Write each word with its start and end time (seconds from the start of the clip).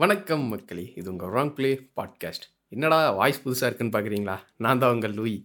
வணக்கம் 0.00 0.42
மக்களே 0.48 0.82
இது 0.96 1.10
உங்கள் 1.10 1.30
ராங் 1.36 1.50
ப்ளே 1.54 1.68
பாட்காஸ்ட் 1.98 2.44
என்னடா 2.68 2.98
வாய்ஸ் 3.10 3.40
புதுசாக 3.44 3.68
இருக்குன்னு 3.68 3.94
பார்க்குறீங்களா 3.94 4.36
நான் 4.64 4.78
தான் 4.78 4.92
உங்கள் 4.94 5.14
லூயி 5.14 5.38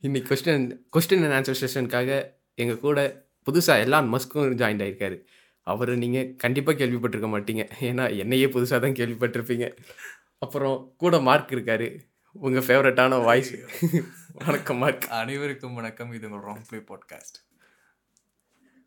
இன்னைக்கு 0.00 0.28
கொஸ்டின் 0.28 0.66
கொஸ்டின் 0.96 1.24
அண்ட் 1.26 1.36
ஆன்சர் 1.38 1.58
செஷனுக்காக 1.62 2.10
எங்கள் 2.54 2.78
கூட 2.84 3.06
புதுசாக 3.46 3.84
எல்லா 3.86 4.00
மஸ்க்கும் 4.12 4.54
ஜாயின் 4.60 4.82
ஆகிருக்காரு 4.84 5.18
அவர் 5.62 5.92
நீங்கள் 6.02 6.30
கண்டிப்பாக 6.44 6.78
கேள்விப்பட்டிருக்க 6.80 7.30
மாட்டீங்க. 7.34 7.64
ஏன்னா 7.88 8.06
என்னையே 8.18 8.46
புதுசாக 8.46 8.80
தான் 8.84 8.96
கேள்விப்பட்டிருப்பீங்க. 9.00 9.68
அப்புறம் 10.38 10.94
கூட 10.96 11.20
மார்க் 11.30 11.52
இருக்காரு. 11.56 11.88
உங்கள் 12.32 12.66
ஃபேவரட்டான 12.68 13.20
வாய்ஸ் 13.24 13.52
வணக்கம் 14.46 14.80
மார்க் 14.84 15.10
அனைவருக்கும் 15.22 15.74
வணக்கம். 15.74 16.12
இது 16.12 16.30
உங்கள் 16.30 16.46
wrong 16.48 16.64
play 16.70 16.82
podcast 16.92 17.38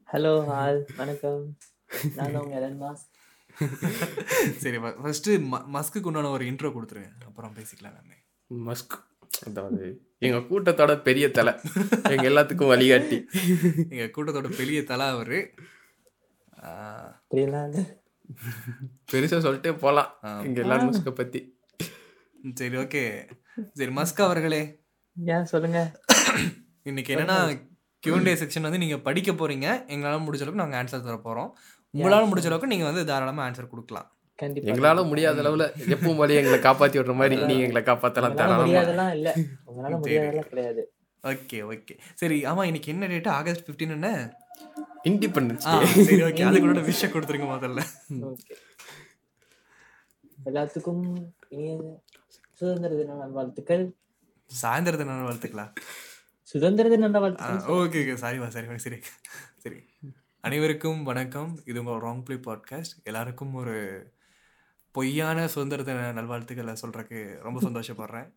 hello 0.09 0.33
all. 0.61 0.81
வணக்கம். 0.97 1.45
நான் 2.15 2.35
உங்க 2.35 2.55
எலன் 2.55 2.81
மாஸ் 2.81 3.05
சரி 4.61 4.79
ஃபர்ஸ்ட் 5.01 5.29
மஸ்க்கு 5.75 6.07
உண்டான 6.09 6.29
ஒரு 6.29 6.45
இன்ட்ரோ 6.45 6.69
கொடுத்துருங்க. 6.75 7.11
அப்புறம் 7.25 7.53
பேசிக்கலாம் 7.55 7.95
நானே. 7.97 8.17
மஸ்க் 8.49 8.95
அதாவது 9.47 9.85
எங்கள் 10.19 10.45
கூட்டத்தோட 10.49 11.01
பெரிய 11.01 11.25
தலை. 11.31 11.53
எங்கள் 12.09 12.29
எல்லாத்துக்கும் 12.31 12.71
வழிகாட்டி. 12.73 13.17
எங்கள் 13.93 14.13
கூட்டத்தோட 14.15 14.49
பெரிய 14.57 14.79
தலை 14.83 15.07
அவர். 15.07 15.37
பெருசாக 19.11 19.41
சொல்லிட்டே 19.45 19.71
போகலாம் 19.77 20.11
எங்கள் 20.47 20.63
எல்லா 20.63 20.77
மஸ்கை 20.87 21.13
பற்றி 21.21 21.41
சரி 22.59 22.75
ஓகே. 22.77 23.03
சரி 23.73 23.91
மஸ்க் 23.95 24.25
அவர்களே. 24.27 24.61
ஏன் 25.17 25.45
சொல்லுங்க. 25.45 25.79
இன்னைக்கு 26.83 27.15
என்னன்னா 27.15 27.37
கியூண்டே 28.03 28.33
செக்ஷன் 28.41 28.67
வந்து 28.67 28.81
நீங்கள் 28.83 29.05
படிக்க 29.07 29.31
போறீங்க. 29.31 29.67
எங்களால் 29.87 30.25
முடிஞ்ச 30.25 30.43
அளவுக்கு 30.43 30.63
நாங்கள் 30.63 30.79
ஆன்சர் 30.79 31.05
தர 31.07 31.17
போகிறோம் 31.17 31.51
உங்களால் 31.93 32.29
முடிஞ்ச 32.29 32.47
அளவுக்கு 32.49 32.71
நீங்கள் 32.73 32.89
வந்து 32.89 33.03
தாராளமாக 33.09 33.45
ஆன்சர் 33.47 33.73
கொடுக்கலாம். 33.73 34.07
கண்டிப்பா 34.39 34.69
எங்களால 34.71 35.03
முடியாத 35.11 35.41
அளவுல 35.43 35.65
எப்பவும் 35.93 36.19
போல 36.19 36.35
எங்களை 36.41 36.57
காப்பாத்தி 36.65 36.97
விடுற 36.99 37.13
மாதிரி 37.21 37.35
நீங்க 37.49 37.63
எங்களை 37.67 37.83
காப்பாத்தலாம் 37.89 38.35
முடியாதெல்லாம் 38.61 39.13
இல்ல. 39.17 39.29
உங்களால 39.69 39.93
முடியாதெல்லாம் 40.03 40.49
கிடையாது. 40.51 40.83
ஓகே 41.23 41.57
ஓகே 41.71 41.93
சரி 42.21 42.35
ஆமாம் 42.49 42.67
இன்னைக்கு 42.69 42.91
என்ன 42.93 43.07
டேட்டு 43.13 43.31
ஆகஸ்ட் 43.39 43.65
ஃபிஃப்டீன் 43.67 43.95
என்ன? 43.97 44.09
இண்டிபெண்டன்ஸ் 45.09 45.65
சரி 46.09 46.21
ஓகே 46.27 46.43
அது 46.49 46.59
கூட 46.65 46.81
விஷயம் 46.91 47.13
கொடுத்துருங்க 47.15 47.47
முதல்ல. 47.53 47.81
எல்லாத்துக்கும் 50.49 51.03
இனிய 51.55 51.71
சுதந்திர 52.59 52.91
தின 52.99 53.17
நல்வாழ்த்துக்கள். 53.23 53.85
சாயந்தர 54.49 54.95
தின 55.01 55.15
வாழ்த்துக்கலாம் 55.27 55.71
சுதந்திர 56.47 56.85
தின 56.91 57.07
நல்வாழ்த்துக்கள். 57.07 57.59
ஓகே 57.77 57.99
ஓகே 58.03 58.15
சாரிமா 58.23 58.47
சாரிமா 58.55 58.77
சரி 58.85 58.85
சரி 58.85 58.99
அனைவருக்கும் 60.47 61.03
வணக்கம். 61.03 61.59
இது 61.65 61.83
உங்கள் 61.83 62.01
ராங் 62.01 62.21
ப்ளே 62.23 62.35
பாட்காஸ்ட் 62.35 62.93
எல்லாருக்கும் 63.03 63.53
ஒரு 63.53 63.73
பொய்யான 64.91 65.47
சுதந்திர 65.47 66.11
நல்வாழ்த்துக்களை 66.11 66.73
சொல்கிறக்கு 66.81 67.41
ரொம்ப 67.41 67.61
சந்தோஷப்படுறேன். 67.61 68.27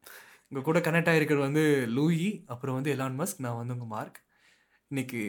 உங்கள் 0.49 0.67
கூட 0.69 0.79
கனெக்ட் 0.79 1.11
ஆகிருக்கிறது 1.13 1.47
வந்து 1.49 1.87
லூயி 1.89 2.45
அப்புறம் 2.47 2.75
வந்து 2.75 2.95
எலான் 2.95 3.19
மஸ்க் 3.21 3.45
நான் 3.47 3.57
வந்து 3.57 3.73
உங்கள் 3.73 3.89
மார்க் 3.89 4.19
இன்னைக்கு 4.89 5.23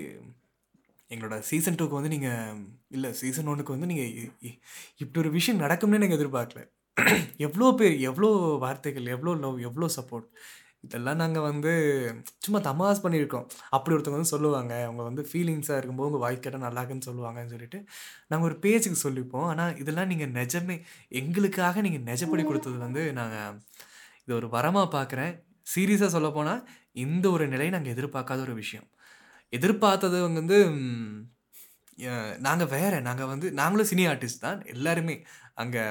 எங்களோட 1.10 1.40
சீசன் 1.40 1.76
டூக்கு 1.76 2.00
வந்து 2.00 2.10
நீங்கள் 2.10 2.58
இல்லை 2.90 3.14
சீசன் 3.14 3.48
ஒன்றுக்கு 3.48 3.76
வந்து 3.78 3.86
நீங்கள் 3.86 4.32
இப்படி 4.98 5.20
ஒரு 5.20 5.32
விஷயம் 5.32 5.62
நடக்கும்னு 5.62 5.98
நீங்கள் 5.98 6.20
எதிர்பார்க்கல. 6.20 6.64
எவ்வளோ 7.38 7.74
பேர் 7.74 8.00
எவ்வளோ 8.00 8.32
வார்த்தைகள் 8.60 9.06
எவ்வளோ 9.06 9.36
லவ் 9.36 9.60
எவ்வளோ 9.60 9.90
சப்போர்ட் 9.96 10.28
இதெல்லாம் 10.86 11.20
நாங்கள் 11.22 11.46
வந்து 11.50 11.72
சும்மா 12.46 12.60
தமாஸ் 12.68 13.02
பண்ணியிருக்கோம். 13.04 13.46
அப்படி 13.76 13.94
ஒருத்தவங்க 13.96 14.20
வந்து 14.20 14.34
சொல்லுவாங்க. 14.36 14.74
அவங்க 14.88 15.04
வந்து 15.10 15.24
ஃபீலிங்ஸாக 15.30 15.80
இருக்கும்போது 15.80 16.10
உங்கள் 16.10 16.24
வாய்ஸ் 16.26 16.44
கேட்டால் 16.46 16.66
நல்லா 16.68 16.82
இருக்குன்னு 16.82 17.08
சொல்லுவாங்கன்னு 17.10 17.54
சொல்லிட்டு 17.56 17.80
நாங்கள் 18.32 18.48
ஒரு 18.50 18.58
பேஜுக்கு 18.66 19.00
சொல்லிப்போம். 19.06 19.48
ஆனால் 19.54 19.74
இதெல்லாம் 19.82 20.10
நீங்கள் 20.12 20.34
நிஜமே 20.40 20.78
எங்களுக்காக 21.22 21.82
நீங்கள் 21.88 22.06
நிஜப்படி 22.12 22.46
கொடுத்தது 22.50 22.78
வந்து 22.86 23.04
நாங்கள் 23.20 23.60
இது 24.26 24.34
ஒரு 24.40 24.50
வரமாக 24.58 24.88
பார்க்குறேன் 24.98 25.34
சீரியஸாக 25.74 26.12
சொல்லப்போனால் 26.16 26.64
இந்த 27.06 27.26
ஒரு 27.36 27.46
நிலையை 27.54 27.72
நாங்கள் 27.76 27.94
எதிர்பார்க்காத 27.96 28.42
ஒரு 28.48 28.56
விஷயம். 28.64 28.88
எதிர்பார்த்தது 29.58 30.18
வந்து 30.40 30.58
நாங்கள் 32.48 32.72
வேற. 32.76 32.94
நாங்கள் 33.08 33.30
வந்து 33.32 33.48
நாங்களும் 33.60 33.90
சினி 33.92 34.04
ஆர்டிஸ்ட் 34.12 34.46
தான். 34.46 34.60
எல்லாருமே 34.74 35.16
அங்கே 35.64 35.84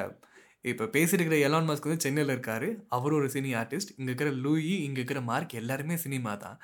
இப்போ 0.64 0.84
பேசியிருக்கிற 0.94 1.36
எலான் 1.46 1.68
மஸ்க் 1.68 1.86
வந்து 1.88 2.04
சென்னையில் 2.04 2.32
இருக்காரு. 2.34 2.68
அவர் 2.96 3.16
ஒரு 3.18 3.26
சினி 3.34 3.50
ஆர்டிஸ்ட் 3.60 3.92
இங்கே 3.98 4.08
இருக்கிற 4.10 4.30
லூயி 4.44 4.74
இங்கே 4.86 4.98
இருக்கிற 5.00 5.20
மார்க் 5.30 5.54
எல்லாருமே 5.60 5.96
சினிமா 6.04 6.32
தான். 6.44 6.58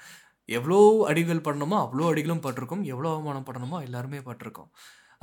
எவ்வளோ 0.49 0.79
அடிகள் 1.11 1.47
பண்ணணுமோ 1.47 1.77
அவ்வளோ 1.85 2.09
அடிகளும் 2.13 2.43
பட்டிருக்கோம். 2.47 2.83
எவ்வளோ 2.93 3.11
அவமானம் 3.15 3.47
பண்ணணுமோ 3.49 3.79
எல்லாருமே 3.87 4.21
பட்டிருக்கோம். 4.29 4.71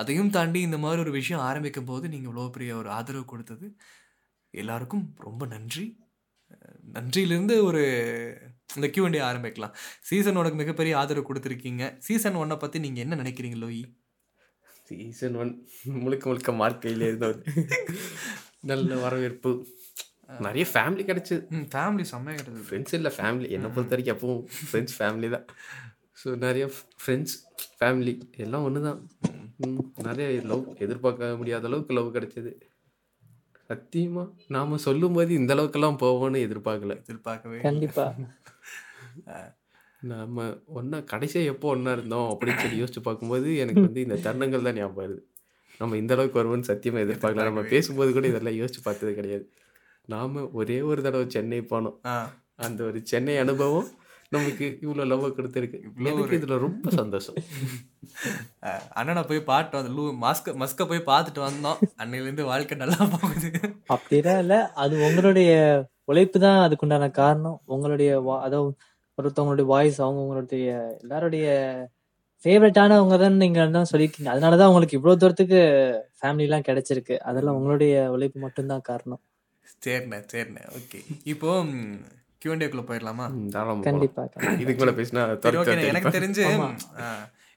அதையும் 0.01 0.31
தாண்டி 0.35 0.59
இந்த 0.67 0.77
மாதிரி 0.83 0.99
ஒரு 1.05 1.11
விஷயம் 1.19 1.43
ஆரம்பிக்கும் 1.49 1.89
போது 1.91 2.05
நீங்கள் 2.13 2.29
இவ்வளோ 2.31 2.47
பெரிய 2.55 2.71
ஒரு 2.81 2.89
ஆதரவு 2.97 3.25
கொடுத்தது. 3.33 3.67
எல்லாருக்கும் 4.53 5.05
ரொம்ப 5.27 5.45
நன்றி. 5.55 5.85
நன்றியிலேருந்து 6.95 6.95
நன்றியிலிருந்து 6.95 7.55
ஒரு 7.67 7.83
இந்த 8.77 8.87
கியூஎன்டே 8.95 9.21
ஆரம்பிக்கலாம். 9.29 9.75
சீசன் 10.09 10.39
ஒனுக்கு 10.41 10.61
மிகப்பெரிய 10.61 10.93
ஆதரவு 11.01 11.27
கொடுத்துருக்கீங்க. 11.29 11.83
சீசன் 12.07 12.39
ஒன்னை 12.41 12.57
பற்றி 12.63 12.79
நீங்கள் 12.85 13.03
என்ன 13.05 13.17
நினைக்கிறீங்க 13.21 13.59
லோயி 13.63 13.83
சீசன் 14.89 15.35
ஒன் 15.41 15.51
முழுக்க 16.03 16.23
முழுக்க 16.29 16.51
மார்க்கையிலே 16.61 17.07
இருந்தவர். 17.11 17.41
நல்ல 18.71 18.95
வரவேற்பு. 19.05 19.51
நிறைய 20.45 20.65
ஃபேமிலி 20.73 21.03
கிடைச்சது 21.09 21.63
ஃபேமிலி 21.73 22.03
செம்மையாக 22.11 22.37
கிடைச்சது. 22.41 22.65
ஃப்ரெண்ட்ஸ் 22.67 22.95
இல்லை 22.97 23.11
ஃபேமிலி 23.17 23.47
என்னை 23.55 23.69
பொறுத்த 23.75 23.93
வரைக்கும் 23.95 24.15
எப்பவும் 24.15 24.43
ஃப்ரெண்ட்ஸ் 24.69 24.95
ஃபேமிலி 24.99 25.29
தான். 25.35 25.47
ஸோ 26.21 26.35
நிறைய 26.45 26.65
ஃப்ரெண்ட்ஸ் 27.01 27.35
ஃபேமிலி 27.79 28.13
எல்லாம் 28.45 28.65
ஒன்று 28.67 28.81
தான் 28.89 29.01
நிறைய 30.07 30.27
லவ் 30.51 30.63
எதிர்பார்க்க 30.85 31.39
முடியாத 31.41 31.67
அளவுக்கு 31.69 31.97
லவ் 31.97 32.15
கிடைச்சது. 32.17 32.51
சத்தியமாக 33.69 34.29
நாம் 34.55 34.83
சொல்லும்போது 34.85 35.33
இந்த 35.39 35.51
அளவுக்கெல்லாம் 35.55 35.99
போவோம்னு 36.05 36.39
எதிர்பார்க்கல. 36.47 36.95
எதிர்பார்க்கவே 37.03 37.59
கண்டிப்பா. 37.67 38.05
நம்ம 40.11 40.45
ஒன்றா 40.79 40.97
கடைசியாக 41.11 41.51
எப்போ 41.53 41.67
ஒன்றா 41.75 41.91
இருந்தோம் 41.97 42.29
அப்படின்னு 42.31 42.61
சொல்லி 42.63 42.79
யோசிச்சு 42.81 43.01
பார்க்கும்போது 43.05 43.49
எனக்கு 43.63 43.83
வந்து 43.87 44.03
இந்த 44.05 44.17
தருணங்கள் 44.25 44.67
தான் 44.67 44.77
ஞாபகம் 44.79 45.01
வருது. 45.03 45.21
நம்ம 45.77 45.97
இந்த 45.97 46.13
அளவுக்கு 46.13 46.43
வருவோம்னு 46.43 46.61
சத்தியமாக 46.61 47.05
எதிர்பார்க்கல. 47.05 47.43
நம்ம 47.43 47.61
பேசும்போது 47.61 48.13
கூட 48.13 48.27
இதெல்லாம் 48.27 48.53
யோசிச்சு 48.53 48.79
பார்த்தது 48.83 49.13
கிடையாது. 49.13 49.51
நாம் 50.05 50.53
ஒரே 50.53 50.81
ஒரு 50.81 51.01
தடவை 51.01 51.29
சென்னை 51.29 51.59
போனோம். 51.59 51.97
அந்த 52.55 52.83
ஒரு 52.83 52.99
சென்னை 53.03 53.37
அனுபவம் 53.37 53.87
நமக்கு 54.29 54.77
இவ்வளோ 54.81 55.05
லவ் 55.05 55.25
கொடுத்துருக்கு. 55.25 55.83
எனக்கு 56.03 56.35
இதில் 56.35 56.57
ரொம்ப 56.57 56.89
சந்தோஷம். 56.89 57.35
அண்ணனை 58.89 59.23
போய் 59.23 59.43
பாட்டு 59.43 59.77
வந்து 59.77 59.93
லூ 59.93 60.13
மஸ்க 60.21 60.45
மஸ்கை 60.45 60.87
போய் 60.87 61.05
பார்த்துட்டு 61.05 61.49
வந்தோம். 61.49 61.77
அன்னையிலேருந்து 61.97 62.43
வாழ்க்கை 62.43 62.77
நல்லா 62.77 62.97
போகுது. 62.97 63.51
அப்படிலாம் 63.93 64.39
இல்ல. 64.39 64.71
அது 64.73 65.05
உங்களுடைய 65.05 65.83
உழைப்பு 66.03 66.39
தான் 66.39 66.69
அதுக்குண்டான 66.69 67.11
காரணம். 67.11 67.61
உங்களுடைய 67.65 68.21
வா- 68.21 68.41
அதாவது 68.41 68.75
ஒருத்தவங்களுடைய 69.21 69.65
வாய்ஸ் 69.65 70.01
அவங்க 70.01 70.21
உங்களுடைய 70.21 70.89
எல்லாருடைய 72.45 72.71
ஃபேவரட்டானவங்க 72.73 73.15
தான் 73.23 73.41
நீங்க 73.41 73.65
தான் 73.77 73.89
சொல்லியிருக்கீங்க. 73.91 74.29
அதனாலதான் 74.33 74.69
உங்களுக்கு 74.71 74.97
இவ்வளவு 74.97 75.21
தூரத்துக்கு 75.21 75.59
ஃபேமிலி 76.19 76.45
எல்லாம் 76.47 76.65
கிடைச்சிருக்கு. 76.69 77.15
அதெல்லாம் 77.29 77.57
உங்களுடைய 77.59 77.93
உழைப்பு 78.15 78.39
மட்டும்தான் 78.45 78.83
காரணம். 78.89 79.21
சரிண்ணே 79.85 80.19
சரிண்ணே. 80.33 80.63
ஓகே 80.79 80.99
இப்போ 81.33 81.49
கியூஎன்டேக்குள்ளே 82.41 82.85
போயிடலாமா. 82.89 83.25
கண்டிப்பா. 83.89 84.23
இதுக்கு 84.63 84.79
மேலே 84.81 84.95
பேசினா 84.99 85.21
எனக்கு 85.91 86.15
தெரிஞ்சு 86.17 86.43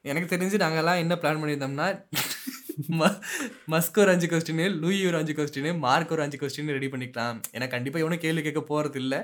எனக்கு 0.04 0.28
தெரிஞ்சு 0.32 0.56
நாங்கெல்லாம் 0.62 1.00
என்ன 1.04 1.14
பிளான் 1.22 1.40
பண்ணியிருந்தோம்னா 1.42 1.88
மஸ்க் 3.72 3.98
ஒரு 4.02 4.10
அஞ்சு 4.12 4.26
கொஸ்டின் 4.30 4.60
லூயி 4.82 4.98
ஒரு 5.10 5.16
அஞ்சு 5.20 5.34
கொஸ்டின் 5.36 5.78
மார்க் 5.84 6.12
ஒரு 6.16 6.22
அஞ்சு 6.24 6.38
கொஸ்டின் 6.40 6.74
ரெடி 6.76 6.88
பண்ணிக்கலாம். 6.92 7.38
ஏன்னா 7.54 7.66
கண்டிப்பாக 7.74 8.02
இவனும் 8.04 8.22
கேள்வி 8.24 8.42
கேட்க 8.46 8.62
போகிறது 8.70 8.98
இல்லை 9.02 9.20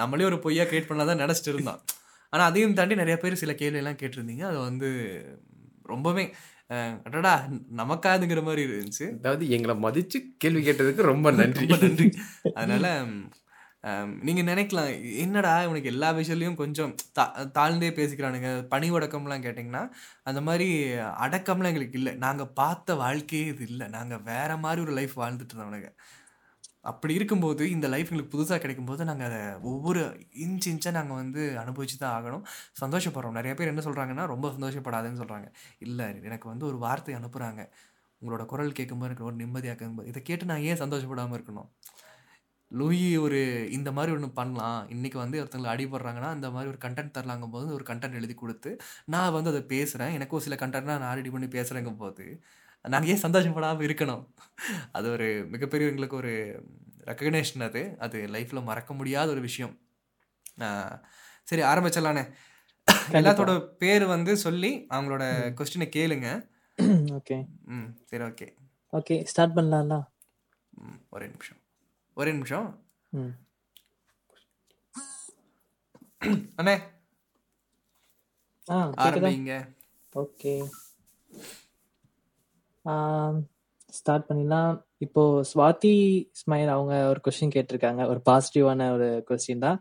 நம்மளே 0.00 0.26
ஒரு 0.30 0.38
பொய்யா 0.46 0.64
கிரியேட் 0.70 0.88
பண்ணலாம் 0.88 1.10
தான் 1.12 1.22
நினச்சிட்டு 1.24 1.52
இருந்தோம். 1.54 1.80
ஆனால் 2.32 2.48
அதையும் 2.50 2.74
தாண்டி 2.74 2.94
நிறைய 2.94 3.16
பேர் 3.18 3.34
சில 3.34 3.54
கேள்வி 3.54 3.78
எல்லாம் 3.78 4.00
கேட்டிருந்தீங்க. 4.02 4.44
அது 4.44 4.58
வந்து 4.60 4.88
ரொம்பவே 5.84 6.24
அடடா 7.04 7.32
நமக்காதுங்கிற 7.76 8.42
மாதிரி 8.42 8.62
இருந்துச்சு. 8.68 9.06
அதாவது 9.18 9.44
எங்களை 9.50 9.74
மதிச்சு 9.82 10.18
கேள்வி 10.38 10.62
கேட்டதுக்கு 10.62 11.02
ரொம்ப 11.04 11.30
நன்றி. 11.32 11.66
நன்றி. 11.76 12.08
அதனால 12.54 12.86
ம், 13.84 14.14
நீங்க 14.22 14.42
நினைக்கலாம் 14.42 14.88
என்னடா 15.16 15.62
இவனுக்கு 15.62 15.88
எல்லா 15.88 16.08
விஷயத்துலையும் 16.12 16.54
கொஞ்சம் 16.54 16.92
தா 17.12 17.24
தாழ்ந்தே 17.52 17.90
பேசிக்கிறானுங்க 17.90 18.50
பணி 18.68 18.90
அடக்கம்லாம் 18.90 19.44
கேட்டிங்கன்னா 19.44 19.82
அந்த 20.22 20.40
மாதிரி 20.40 20.66
அடக்கம்லாம் 21.24 21.70
எங்களுக்கு 21.72 21.98
இல்லை. 21.98 22.14
நாங்கள் 22.16 22.52
பார்த்த 22.54 22.94
வாழ்க்கையே 22.96 23.46
இது 23.46 23.64
இல்லை. 23.66 23.88
நாங்கள் 23.88 24.22
வேற 24.24 24.56
மாதிரி 24.56 24.82
ஒரு 24.82 24.92
லைஃப் 24.92 25.14
வாழ்ந்துட்டு 25.20 25.54
இருந்தவனுங்க. 25.54 25.90
அப்படி 26.90 27.12
இருக்கும்போது 27.18 27.62
இந்த 27.74 27.86
லைஃப் 27.94 28.10
எங்களுக்கு 28.10 28.34
புதுசாக 28.34 28.58
கிடைக்கும்போது 28.62 29.02
நாங்கள் 29.10 29.28
அதை 29.28 29.40
ஒவ்வொரு 29.72 30.02
இன்ச் 30.44 30.68
இன்ச்சாக 30.72 30.94
நாங்கள் 30.98 31.20
வந்து 31.22 31.42
அனுபவிச்சு 31.62 31.96
தான் 32.02 32.16
ஆகணும். 32.18 32.44
சந்தோஷப்படுறோம். 32.82 33.36
நிறைய 33.38 33.52
பேர் 33.58 33.72
என்ன 33.72 33.84
சொல்கிறாங்கன்னா 33.88 34.24
ரொம்ப 34.34 34.48
சந்தோஷப்படாதுன்னு 34.56 35.20
சொல்கிறாங்க 35.22 35.48
இல்லை 35.86 36.08
எனக்கு 36.28 36.48
வந்து 36.52 36.66
ஒரு 36.70 36.78
வார்த்தை 36.86 37.14
அனுப்புகிறாங்க 37.20 37.62
உங்களோட 38.22 38.44
குரல் 38.52 38.76
கேட்கும்போது 38.78 39.08
எனக்கு 39.10 39.28
ஒரு 39.30 39.36
நிம்மதியாக 39.42 39.74
இருக்கும்போது 39.74 40.10
இதை 40.12 40.20
கேட்டு 40.28 40.50
நான் 40.50 40.66
ஏன் 40.70 40.82
சந்தோஷப்படாமல் 40.82 41.36
இருக்கணும்? 41.38 41.68
லூயி 42.70 43.08
ஒரு 43.24 43.40
இந்த 43.76 43.90
மாதிரி 43.96 44.12
ஒன்று 44.16 44.28
பண்ணலாம். 44.38 44.80
இன்றைக்கி 44.94 45.18
வந்து 45.22 45.40
ஒருத்தங்களை 45.42 45.70
அடிபடுறாங்கன்னா 45.74 46.30
அந்த 46.36 46.48
மாதிரி 46.54 46.70
ஒரு 46.72 46.80
கண்டென்ட் 46.84 47.16
தரலாங்கும் 47.16 47.54
போது 47.56 47.66
ஒரு 47.76 47.84
கண்டென்ட் 47.90 48.18
எழுதி 48.20 48.34
கொடுத்து 48.42 48.70
நான் 49.14 49.34
வந்து 49.36 49.52
அதை 49.52 49.62
பேசுகிறேன் 49.74 50.14
எனக்கும் 50.18 50.44
சில 50.46 50.56
கண்டென்ட்லாம் 50.62 51.02
நான் 51.04 51.16
ரெடி 51.20 51.32
பண்ணி 51.34 51.48
பேசுகிறேங்கும் 51.56 52.00
போது 52.04 52.26
நாங்கள் 52.88 53.10
ஏன் 53.10 53.20
சந்தோஷப்படாமல் 53.20 53.86
இருக்கணும். 53.86 54.24
அது 54.92 55.10
ஒரு 55.10 55.46
மிகப்பெரிய 55.50 55.88
எங்களுக்கு 55.88 56.16
ஒரு 56.16 56.62
ரெக்கக்னேஷன் 57.04 57.62
அது. 57.62 57.94
அது 57.98 58.26
லைஃப்பில் 58.26 58.62
மறக்க 58.62 58.94
முடியாத 58.94 59.30
ஒரு 59.30 59.40
விஷயம். 59.40 59.78
சரி 61.44 61.62
ஆரம்பிச்சிடலானே. 61.62 62.32
எல்லாத்தோட 63.12 63.66
பேர் 63.66 64.04
வந்து 64.06 64.36
சொல்லி 64.36 64.86
அவங்களோட 64.90 65.24
கொஸ்டினை 65.58 65.88
கேளுங்க. 65.96 66.48
ஓகே. 67.18 67.44
ம் 67.64 67.88
சரி 68.04 68.24
ஓகே. 68.24 68.48
ஓகே 68.92 69.24
ஸ்டார்ட் 69.24 69.56
பண்ணலாம்ல? 69.58 70.04
ஒரே 71.10 71.26
நிமிஷம். 71.26 71.56
ஒரே 72.14 72.32
நிமிஷம். 72.32 72.84
அண்ணே. 76.56 76.80
ஆ 78.70 78.90
ஆரம்பிங்க. 78.90 79.76
ஓகே. 80.14 80.52
ஸ்டார்ட் 83.98 84.26
பண்ணிடலாம். 84.28 84.72
இப்போ 84.98 85.22
ஸ்வாதி 85.50 85.96
ஸ்மைல் 86.40 86.70
அவங்க 86.74 87.08
ஒரு 87.08 87.20
கொஸ்டின் 87.26 87.54
கேட்டிருக்காங்க. 87.56 88.02
ஒரு 88.12 88.20
பாசிட்டிவான 88.28 88.88
ஒரு 88.96 89.08
கொஸ்டின் 89.30 89.64
தான். 89.66 89.78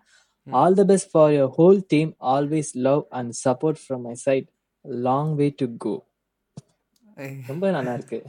All 0.48 0.80
the 0.80 0.84
best 0.84 1.12
for 1.12 1.32
your 1.36 1.54
whole 1.60 1.80
team 1.94 2.12
always 2.34 2.72
love 2.88 3.04
and 3.10 3.32
support 3.46 3.80
from 3.84 4.04
my 4.08 4.14
side 4.26 4.48
long 4.86 5.36
way 5.36 5.48
to 5.62 5.68
go 5.86 5.94
ரொம்ப 7.48 7.66
நல்லா 7.72 7.94
இருக்கு. 7.98 8.20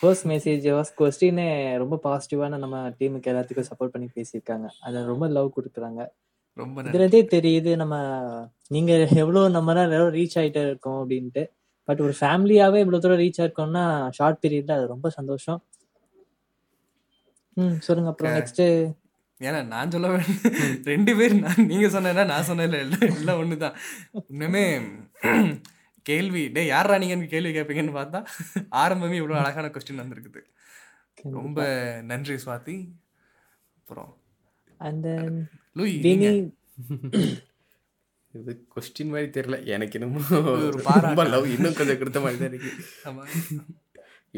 ஃபர்ஸ்ட் 0.00 0.26
மெசேஜ் 0.26 0.64
கொஸ்டினே 0.98 1.48
ரொம்ப 1.82 1.96
பாசிட்டிவான 2.04 2.58
நம்ம 2.62 2.76
டீமுக்கு 2.98 3.30
எல்லாத்துக்கும் 3.32 3.68
சப்போர்ட் 3.70 3.94
பண்ணி 3.94 4.08
பேசியிருக்காங்க. 4.16 4.68
அதில் 4.80 5.10
ரொம்ப 5.12 5.26
லவ் 5.28 5.50
கொடுக்குறாங்க. 5.56 6.02
ரொம்ப 6.54 6.82
இதுலதே 6.82 7.20
தெரியுது 7.34 7.70
நம்ம 7.76 7.94
நீங்க 8.74 8.92
எவ்வளவு 9.22 9.50
நம்ம 9.50 9.74
ரீச் 10.16 10.36
ஆயிட்டே 10.40 10.62
இருக்கோம் 10.68 10.98
அப்படின்ட்டு. 11.02 11.44
பட் 11.88 12.00
ஒரு 12.06 12.14
ஃபேமிலியாவே 12.20 12.78
இவ்வளவு 12.82 13.02
தூரம் 13.04 13.20
ரீச் 13.22 13.40
ஆயிருக்கோம்னா 13.42 13.84
ஷார்ட் 14.18 14.40
பீரியட்ல 14.44 14.76
அது 14.78 14.92
ரொம்ப 14.94 15.08
சந்தோஷம். 15.18 15.60
ம் 17.62 17.76
சொல்லுங்க 17.86 18.10
அப்புறம் 18.12 18.34
நெக்ஸ்ட் 18.38 18.64
ஏன்னா 19.40 19.60
நான் 19.72 19.92
சொல்ல 19.94 20.08
வேண்டிய 20.12 20.50
ரெண்டு 20.90 21.12
பேர் 21.16 21.34
நான் 21.44 21.66
நீங்க 21.70 21.88
சொன்னா 21.94 22.24
நான் 22.32 22.46
சொன்னேன் 22.48 22.76
எல்லாம் 22.84 23.06
எல்லாம் 23.20 23.40
ஒண்ணுதான். 23.42 23.76
இன்னுமே 24.32 24.64
கேள்வி 26.06 26.42
டேய் 26.54 26.70
யாரா 26.74 26.96
நீங்கன்னு 27.02 27.32
கேள்வி 27.32 27.52
கேட்பீங்கன்னு 27.56 27.96
பார்த்தா 27.98 28.20
ஆரம்பமே 28.82 29.18
இவ்வளவு 29.20 29.40
அழகான 29.40 29.70
கொஸ்டின் 29.74 30.02
வந்திருக்குது. 30.02 30.42
ரொம்ப 31.38 31.60
நன்றி 32.10 32.36
சுவாதி. 32.44 32.76
அப்புறம் 33.78 34.12
அண்ட் 34.88 35.08
லூயி 35.78 35.96
இது 38.40 38.52
கொஸ்டின் 38.74 39.12
மாதிரி 39.14 39.28
தெரியல. 39.36 39.56
எனக்கு 39.74 39.98
என்னமோ 39.98 40.20
ஒரு 40.52 40.66
ரொம்ப 41.06 41.24
லவ் 41.34 41.46
இன்னும் 41.54 41.76
கொஞ்சம் 41.80 42.00
கொடுத்த 42.02 42.20
மாதிரி 42.24 42.40
தான் 42.42 42.50
இருக்கு. 42.52 42.70
ஆமா. 43.08 43.24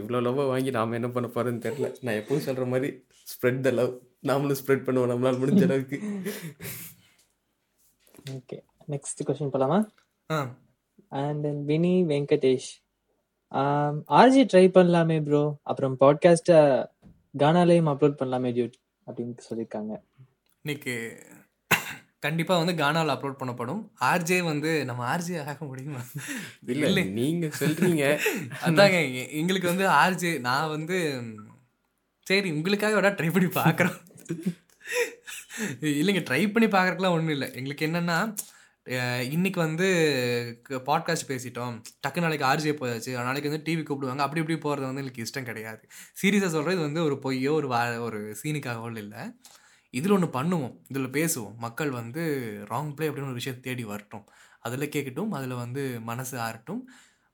இவ்வளோ 0.00 0.19
லவ்வை 0.27 0.45
வாங்கி 0.53 0.71
நாம் 0.77 0.97
என்ன 0.99 1.09
பண்ண 1.15 1.29
போறோம்னு 1.37 1.65
தெரியல. 1.67 1.89
நான் 2.06 2.19
எப்பவும் 2.21 2.47
சொல்ற 2.49 2.67
மாதிரி 2.73 2.91
ஸ்ப்ரெட் 3.33 3.65
த 3.67 3.71
லவ் 3.79 3.93
நாமளும் 4.31 4.61
ஸ்ப்ரெட் 4.61 4.85
பண்ணுவோம். 4.87 5.11
நம்மளால 5.12 5.41
முடிஞ்ச 5.43 5.62
அளவுக்கு. 5.69 5.99
ஓகே 8.37 8.59
நெக்ஸ்ட் 8.95 9.25
கொஸ்டின் 9.29 9.55
போலாமா? 9.55 9.79
ஆ. 10.31 10.39
And 11.23 11.43
then 11.47 11.62
Vini 11.71 11.95
Venkatesh 12.12 12.71
RG 14.21 14.43
try 14.53 14.65
பண்ணலாமே 14.77 15.19
ப்ரோ 15.27 15.43
அப்புறம் 15.71 15.95
பாட்காஸ்ட 16.00 16.53
கானாலையும் 17.39 17.91
அப்லோட் 17.93 18.19
பண்ணலாமே 18.21 18.50
டியூட் 18.56 18.77
அப்படின்னு 19.06 19.47
சொல்லியிருக்காங்க. 19.49 19.93
இன்னைக்கு 20.65 20.95
கண்டிப்பா 22.23 22.56
வந்து 22.56 22.73
கானால 22.75 23.15
அப்லோட் 23.15 23.41
பண்ணப்படும். 23.41 23.81
ஆர்ஜே 24.03 24.43
வந்து 24.43 24.85
நம்ம 24.85 25.03
ஆர்ஜே 25.09 25.44
ஆக 25.44 25.65
முடியுமா? 25.65 26.00
இல்ல 26.69 26.87
நீங்க 27.19 27.47
சொல்றீங்க. 27.61 28.05
அதாங்க 28.62 28.99
எங்களுக்கு 29.32 29.69
வந்து 29.69 29.87
ஆர்ஜே 29.99 30.41
நான் 30.41 30.69
வந்து 30.69 30.99
சரி 32.26 32.50
உங்களுக்காக 32.53 32.97
வேணா 32.97 33.12
ட்ரை 33.15 33.31
பண்ணி 33.31 33.49
பார்க்குறோம் 33.55 33.99
இல்லைங்க 35.94 36.23
ட்ரை 36.26 36.53
பண்ணி 36.53 36.69
பார்க்கறதுக்குலாம் 36.69 37.17
ஒன்றும் 37.17 37.29
இல்லை. 37.29 37.50
எங்களுக்கு 37.55 37.87
என்னன்னா 37.87 38.19
அஹ், 38.87 39.25
இன்னைக்கு 39.31 39.61
வந்து 39.61 39.87
பாட்காஸ்ட் 40.87 41.29
பேசிட்டோம். 41.29 41.75
டக்கு 42.00 42.21
நாளைக்கு 42.21 42.47
ஆர்ஜே 42.47 42.73
போயாச்சு. 42.75 43.11
நாளைக்கு 43.21 43.50
வந்து 43.50 43.64
டிவி 43.67 43.82
கூப்பிடுவாங்க. 43.82 44.19
அப்படி 44.19 44.41
இப்படி 44.41 44.59
போகிறது 44.59 44.87
வந்து 44.87 45.03
எனக்கு 45.03 45.25
இஷ்டம் 45.25 45.43
கிடையாது. 45.43 45.82
சீரியஸாக 46.21 46.50
சொல்கிறது 46.50 46.76
இது 46.76 46.87
வந்து 46.87 47.03
ஒரு 47.05 47.17
பொய்யோ 47.25 47.53
ஒரு 47.53 47.69
வா 47.69 47.81
ஒரு 48.00 48.21
சீனுக்காகவோ 48.41 48.97
இல்லை. 48.99 49.23
இதில் 49.90 50.11
ஒன்று 50.11 50.26
பண்ணுவோம். 50.26 50.75
இதில் 50.88 51.12
பேசுவோம். 51.12 51.56
மக்கள் 51.56 51.90
வந்து 51.90 52.23
ராங் 52.70 52.94
ப்ளே 52.94 53.08
அப்படின்னு 53.08 53.31
ஒரு 53.31 53.32
விஷயம் 53.32 53.61
தேடி 53.61 53.85
வரட்டும். 53.85 54.29
அதில் 54.61 54.88
கேட்கட்டும். 54.88 55.29
அதில் 55.29 55.55
வந்து 55.55 56.00
மனசு 56.00 56.38
ஆறட்டும். 56.38 56.81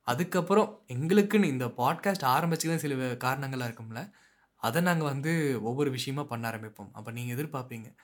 அதுக்கப்புறம் 0.03 0.85
எங்களுக்குன்னு 0.93 1.45
இந்த 1.45 1.67
பாட்காஸ்ட் 1.67 2.27
ஆரம்பிச்சுதான் 2.37 2.77
சில 2.77 3.17
காரணங்களாக 3.17 3.71
இருக்கும்ல 3.71 4.11
அதை 4.56 4.83
நாங்கள் 4.83 5.09
வந்து 5.09 5.62
ஒவ்வொரு 5.62 5.91
விஷயமா 5.91 6.23
பண்ண 6.23 6.51
ஆரம்பிப்போம். 6.51 6.91
அப்போ 6.93 7.11
நீங்கள் 7.11 7.37
எதிர்பார்ப்பீங்க. 7.37 7.97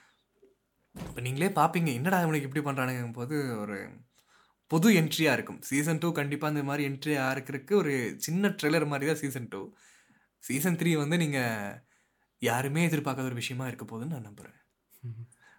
இப்போ 1.07 1.21
நீங்களே 1.21 1.51
பார்ப்பீங்க 1.51 1.93
என்னடா 1.93 2.21
இவனுக்கு 2.21 2.47
இப்படி 2.47 2.63
பண்ணுறானுங்க 2.65 3.13
போது 3.13 3.59
ஒரு 3.59 3.89
புது 4.67 4.89
என்ட்ரியாக 4.91 5.33
இருக்கும். 5.33 5.61
சீசன் 5.61 5.97
டூ 5.97 6.11
கண்டிப்பாக 6.11 6.53
இந்த 6.53 6.65
மாதிரி 6.65 6.83
என்ட்ரியாக 6.89 7.33
இருக்கிறதுக்கு 7.35 7.73
ஒரு 7.73 8.13
சின்ன 8.17 8.49
ட்ரெய்லர் 8.49 8.87
மாதிரி 8.87 9.07
தான் 9.07 9.21
சீசன் 9.21 9.47
டூ 9.47 9.73
சீசன் 10.39 10.75
த்ரீ 10.75 10.97
வந்து 10.97 11.17
நீங்கள் 11.17 11.83
யாருமே 12.41 12.81
எதிர்பார்க்காத 12.87 13.29
ஒரு 13.29 13.39
விஷயமா 13.39 13.67
இருக்க 13.67 13.85
போகுதுன்னு 13.85 14.15
நான் 14.15 14.27
நம்புகிறேன் 14.29 14.57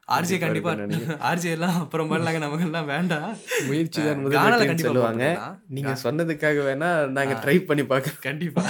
ஆர்ஜே 0.09 0.37
கண்டிப்பா 0.39 0.71
ஆர்ஜே 1.29 1.51
எல்லாம் 1.55 1.77
அப்புறம் 1.83 2.09
மாதிரிலாங்க 2.11 2.41
நமக்கெல்லாம் 2.41 2.89
வேண்டாம். 2.89 3.29
முயற்சி 3.69 3.99
தான் 3.99 4.09
அஹ் 4.09 4.21
முதல் 4.23 4.37
கானால 4.37 4.51
வெற்றின்னு 4.53 4.71
கண்டிப்பா 4.71 4.89
சொல்லுவாங்க. 4.89 5.27
நீங்க 5.77 5.93
சொன்னதுக்காக 6.03 6.65
வேணா 6.67 6.89
நாங்க 7.13 7.35
ட்ரை 7.45 7.55
பண்ணி 7.69 7.85
பார்க்க 7.87 8.25
கண்டிப்பா. 8.27 8.65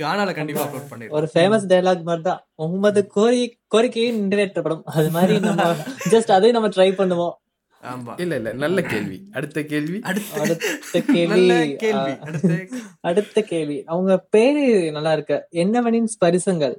கானால 0.00 0.34
கண்டிப்பா 0.34 0.62
அப்லோட் 0.64 0.88
பண்ணிடுவோம் 0.90 1.16
ஒரு 1.18 1.28
ஃபேமஸ் 1.32 1.66
டயலாக் 1.72 2.06
மாதிரி 2.08 2.24
தான் 2.24 2.40
உமது 2.66 3.02
கோரி 3.08 3.42
கோரிக்கையை 3.66 4.12
நிறைவேற்றப்படும். 4.22 4.84
அது 4.94 5.10
மாதிரி 5.10 5.36
நம்ம 5.48 5.66
ஜஸ்ட் 6.10 6.32
அதையும் 6.32 6.58
நம்ம 6.58 6.70
ட்ரை 6.76 6.90
பண்ணுவோம். 6.94 7.36
ஆமா. 7.82 8.12
இல்ல 8.18 8.36
இல்ல 8.36 8.52
நல்ல 8.62 8.78
கேள்வி. 8.86 9.18
அடுத்த 9.32 9.58
கேள்வி? 9.64 9.98
அடுத்த 10.04 11.00
கேள்வி 11.08 11.28
நல்ல 11.34 11.52
கேள்வி. 11.82 12.12
ஆ, 12.14 12.26
அடுத்த 12.26 12.54
அடுத்த 13.02 13.42
கேள்வி. 13.44 13.78
அவங்க 13.86 14.14
பேரு 14.30 14.62
நல்லா 14.92 15.12
இருக்கு. 15.12 15.36
என்னவனின் 15.56 16.10
ஸ்பரிசங்கள். 16.14 16.76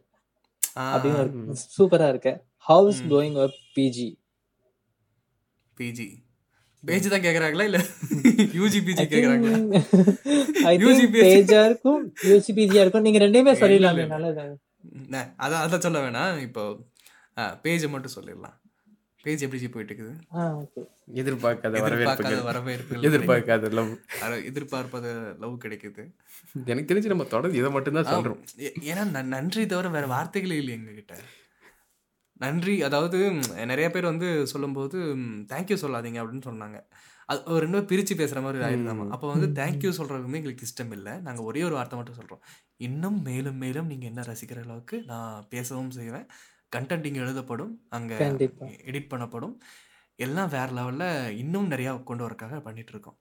அப்படின்னு 0.94 1.58
சூப்பரா 1.78 2.08
இருக்கு. 2.14 2.34
How's 2.72 3.02
going 3.14 3.38
PG 3.78 4.08
PG 5.78 6.08
page 6.84 7.08
தான் 7.12 7.24
கேக்குறாங்களா 7.24 7.66
இல்ல? 7.70 7.80
யூஜி 8.58 8.80
பிஜி 8.88 9.04
கேக்குறாங்களா? 9.14 9.58
PG. 10.84 11.02
பேஜா 11.26 11.62
இருக்கும் 11.70 12.02
யூசி 12.30 12.52
பிஜியா 12.60 12.82
இருக்கும். 12.84 13.06
நீங்க 13.06 13.20
ரெண்டையுமே 13.24 13.54
சொல்லிடலாமே. 13.62 14.06
நல்லது. 14.14 14.44
அதான் 15.46 15.62
அதான் 15.66 15.84
சொல்ல 15.86 16.00
வேணாம். 16.06 16.38
இப்போ 16.48 16.64
பேஜை 17.66 17.90
மட்டும் 17.96 18.16
சொல்லிடலாம். 18.18 18.56
பேஜ் 19.22 19.44
எப்படி 19.44 19.70
போயிட்டு 19.70 19.94
இருக்குது 19.94 20.38
ஆ 20.38 20.58
ஓகே. 20.58 20.88
எதிர்பார்க்காத 21.14 21.78
எதிர்பார்க்காத 21.78 21.80
வரவேற்புகள். 21.82 22.42
வரவேற்பு 22.42 22.96
எதிர்பார்க்காத 22.96 23.72
லவ். 23.72 24.44
எதிர்பார்ப்பது 24.46 25.36
லவ் 25.40 25.60
கிடைக்குது. 25.64 26.16
எனக்கு 26.66 26.96
தெரிஞ்சு 26.96 27.06
நம்ம 27.06 27.24
தொடர்ந்து 27.24 27.58
இதை 27.58 27.72
மட்டும் 27.72 28.04
தான் 28.04 28.06
சொல்றோம். 28.06 28.44
ஏன்னா 28.58 29.06
ந- 29.14 29.24
நன்றி 29.24 29.66
தவிர 29.66 29.90
வேற 29.90 30.08
வார்த்தைகளே 30.08 30.58
இல்லை 30.58 30.74
எங்ககிட்ட. 30.74 31.18
நன்றி 32.34 32.84
அதாவது 32.84 33.32
நிறைய 33.66 33.90
பேர் 33.90 34.04
வந்து 34.04 34.48
சொல்லும்போது 34.48 34.98
தேங்க்யூ 35.48 35.78
சொல்லாதீங்க 35.82 36.20
அப்படின்னு 36.20 36.42
சொன்னாங்க. 36.46 36.84
அது 37.26 37.42
ஒரு 37.46 37.60
ரெண்டு 37.60 37.78
பேர் 37.78 37.86
பிரித்து 37.86 38.16
பேசுகிற 38.16 38.42
மாதிரி 38.42 38.64
ஆயிருந்தாமா? 38.64 39.08
அப்போ 39.10 39.32
வந்து 39.32 39.64
தேங்க்யூ 39.64 39.90
சொல்கிறது 39.90 40.24
வந்து 40.24 40.38
எங்களுக்கு 40.38 40.66
இஷ்டம் 40.66 40.92
இல்லை. 40.92 41.12
நாங்கள் 41.12 41.46
ஒரே 41.46 41.64
ஒரு 41.64 41.74
வார்த்தை 41.74 41.98
மட்டும் 41.98 42.18
சொல்கிறோம் 42.18 42.42
இன்னும் 42.78 43.22
மேலும் 43.22 43.58
மேலும் 43.58 43.88
நீங்கள் 43.88 44.08
என்ன 44.08 44.22
ரசிக்கிற 44.22 44.64
அளவுக்கு 44.64 45.04
நான் 45.06 45.46
பேசவும் 45.50 45.92
செய்வேன். 45.92 46.26
கண்டென்ட் 46.76 47.06
இங்கே 47.06 47.20
எழுதப்படும் 47.20 47.86
அங்கே. 47.90 48.16
எடிட் 48.18 49.10
பண்ணப்படும். 49.10 49.58
எல்லாம் 50.16 50.50
வேற 50.50 50.66
லெவலில் 50.66 51.30
இன்னும் 51.30 51.72
நிறையா 51.72 52.04
கொண்டு 52.04 52.28
வரக்காக 52.28 52.62
பண்ணிட்டு 52.62 52.92
இருக்கோம். 52.92 53.18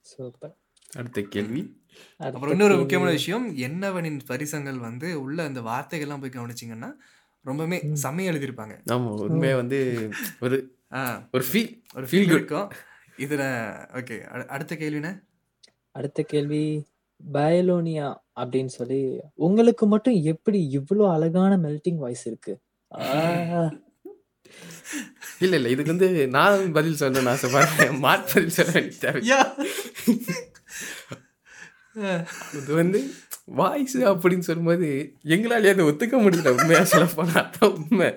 சூப்பர். 0.00 0.56
அடுத்த 0.96 1.22
கேள்வி. 1.22 1.82
அப்புறம் 2.16 2.50
இன்னொரு 2.50 2.78
முக்கியமான 2.78 3.10
விஷயம் 3.12 3.56
என்னவனின் 3.56 4.20
பரிசங்கள் 4.26 4.78
வந்து 4.78 5.20
உள்ள 5.20 5.44
அந்த 5.44 5.60
வார்த்தைகள்லாம் 5.60 6.20
போய் 6.20 6.30
கவனிச்சிங்கன்னா 6.30 6.92
ரொம்பவுமே 7.44 7.92
செம்மையா 7.92 8.32
எழுதியிருப்பாங்க. 8.32 8.80
ஆமா 8.92 9.14
உண்மையா 9.14 9.56
வந்து 9.56 10.10
ஒரு 10.40 10.76
ஒரு 11.32 11.44
ஃபீல் 11.52 11.82
ஒரு 11.94 12.06
Feel 12.06 12.10
ஃபீல் 12.10 12.22
good. 12.22 12.34
இருக்கும். 12.34 12.70
இதுல 13.16 13.42
ஓகே 13.92 14.46
அடுத்த 14.46 14.74
கேள்வினா? 14.74 15.22
அடுத்த 15.90 16.22
கேள்வி. 16.22 16.86
பயலோனியா 17.20 18.08
அப்படின்னு 18.40 18.72
சொல்லி 18.78 18.98
உங்களுக்கு 19.46 19.86
மட்டும் 19.86 20.18
எப்படி 20.32 20.60
இவ்வளோ 20.78 21.04
அழகான 21.14 21.52
மெல்டிங் 21.56 22.00
வாய்ஸ் 22.04 22.24
இருக்கு? 22.26 22.54
இல்ல 25.44 25.54
இல்ல 25.56 25.68
இதுக்கு 25.68 25.94
வந்து 25.94 26.10
நான் 26.36 26.72
பதில் 26.76 27.00
சொல்லணும்னு 27.00 27.32
ஆசைப்படுறேன். 27.34 27.96
மாட் 28.04 28.28
பதில் 28.32 28.54
சொல்ல 28.58 28.72
வேண்டிய 28.76 29.12
இது 32.58 32.72
வந்து 32.74 33.00
வாய்ஸ் 33.60 33.96
அப்படின்னு 34.12 34.46
சொல்லும்போது 34.48 34.88
எங்களாலே 35.34 35.70
அதை 35.74 35.84
ஒத்துக்க 35.90 36.16
முடியல. 36.24 36.54
உண்மையா 36.58 36.82
சொல்ல 36.92 37.06
போனா 37.14 37.36
அதான் 37.42 37.74
உண்மை. 37.78 38.10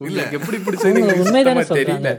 உங்களுக்கு 0.00 0.38
எப்படி 0.38 0.58
பிடிச்சது 0.58 1.02
தெரியல. 1.80 2.10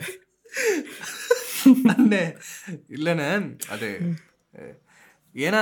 இல்லைண்ணே 2.96 3.30
அது 3.76 3.90
ஏன்னா 5.36 5.62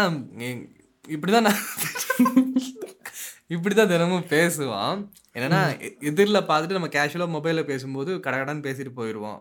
இப்படிதான் 1.15 1.47
நான் 1.47 1.61
இப்படிதான் 3.55 3.91
தினமும் 3.91 4.27
பேசுவான். 4.33 4.99
என்னன்னா 5.35 5.61
எதிரில் 6.09 6.47
பார்த்துட்டு 6.49 6.77
நம்ம 6.77 6.89
கேஷுவலாக 6.95 7.33
மொபைலில் 7.35 7.69
பேசும்போது 7.69 8.11
கடகடன்னு 8.25 8.65
பேசிட்டு 8.67 8.91
போயிடுவோம். 8.99 9.39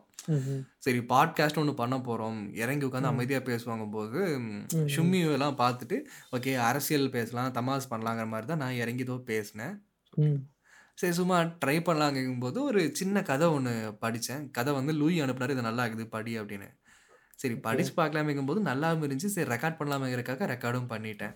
சரி 0.84 1.00
பாட்காஸ்ட் 1.12 1.60
ஒன்று 1.60 1.75
பண்ண 1.80 1.96
போகிறோம் 2.00 2.38
இறங்கி 2.62 2.87
உட்காந்து 2.87 3.10
அமைதியாக 3.12 3.44
பேசுவாங்க 3.50 3.87
போது 3.90 4.18
ஷும்மி 4.94 5.20
எல்லாம் 5.37 5.58
பார்த்துட்டு 5.62 5.99
ஓகே 6.37 6.52
அரசியல் 6.68 7.14
பேசலாம் 7.16 7.54
தமாஸ் 7.58 7.90
பண்ணலாங்கிற 7.92 8.26
மாதிரி 8.32 8.49
தான் 8.52 8.62
நான் 8.64 8.80
இறங்கி 8.82 9.06
ஏதோ 9.08 9.16
பேசினேன். 9.30 9.76
சரி 11.00 11.14
சும்மா 11.20 11.38
ட்ரை 11.64 11.76
பண்ணலாங்கும் 11.88 12.42
போது 12.44 12.58
ஒரு 12.62 12.80
சின்ன 13.00 13.22
கதை 13.30 13.46
ஒன்று 13.56 13.72
படித்தேன் 14.04 14.50
கதை 14.58 14.75
வந்து 14.75 14.92
லூயி 14.92 15.18
அனுப்புனாரு 15.25 15.56
இது 15.56 15.68
நல்லா 15.68 15.84
இருக்குது 15.87 16.06
படி 16.16 16.32
அப்படின்னு. 16.40 16.68
சரி 17.40 17.56
படிச்சு 17.66 17.92
பார்க்கலாமேங்கும் 18.00 18.50
போது 18.50 18.61
நல்லாவும் 18.70 19.04
இருந்துச்சு. 19.06 19.35
சரி 19.37 19.50
ரெக்கார்ட் 19.54 19.78
பண்ணலாமேங்கிறக்காக 19.80 20.49
ரெக்கார்டும் 20.54 20.90
பண்ணிட்டேன். 20.92 21.35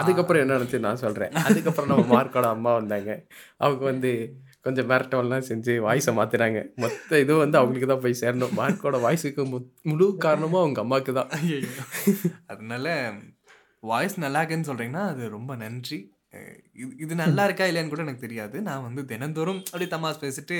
அதுக்கப்புறம் 0.00 0.42
என்ன 0.42 0.54
நடந்துச்சு? 0.54 0.78
நான் 0.86 1.00
சொல்கிறேன் 1.04 1.32
அதுக்கப்புறம் 1.48 1.90
நம்ம 1.90 2.04
மார்க்கோட 2.14 2.46
அம்மா 2.56 2.70
வந்தாங்க. 2.80 3.10
அவங்க 3.64 3.82
வந்து 3.92 4.10
கொஞ்சம் 4.66 4.88
மிரட்டவெல்லாம் 4.90 5.46
செஞ்சு 5.48 5.72
வாய்ஸை 5.86 6.12
மாத்துறாங்க 6.18 6.60
மொத்த 6.82 7.20
இதுவும் 7.24 7.42
வந்து 7.42 7.58
அவங்களுக்கு 7.60 7.88
தான் 7.90 8.02
போய் 8.04 8.20
சேரணும். 8.22 8.54
மார்க்கோட 8.60 8.96
வாய்ஸுக்கு 9.04 9.44
முழு 9.90 10.06
காரணமும் 10.24 10.62
அவங்க 10.62 10.80
அம்மாவுக்கு 10.84 11.12
தான். 11.18 11.30
அதனால 12.52 12.96
வாய்ஸ் 13.90 14.16
நல்லா 14.24 14.40
இருக்குன்னு 14.42 14.70
சொல்கிறீங்கன்னா 14.70 15.04
அது 15.12 15.28
ரொம்ப 15.36 15.52
நன்றி. 15.64 15.98
இது 16.82 16.90
இது 17.04 17.14
நல்லா 17.22 17.44
இருக்கா 17.48 17.66
இல்லையான்னு 17.68 17.92
கூட 17.92 18.02
எனக்கு 18.06 18.26
தெரியாது. 18.26 18.56
நான் 18.68 18.86
வந்து 18.88 19.02
தினந்தோறும் 19.12 19.62
அப்படியே 19.70 19.90
தமாஸ் 19.94 20.22
பேசிட்டு 20.24 20.58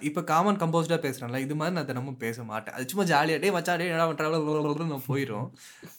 இப்போ 0.00 0.20
காமன் 0.22 0.56
கம்போஸ்டாக 0.56 0.98
பேசுகிறேன்ல 1.04 1.38
இது 1.38 1.54
மாதிரி 1.54 1.76
நான் 1.76 1.86
தினமும் 1.86 2.16
பேச 2.16 2.42
மாட்டேன். 2.42 2.74
அது 2.74 2.88
சும்மா 2.88 3.04
ஜாலியாக 3.04 3.40
டே 3.42 3.48
மச்சா 3.56 3.78
டே 3.78 3.88
என்ன 3.88 4.06
பண்ணுறாங்க 4.10 4.86
நான் 4.86 5.08
போயிடும் 5.08 5.48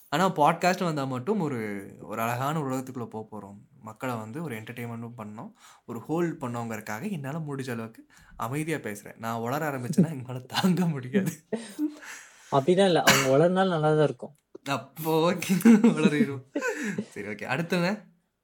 ஆனால் 0.09 0.31
பாட்காஸ்ட் 0.31 0.83
வந்தால் 0.83 1.07
மட்டும் 1.07 1.39
ஒரு 1.39 1.59
ஒரு 2.01 2.21
அழகான 2.21 2.59
உலகத்துக்குள்ளே 2.59 3.07
போக 3.15 3.25
போகிறோம் 3.29 3.57
மக்களை 3.81 4.15
வந்து 4.15 4.43
ஒரு 4.43 4.53
என்டர்டெயின்மெண்ட்டும் 4.55 5.17
பண்ணோம். 5.17 5.51
ஒரு 5.85 5.99
ஹோல்ட் 5.99 6.41
பண்ணோங்கிறதுக்காக 6.43 7.11
என்னால் 7.11 7.45
முடிஞ்ச 7.47 7.69
அளவுக்கு 7.71 8.01
அமைதியாக 8.37 8.81
பேசுகிறேன் 8.83 9.19
நான் 9.19 9.41
வளர 9.41 9.61
ஆரம்பிச்சேன்னா 9.69 10.09
எங்களால் 10.09 10.45
தாங்க 10.45 10.85
முடியாது. 10.85 11.33
அப்படிலாம் 12.51 12.89
இல்ல. 12.91 13.03
அவங்க 13.03 13.27
வளர்னாலும் 13.35 13.75
நல்லா 13.75 13.91
தான் 13.93 14.03
இருக்கும். 14.03 14.33
அப்போ 14.67 15.31
ஓகே 15.31 15.53
வளரிடும் 15.97 16.43
சரி 17.09 17.27
ஓகே 17.27 17.45
அடுத்தவங்க? 17.53 17.91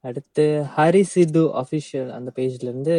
அடுத்து 0.00 0.66
ஹரி 0.76 1.02
சித்து 1.02 1.42
அஃபிஷியல் 1.62 2.10
அந்த 2.10 2.32
பேஜ்ல 2.36 2.68
இருந்து 2.70 2.96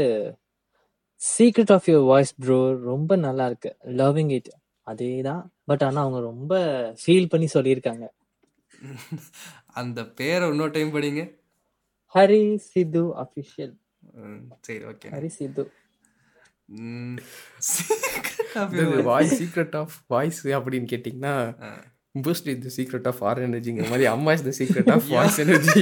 secret 1.22 1.72
of 1.76 1.88
your 1.90 2.06
voice 2.06 2.34
bro 2.36 2.58
ரொம்ப 2.90 3.12
நல்லா 3.26 3.46
இருக்கு 3.46 3.72
லவ்விங் 4.02 4.32
இட் 4.32 4.50
அதே 4.88 5.10
தான் 5.22 5.42
பட் 5.70 5.84
ஆனா 5.84 6.00
அவங்க 6.02 6.20
ரொம்ப 6.20 6.54
ஃபீல் 7.02 7.30
பண்ணி 7.32 7.48
சொல்லியிருக்காங்க. 7.54 8.06
அந்த 9.80 10.00
பேரை 10.20 10.46
இன்னொரு 10.50 10.72
டைம் 10.72 10.94
படிங்க. 10.96 11.24
ஹரி 12.16 12.42
சித்து 12.70 13.04
அஃபிஷியல் 13.24 13.74
சரி 14.68 14.84
okay 14.92 15.10
Hari 15.16 15.32
Sidhu. 15.40 15.64
Voice 19.12 19.36
secret 19.42 19.76
of 19.82 19.96
voice 20.08 20.42
அப்படின்னு 20.58 20.88
கேட்டிங்கன்னா 20.94 21.36
Boost 22.26 22.48
is 22.54 22.64
the 22.66 22.72
secret 22.78 23.08
of 23.12 23.22
our 23.30 23.40
எனர்ஜிங்கிற 23.48 23.88
மாதிரி 23.92 24.08
அம்மா 24.16 24.32
is 24.38 24.46
the 24.50 24.54
secret 24.60 24.92
of 24.96 25.08
voice 25.16 25.40
energy 25.46 25.82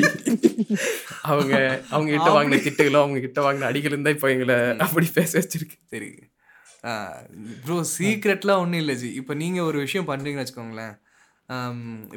அவங்க 1.32 1.54
அவங்க 1.94 2.10
கிட்ட 2.16 2.30
வாங்கின 2.38 2.60
திட்டுகளோ 2.66 3.00
அவங்க 3.04 3.20
கிட்ட 3.26 3.40
வாங்கின 3.46 3.68
அடிகள் 3.72 4.06
தான் 4.06 4.16
இப்போ 4.18 4.30
எங்களை 4.36 4.56
அப்படி 4.86 5.08
பேச 5.20 5.32
வச்சிருக்கு. 5.40 5.78
சரி. 5.94 6.10
ப்ரோ 7.64 7.78
சீக்ரெட்லாம் 7.98 8.62
ஒன்றும் 8.64 8.82
இல்லை 8.84 8.96
ஜி. 9.02 9.10
இப்போ 9.22 9.34
நீங்கள் 9.44 9.68
ஒரு 9.70 9.78
விஷயம் 9.86 10.10
பண்ணுறீங்கன்னு 10.10 10.44
வச்சுக்கோங்களேன். 10.46 10.94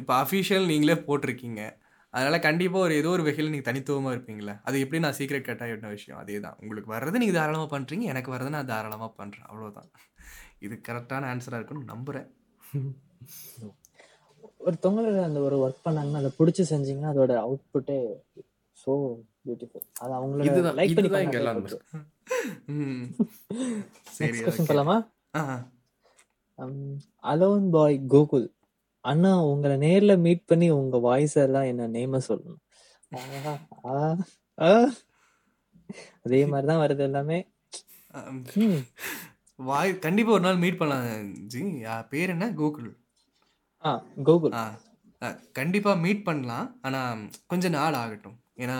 இப்போ 0.01 0.13
அஃபிஷியல் 0.23 0.67
நீங்களே 0.71 0.95
போட்டிருக்கீங்க. 1.07 1.61
அதனால் 2.13 2.45
கண்டிப்பாக 2.47 2.85
ஒரு 2.87 2.93
ஏதோ 3.01 3.09
ஒரு 3.15 3.23
வகையில் 3.27 3.51
நீங்கள் 3.53 3.69
தனித்துவமாக 3.69 4.13
இருப்பீங்களே 4.15 4.53
அது 4.67 4.77
எப்படி 4.83 4.99
நான் 5.05 5.17
சீக்ரெட் 5.19 5.47
கட்டாக 5.49 5.75
என்ன 5.77 5.89
விஷயம்? 5.97 6.19
அதே 6.23 6.37
தான். 6.45 6.55
உங்களுக்கு 6.63 6.89
வர்றது 6.95 7.21
நீங்கள் 7.23 7.39
தாராளமாக 7.39 7.69
பண்ணுறீங்க 7.75 8.05
எனக்கு 8.13 8.31
வர்றது 8.35 8.55
நான் 8.57 8.71
தாராளமாக 8.73 9.11
பண்ணுறேன் 9.19 9.47
அவ்வளோதான் 9.51 9.89
இது 10.67 10.75
கரெக்டான 10.87 11.27
ஆன்சராக 11.33 11.59
இருக்குன்னு 11.61 11.91
நம்புகிறேன் 11.93 12.29
ஒருத்தவங்களோட 14.59 15.23
அந்த 15.23 15.39
ஒரு 15.39 15.57
ஒர்க் 15.57 15.85
பண்ணாங்கன்னா 15.85 16.21
அதை 16.21 16.31
பிடிச்சி 16.39 16.63
செஞ்சீங்கன்னா 16.69 17.11
அதோட 17.11 17.33
அவுட்புட்டே 17.43 17.97
ஸோ 18.77 18.91
பியூட்டிஃபுல் 19.45 19.85
அது 19.99 20.13
அவங்களோட 20.13 20.73
லைக் 20.75 20.95
பண்ணி 20.95 21.09
எல்லாம் 21.09 21.59
பண்ணாங்க 21.59 21.79
ம். 22.73 23.03
சரி 24.11 24.29
நெக்ஸ்ட் 24.31 24.47
கொஸ்டின். 24.47 24.69
போலாமா? 24.69 24.97
ஆ 25.35 25.41
அலோன் 27.23 27.69
பாய் 27.69 28.01
கோகுல் 28.09 28.47
அண்ணா 29.05 29.43
உங்களை 29.43 29.75
நேர்ல 29.77 30.19
மீட் 30.19 30.45
பண்ணி 30.45 30.69
உங்க 30.71 30.97
வாய்ஸ் 30.99 31.37
எல்லாம் 31.39 31.63
என்ன 31.63 31.87
நேம 31.89 32.19
சொல்லணும்? 32.27 32.59
ஆஹா, 33.11 33.53
ஆ, 33.85 33.93
ஆ. 34.57 34.71
அதே 36.23 36.45
மாதிரிதான் 36.45 36.81
வருது 36.81 36.99
எல்லாமே. 36.99 37.37
வாய் 39.59 39.99
கண்டிப்பாக 39.99 40.35
ஒரு 40.35 40.43
நாள் 40.43 40.57
மீட் 40.57 40.77
பண்ணலாம் 40.77 41.07
ஜி. 41.47 41.61
பேர் 42.09 42.29
என்ன? 42.29 42.45
கோகுல் 42.57 42.89
ஆ 43.83 43.91
கோகுல் 44.23 44.53
ஆ 44.53 44.63
ஆ, 45.21 45.27
கண்டிப்பா 45.51 45.93
மீட் 45.95 46.23
பண்ணலாம். 46.23 46.79
ஆனா 46.81 46.99
கொஞ்ச 47.47 47.69
நாள் 47.69 47.93
ஆகட்டும். 47.93 48.37
ஏன்னா 48.57 48.77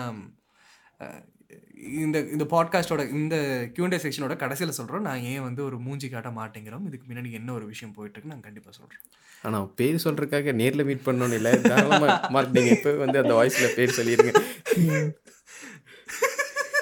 இந்த 1.98 2.18
இந்த 2.34 2.44
பாட்காஸ்டோட 2.44 3.10
இந்த 3.10 3.36
கியூண்டே 3.74 3.98
செக்ஷனோட 4.02 4.36
கடைசியில் 4.36 4.72
சொல்கிறோம் 4.72 5.02
நான் 5.02 5.22
ஏன் 5.22 5.42
வந்து 5.42 5.64
ஒரு 5.64 5.78
மூஞ்சி 5.78 6.08
காட்ட 6.08 6.30
மாட்டேங்கிறோம்? 6.30 6.86
இதுக்கு 6.86 7.06
முன்னாடி 7.08 7.30
என்ன 7.30 7.52
ஒரு 7.52 7.66
விஷயம் 7.66 7.94
போயிட்டு 7.94 8.16
இருக்கு 8.16 8.34
நான் 8.34 8.46
கண்டிப்பாக 8.46 8.76
சொல்கிறேன் 8.76 9.04
ஆனா 9.42 9.58
பேர் 9.76 10.02
சொல்றதுக்காக 10.04 10.54
நேர்ல 10.54 10.84
மீட் 10.84 11.06
பண்ணணும் 11.06 11.32
இல்லை. 11.32 11.52
தாராளமா 11.62 12.08
மார்க் 12.28 12.50
நீங்க 12.50 12.70
இப்போ 12.70 12.92
வந்து 12.94 13.18
அந்த 13.18 13.34
வாய்ஸ்ல 13.34 13.68
பேர் 13.74 13.96
சொல்லிருங்க. 13.96 14.32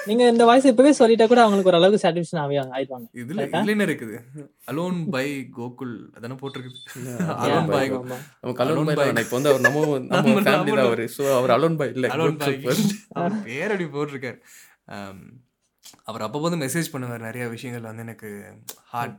நீங்க 0.05 0.27
இந்த 0.27 0.45
வாய்ஸ் 0.45 0.65
இப்பவே 0.65 0.91
சொல்லிட்டா 0.91 1.27
கூட 1.27 1.41
அவங்களுக்கு 1.43 1.71
ஒரு 1.71 1.77
அளவுக்கு 1.77 2.01
சாட்டிஸ்ஃபேக்ஷன் 2.05 2.39
ஆவி 2.39 2.55
ஆயிடுவாங்க. 2.57 3.07
இதுல 3.13 3.67
என்ன 3.67 3.85
இருக்குது. 3.85 4.15
அலோன் 4.71 5.09
பை 5.09 5.27
கோகுல் 5.57 5.95
அதானே 6.15 6.33
போட்டிருக்குது? 6.33 6.79
Alone 7.43 7.69
by. 7.69 7.89
நமக்கு 8.41 8.63
அலோன் 8.63 8.89
வேணாம் 8.91 9.19
இப்போ 9.19 9.37
வந்து 9.39 9.49
அவர் 9.49 9.61
நம்ம 9.61 9.79
நம்ம 9.97 10.07
நம்ம- 10.07 10.39
ஃபேமிலி 10.39 10.43
தான் 10.43 10.65
நம்ம- 10.65 10.81
அவரு. 10.81 11.05
ஸோ 11.17 11.23
அவர் 11.37 11.53
அலோன் 11.57 11.77
பாய் 11.77 11.93
இல்லை 11.93 12.09
அலோன் 12.09 12.37
அவர் 13.13 13.43
பேர் 13.43 13.71
அப்படி 13.71 13.87
போட்டிருக்காரு. 13.89 14.39
ஆம், 14.85 15.23
அவர் 16.03 16.21
அப்போ 16.21 16.39
வந்து 16.39 16.61
மெசேஜ் 16.65 16.93
பண்ணுவார் 16.93 17.19
நிறைய 17.19 17.47
விஷயங்கள் 17.47 17.87
வந்து 17.89 18.01
எனக்கு 18.01 18.29
ஹார்ட் 18.91 19.17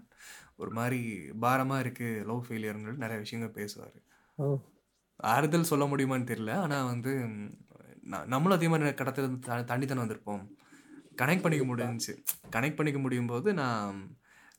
ஒரு 0.56 0.70
மாதிரி 0.70 1.00
பாரமா 1.40 1.78
இருக்கு 1.78 2.24
லவ் 2.26 2.44
ஃபெயிலியர்னு 2.48 2.96
நிறைய 2.96 3.18
விஷயங்கள் 3.18 3.54
பேசுவார். 3.58 3.96
ஆறுதல் 5.20 5.70
சொல்ல 5.70 5.84
முடியுமான்னு 5.84 6.28
தெரியல. 6.32 6.52
ஆனால் 6.64 6.84
வந்து 6.84 7.12
நம்மளும் 8.26 8.58
அதே 8.58 8.68
மாதிரி 8.68 8.90
கடத்தில் 8.90 9.64
தாண்டி 9.64 9.86
தானே 9.86 10.00
வந்திருப்போம். 10.00 10.42
கனெக்ட் 11.18 11.44
பண்ணிக்க 11.44 11.66
முடிஞ்சுச்சு. 11.70 12.14
கனெக்ட் 12.56 12.78
பண்ணிக்க 12.78 13.00
முடியும் 13.04 13.30
போது 13.32 13.48
நான் 13.62 13.98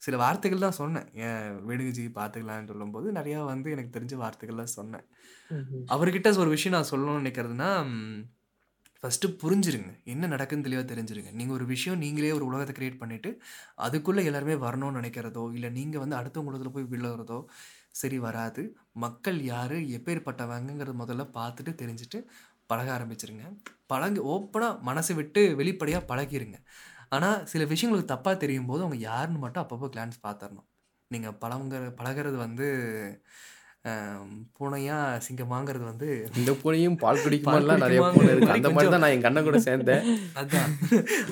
சில 0.06 0.18
வார்த்தைகள் 0.22 0.66
தான் 0.66 0.80
சொன்னேன். 0.82 1.08
ஏன் 1.26 1.48
விடுங்க 1.70 1.92
ஜி 1.98 2.04
பார்த்துக்கலான்னு 2.20 2.70
சொல்லும்போது 2.72 3.08
நிறையா 3.18 3.40
வந்து 3.50 3.74
எனக்கு 3.76 3.96
தெரிஞ்ச 3.96 4.16
வார்த்தைகள்லாம் 4.22 4.76
சொன்னேன். 4.80 5.06
அவர்கிட்ட 5.96 6.38
ஒரு 6.44 6.54
விஷயம் 6.56 6.78
நான் 6.78 6.92
சொல்லணும்னு 6.92 7.24
நினைக்கிறதுனா 7.24 7.70
ஃபஸ்ட்டு 9.04 9.28
புரிஞ்சிருங்க. 9.42 9.92
என்ன 10.14 10.28
நடக்குன்னு 10.34 10.66
தெளிவாக 10.66 10.86
தெரிஞ்சிருங்க. 10.90 11.30
நீங்கள் 11.38 11.58
ஒரு 11.58 11.66
விஷயம் 11.74 12.02
நீங்களே 12.04 12.34
ஒரு 12.40 12.46
உலகத்தை 12.50 12.74
கிரியேட் 12.80 13.00
பண்ணிவிட்டு 13.04 13.30
அதுக்குள்ளே 13.86 14.24
எல்லாருமே 14.30 14.56
வரணும்னு 14.66 15.00
நினைக்கிறதோ 15.00 15.46
இல்லை 15.58 15.70
நீங்கள் 15.78 16.04
வந்து 16.04 16.20
அடுத்த 16.20 16.44
உலகத்தில் 16.50 16.76
போய் 16.76 16.92
விழுறதோ 16.92 17.40
சரி 18.02 18.18
வராது. 18.26 18.64
மக்கள் 19.04 19.40
யார் 19.54 19.78
எப்பேற்பட்டவங்கிறது 19.98 20.96
முதல்ல 21.02 21.24
பார்த்துட்டு 21.40 21.72
தெரிஞ்சுட்டு 21.82 22.20
பழக 22.72 22.90
ஆரம்பிச்சிருங்க. 22.98 23.46
பழகு 23.92 24.22
ஓப்பனாக 24.34 24.80
மனசை 24.90 25.16
விட்டு 25.20 25.44
வெளிப்படையாக 25.62 26.10
பழகிருங்க. 26.12 26.58
ஆனால் 27.16 27.40
சில 27.52 27.64
விஷயங்களுக்கு 27.72 28.14
தப்பாக 28.14 28.36
தெரியும் 28.44 28.70
போது 28.70 28.84
அவங்க 28.84 29.00
யாருன்னு 29.10 29.44
மட்டும் 29.46 29.64
அப்பப்போ 29.64 29.88
கிளான்ஸ் 29.96 30.26
பார்த்துடணும் 30.28 30.68
நீங்கள் 31.12 31.40
பழங்குற 31.42 31.88
பழகிறது 32.02 32.38
வந்து 32.46 32.68
ஆம், 33.92 34.26
பூனையா 34.58 34.96
சிங்கமாங்கிறது 35.26 35.86
வந்து 35.90 36.08
இந்த 36.40 36.52
பூனையும் 36.62 36.98
பால் 37.04 37.22
குடிக்குமாலாம் 37.24 37.82
நிறைய 37.84 38.02
பூனை 38.16 38.28
இருக்கு. 38.34 38.52
அந்த 38.56 38.70
மாதிரி 38.76 38.92
தான் 38.94 39.04
நான் 39.04 39.16
எங்க 39.16 39.28
அண்ணன் 39.30 39.48
கூட 39.48 39.60
சேர்ந்தேன். 39.68 40.04
அதான். 40.42 40.74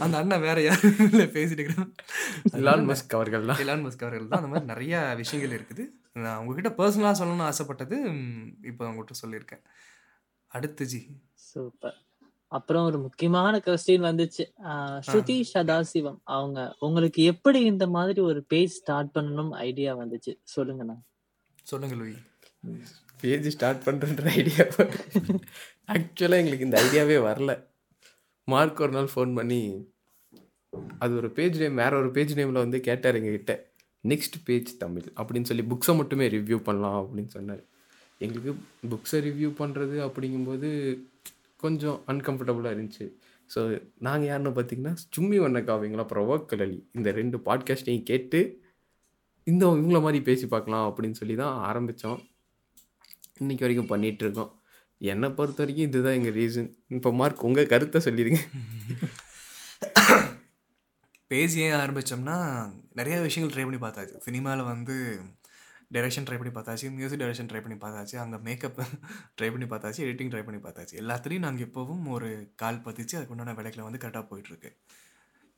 அந்த 0.04 0.16
அண்ணன் 0.22 0.44
வேற 0.46 0.60
யாரும் 0.68 0.96
இல்லை 1.08 1.28
பேசிட்டு 1.36 1.62
இருக்கிறேன். 1.62 1.92
இலான் 2.60 2.88
மஸ்க் 2.90 3.16
அவர்கள் 3.18 3.46
தான் 3.52 3.62
எலான் 3.66 3.86
மஸ்க் 3.86 4.06
அவர்கள் 4.06 4.32
தான் 4.32 4.42
அந்த 4.42 4.52
மாதிரி 4.54 4.72
நிறைய 4.74 4.94
விஷயங்கள் 5.22 5.56
இருக்குது. 5.58 5.86
நான் 6.26 6.40
உங்ககிட்ட 6.42 6.72
பர்சனலாக 6.80 7.20
சொல்லணும்னு 7.22 7.48
ஆசைப்பட்டது 7.50 7.98
இப்போ 8.72 8.84
உங்ககிட்ட 8.92 9.16
சொல்லியிருக்கேன். 9.24 9.64
அடுத்து 10.52 10.86
ஜி. 10.94 11.02
சூப்பர் 11.52 11.98
அப்புறம் 12.52 12.86
ஒரு 12.90 12.98
முக்கியமான 13.06 13.54
கொஸ்டின் 13.66 14.06
வந்துச்சு. 14.08 14.44
ஸ்ருதி 15.08 15.36
சதாசிவம் 15.54 16.20
அவங்க 16.38 16.60
உங்களுக்கு 16.86 17.22
எப்படி 17.34 17.60
இந்த 17.72 17.86
மாதிரி 17.96 18.22
ஒரு 18.30 18.42
பேஜ் 18.54 18.74
ஸ்டார்ட் 18.80 19.12
பண்ணணும் 19.18 19.52
ஐடியா 19.68 19.92
வந்துச்சு? 20.02 20.34
சொல்லுங்கண்ணா 20.56 20.98
சொல்லுங்க 21.72 21.96
லூயி. 22.02 22.18
பேஜ் 23.22 23.48
ஸ்டார்ட் 23.56 23.86
பண்ணுறன்ற 23.88 24.26
ஐடியா 24.40 24.64
ஆக்சுவலாக 25.94 26.42
எங்களுக்கு 26.42 26.68
இந்த 26.68 26.80
ஐடியாவே 26.86 27.18
வரல. 27.30 27.52
மார்க் 28.48 28.84
ஒரு 28.86 28.94
நாள் 28.98 29.14
ஃபோன் 29.14 29.32
பண்ணி 29.40 29.62
அது 31.04 31.14
ஒரு 31.20 31.30
பேஜ் 31.38 31.58
நேம் 31.62 31.82
வேற 31.82 31.94
ஒரு 32.02 32.10
பேஜ் 32.16 32.34
நேமில் 32.40 32.64
வந்து 32.64 32.80
கேட்டார் 32.88 33.18
எங்ககிட்ட. 33.20 33.54
நெக்ஸ்ட் 34.04 34.38
பேஜ் 34.48 34.72
தமிழ் 34.84 35.08
அப்படின்னு 35.20 35.50
சொல்லி 35.50 35.64
புக்ஸை 35.72 35.94
மட்டுமே 36.00 36.26
ரிவ்யூ 36.36 36.58
பண்ணலாம் 36.68 37.00
அப்படின்னு 37.02 37.32
சொன்னார். 37.38 37.64
எங்களுக்கு 38.26 38.52
புக்ஸை 38.92 39.20
ரிவ்யூ 39.28 39.50
பண்ணுறது 39.62 39.98
அப்படிங்கும்போது 40.08 40.70
கொஞ்சம் 41.64 41.98
அன்கம்ஃபர்டபுளாக 42.12 42.74
இருந்துச்சு. 42.76 43.06
ஸோ 43.50 43.60
நாங்கள் 44.08 44.30
யாருன்னு 44.30 44.52
பார்த்தீங்கன்னா 44.58 44.94
சும்மி 45.16 45.38
வண்ண 45.44 45.60
காவியங்களா 45.70 46.06
அப்புறம் 46.06 46.46
கலலி 46.52 46.80
இந்த 46.98 47.12
ரெண்டு 47.20 47.38
பாட்காஸ்டையும் 47.48 48.08
கேட்டு 48.10 48.42
இந்த 49.48 49.64
இவங்கள 49.78 50.00
மாதிரி 50.06 50.20
பேசி 50.30 50.46
பார்க்கலாம் 50.54 50.88
அப்படின்னு 50.90 51.20
சொல்லி 51.22 51.36
தான் 51.42 51.56
ஆரம்பித்தோம் 51.70 52.20
இன்னைக்கு 53.42 53.66
வரைக்கும் 53.66 53.92
பண்ணிகிட்ருக்கோம் 53.92 54.30
இருக்கோம். 54.30 54.54
என்னை 55.02 55.28
பொறுத்த 55.38 55.62
வரைக்கும் 55.62 55.88
இதுதான் 55.90 56.18
எங்கள் 56.20 56.36
ரீசன் 56.38 56.70
இப்போ 56.96 57.10
மார்க் 57.20 57.46
உங்கள் 57.48 57.72
கருத்தை 57.74 58.00
சொல்லிடுங்க. 58.08 58.40
பேசியே 61.32 61.68
ஆரம்பித்தோம்னா 61.82 62.38
நிறைய 63.00 63.18
விஷயங்கள் 63.26 63.54
ட்ரை 63.54 63.66
பண்ணி 63.66 63.80
பார்த்தாச்சு. 63.84 64.16
சினிமாவில் 64.28 64.70
வந்து 64.74 64.96
டைரக்ஷன் 65.92 66.26
ட்ரை 66.28 66.38
பண்ணி 66.40 66.54
பார்த்தாச்சு 66.56 66.88
மியூசிக் 66.98 67.22
டைரக்ஷன் 67.22 67.50
ட்ரை 67.52 67.62
பண்ணி 67.66 67.78
பார்த்தாச்சு 67.84 68.16
அங்கே 68.24 68.38
மேக்கப் 68.48 68.80
ட்ரை 69.38 69.50
பண்ணி 69.54 69.68
பார்த்தாச்சு 69.72 70.02
எடிட்டிங் 70.06 70.32
ட்ரை 70.34 70.44
பண்ணி 70.48 70.60
பார்த்தாச்சு. 70.66 70.96
எல்லாத்துலேயும் 71.02 71.46
நாங்கள் 71.48 71.66
இப்போவும் 71.68 72.04
ஒரு 72.16 72.30
கால் 72.62 72.84
பதிச்சு 72.88 73.16
அதுக்கு 73.18 73.34
உண்டான 73.36 73.56
வேலைகளை 73.60 73.84
வந்து 73.88 74.02
கரெக்டாக 74.04 74.26
போயிட்டுருக்கு 74.32 74.72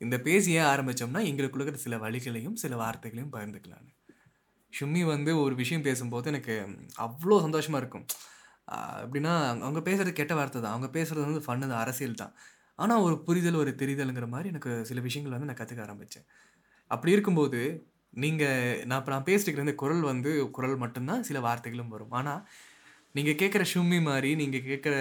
இந்த 0.00 0.16
பேசி 0.28 0.50
ஏன் 0.60 0.68
ஆரம்பித்தோம்னா 0.74 1.20
எங்களுக்குள்ள 1.30 1.64
இருக்கிற 1.64 1.82
சில 1.86 1.96
வழிகளையும் 2.04 2.56
சில 2.62 2.76
வார்த்தைகளையும் 2.82 3.32
பகிர்ந்துக்கலான்னு 3.34 3.92
ஷும்மி 4.72 5.02
வந்து 5.14 5.30
ஒரு 5.44 5.54
விஷயம் 5.62 5.84
பேசும்போது 5.88 6.30
எனக்கு 6.32 6.54
அவ்வளோ 7.06 7.36
சந்தோஷமாக 7.46 7.82
இருக்கும். 7.82 8.06
எப்படின்னா 9.04 9.32
அவங்க 9.66 9.80
பேசுகிறது 9.88 10.12
கெட்ட 10.20 10.32
வார்த்தை 10.38 10.58
தான். 10.64 10.74
அவங்க 10.74 10.88
பேசுகிறது 10.96 11.26
வந்து 11.28 11.44
ஃபன்னு 11.46 11.70
தான் 11.72 11.82
அரசியல் 11.84 12.20
தான். 12.22 12.32
ஆனால் 12.82 13.02
ஒரு 13.06 13.16
புரிதல் 13.26 13.58
ஒரு 13.62 13.72
தெரிதலுங்கிற 13.82 14.26
மாதிரி 14.34 14.50
எனக்கு 14.52 14.70
சில 14.90 15.00
விஷயங்கள் 15.08 15.34
வந்து 15.36 15.48
நான் 15.50 15.60
கற்றுக்க 15.60 15.86
ஆரம்பித்தேன் 15.86 16.26
அப்படி 16.90 17.12
இருக்கும்போது 17.16 17.60
நீங்கள் 18.12 18.84
நான் 18.86 18.98
இப்போ 18.98 19.12
நான் 19.12 19.26
பேசிட்டு 19.28 19.48
இருக்கிற 19.48 19.66
இந்த 19.66 19.74
குரல் 19.74 20.00
வந்து 20.00 20.30
குரல் 20.50 20.76
மட்டும்தான் 20.76 21.22
சில 21.22 21.38
வார்த்தைகளும் 21.40 21.92
வரும். 21.94 22.10
ஆனால் 22.10 22.42
நீங்கள் 23.12 23.38
கேட்குற 23.42 23.62
ஷும்மி 23.72 23.98
மாதிரி 24.02 24.30
நீங்கள் 24.36 24.66
கேட்குற 24.70 24.94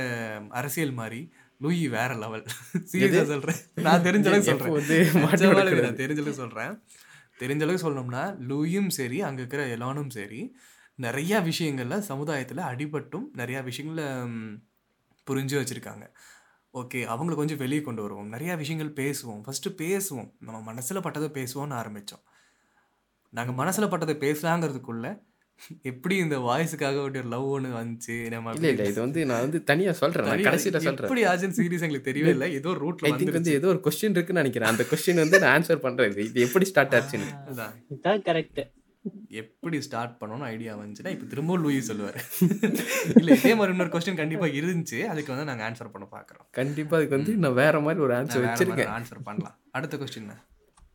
அரசியல் 0.49 0.93
மாதிரி 0.93 1.21
லூயி 1.57 1.87
வேற 1.87 2.11
லெவல். 2.15 2.45
சீரியஸாக 2.91 3.25
சொல்கிறேன் 3.25 3.59
நான் 3.87 4.05
தெரிஞ்ச 4.07 4.27
அளவுக்கு 4.31 4.51
சொல்கிறேன். 4.51 4.77
நான் 5.83 5.99
தெரிஞ்ச 6.01 6.19
அளவுக்கு 6.21 6.41
சொல்கிறேன் 6.43 6.73
தெரிஞ்ச 7.39 7.61
அளவுக்கு 7.65 7.85
சொல்லணும்னா 7.87 8.23
லூயும் 8.49 8.87
சரி 8.87 9.21
அங்கே 9.21 9.41
இருக்கிற 9.43 9.63
எலானும் 9.75 10.11
சரி 10.17 10.41
நிறையா 10.99 11.37
விஷயங்கள்ல 11.49 11.99
சமுதாயத்தில் 11.99 12.67
அடிபட்டும் 12.71 13.27
நிறையா 13.35 13.61
விஷயங்கள 13.69 14.03
புரிஞ்சு 15.27 15.55
வச்சுருக்காங்க. 15.59 16.05
ஓகே 16.73 16.99
அவங்கள 17.13 17.35
கொஞ்சம் 17.35 17.57
வெளியே 17.57 17.81
கொண்டு 17.81 18.01
வருவோம். 18.01 18.33
நிறையா 18.33 18.57
விஷயங்கள் 18.57 18.93
பேசுவோம். 19.01 19.41
ஃபஸ்ட்டு 19.45 19.77
பேசுவோம். 19.83 20.29
நம்ம 20.39 20.61
மனசில் 20.61 20.97
பட்டதை 20.97 21.29
பேசுவோம்னு 21.39 21.79
ஆரம்பித்தோம் 21.81 22.23
நாங்கள் 23.37 23.57
மனசில் 23.59 23.91
பட்டதை 23.91 24.15
பேசலாங்கிறதுக்குள்ள 24.23 25.09
எப்படி 25.89 26.15
இந்த 26.23 26.37
வாய்ஸுக்காக 26.47 26.97
ஒரு 27.07 27.19
லவ் 27.33 27.47
ஒன்று 27.55 27.71
வந்துச்சு 27.79 28.15
நம்ம 28.33 28.53
இல்லை 28.57 28.69
இல்லை 28.73 28.85
இது 28.91 28.99
வந்து 29.05 29.21
நான் 29.29 29.43
வந்து 29.45 29.59
தனியாக 29.71 29.95
சொல்கிறேன் 29.99 30.45
கடைசியில் 30.47 30.77
சொல்கிறேன் 30.85 31.07
எப்படி 31.09 31.23
ஆச்சுன்னு 31.31 31.57
சீரியஸ் 31.59 31.83
எங்களுக்கு 31.87 32.09
தெரியவே 32.09 32.31
இல்லை 32.35 32.47
ஏதோ 32.59 32.69
ஐ 32.75 32.79
ரூட்ல 32.83 33.11
திங்க் 33.19 33.37
வந்து 33.37 33.53
ஏதோ 33.59 33.67
ஒரு 33.73 33.81
கொஸ்டின் 33.87 34.15
இருக்குன்னு 34.17 34.43
நினைக்கிறேன். 34.43 34.71
அந்த 34.73 34.85
கொஸ்டின் 34.91 35.21
வந்து 35.23 35.39
நான் 35.43 35.53
ஆன்சர் 35.57 35.83
பண்ணுறேன் 35.85 36.15
இது 36.29 36.45
எப்படி 36.47 36.67
ஸ்டார்ட் 36.71 36.95
ஆச்சுன்னு. 36.99 37.29
அதான். 37.51 37.75
இதுதான் 37.91 38.23
கரெக்ட் 38.29 38.61
எப்படி 39.41 39.77
ஸ்டார்ட் 39.87 40.17
பண்ணணும்னு 40.21 40.47
ஐடியா 40.53 40.73
வந்துச்சுன்னா 40.79 41.13
இப்போ 41.15 41.27
திரும்பவும் 41.33 41.63
லூயி 41.65 41.79
சொல்லுவார். 41.89 42.17
இல்லை 43.19 43.37
இதே 43.39 43.53
மாதிரி 43.59 43.73
இன்னொரு 43.75 43.93
கொஸ்டின் 43.93 44.19
கண்டிப்பாக 44.21 44.57
இருந்துச்சு. 44.61 44.99
அதுக்கு 45.11 45.33
வந்து 45.33 45.47
நாங்கள் 45.51 45.67
ஆன்சர் 45.69 45.93
பண்ண 45.93 46.07
பார்க்குறோம் 46.17 46.47
கண்டிப்பாக 46.59 46.99
அதுக்கு 46.99 47.17
வந்து 47.17 47.35
நான் 47.45 47.57
வேற 47.61 47.79
மாதிரி 47.85 48.05
ஒரு 48.07 48.15
ஆன்சர் 48.19 48.45
வச்சிருக்கேன். 48.47 48.91
ஆன்சர் 48.97 49.25
பண்ணலாம். 49.29 49.55
அடுத்த 49.77 49.97
கொஸ்டின் 50.03 50.35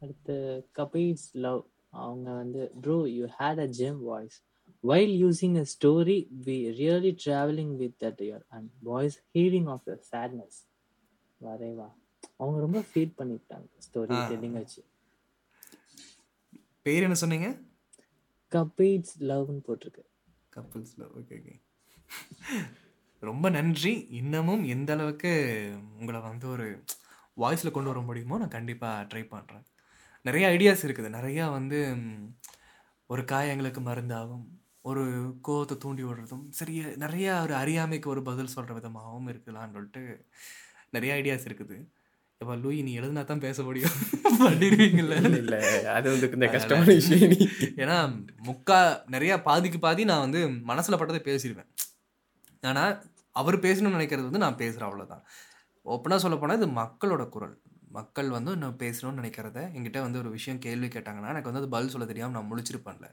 அடுத்து 0.05 0.37
கபீஸ் 0.81 1.27
லவ் 1.47 1.63
அவங்க 1.93 2.29
வந்து 2.35 2.63
bro 2.81 2.97
you 3.17 3.27
had 3.39 3.61
a 3.61 3.69
gem 3.79 4.01
voice 4.05 4.37
while 4.85 5.15
using 5.23 5.57
a 5.59 5.67
story 5.75 6.17
we 6.47 6.57
really 6.81 7.13
travelling 7.25 7.75
with 7.77 7.97
that 8.05 8.23
year 8.23 8.45
and 8.51 8.71
voice 8.83 9.17
healing 9.35 9.71
of 9.75 9.87
your 9.89 10.03
sadness 10.13 10.59
வரேவா 11.41 11.89
அவங்க 12.39 12.59
ரொம்ப 12.61 12.81
ஃபீல் 12.89 13.17
பண்ணிட்டாங்க 13.19 13.67
ஸ்டோரி. 13.87 14.17
டெல்லிங் 14.31 14.59
வச்சு. 14.59 14.81
பேர் 16.83 17.07
என்ன 17.07 17.17
சொன்னீங்க? 17.23 17.49
கபீட்ஸ் 18.53 19.15
லவ்னு 19.23 19.63
போட்டிருக்கு. 19.67 20.03
கப்புள்ஸில் 20.53 21.07
ஓகே 21.19 21.37
ஓகே 21.41 21.55
ரொம்ப 23.23 23.47
நன்றி. 23.51 23.93
இன்னமும் 24.19 24.65
எந்த 24.67 24.91
அளவுக்கு 24.93 25.33
உங்களை 25.99 26.21
வந்து 26.21 26.47
ஒரு 26.49 26.67
வாய்ஸில் 27.37 27.75
கொண்டு 27.75 27.91
வர 27.91 28.01
முடியுமோ 28.01 28.39
நான் 28.39 28.57
கண்டிப்பாக 28.57 29.07
ட்ரை 29.11 29.23
பண்ணுறேன் 29.33 29.65
நிறைய 30.27 30.45
ஐடியாஸ் 30.57 30.85
இருக்குது. 30.87 31.09
நிறையா 31.19 31.45
வந்து 31.59 31.79
ஒரு 33.11 33.23
காயங்களுக்கு 33.33 33.81
மருந்தாகும் 33.89 34.47
ஒரு 34.91 35.03
கோவத்தை 35.49 35.77
தூண்டி 35.83 36.03
விடுறதும் 36.05 36.45
சரிய 36.59 36.81
நிறையா 37.05 37.33
ஒரு 37.43 37.55
அறியாமைக்கு 37.55 38.09
ஒரு 38.15 38.23
பதில் 38.29 38.55
சொல்கிற 38.55 38.75
விதமாகவும் 38.75 39.29
இருக்கலாம்னு 39.33 39.77
சொல்லிட்டு 39.77 40.03
நிறைய 40.91 41.15
ஐடியாஸ் 41.21 41.47
இருக்குது. 41.49 41.77
இப்போ 42.41 42.55
லூயி 42.63 42.81
நீ 42.87 42.93
எழுதுனா 42.99 43.23
தான் 43.25 43.45
பேச 43.45 43.63
முடியும். 43.63 43.95
பண்ணிடுவீங்கல்ல. 44.45 45.15
இல்லை 45.41 45.61
அது 45.97 46.07
வந்து 46.11 46.29
இந்த 46.37 46.49
கஷ்டமான 46.55 46.89
விஷயம் 46.99 47.35
ஏன்னா 47.83 47.97
முக்கா 48.49 48.81
நிறைய 49.15 49.35
பாதிக்கு 49.49 49.79
பாதி 49.79 50.05
நான் 50.11 50.25
வந்து 50.27 50.41
மனசில் 50.71 50.99
பட்டதை 51.01 51.21
பேசிடுவேன். 51.29 51.71
ஆனால் 52.63 52.95
அவர் 53.37 53.57
பேசணும்னு 53.59 53.99
நினைக்கிறது 53.99 54.29
வந்து 54.29 54.45
நான் 54.45 54.61
பேசுகிறேன் 54.63 54.89
அவ்வளோதான் 54.89 55.25
ஓப்பனாக 55.87 56.21
சொல்ல 56.25 56.37
போனால் 56.37 56.59
இது 56.61 56.69
மக்களோட 56.83 57.25
குரல். 57.29 57.57
மக்கள் 57.87 58.29
வந்து 58.37 58.53
நான் 58.63 58.79
பேசணும்னு 58.83 59.21
நினைக்கிறத 59.21 59.59
என்கிட்ட 59.77 59.99
வந்து 60.01 60.19
ஒரு 60.19 60.31
விஷயம் 60.31 60.61
கேள்வி 60.67 60.89
கேட்டாங்கன்னா 60.89 61.33
எனக்கு 61.35 61.51
வந்து 61.51 61.63
அது 61.63 61.75
பதில் 61.75 61.93
சொல்ல 61.95 62.07
தெரியாமல் 62.07 62.37
நான் 62.37 62.51
முழிச்சிருப்பேன்ல. 62.53 63.09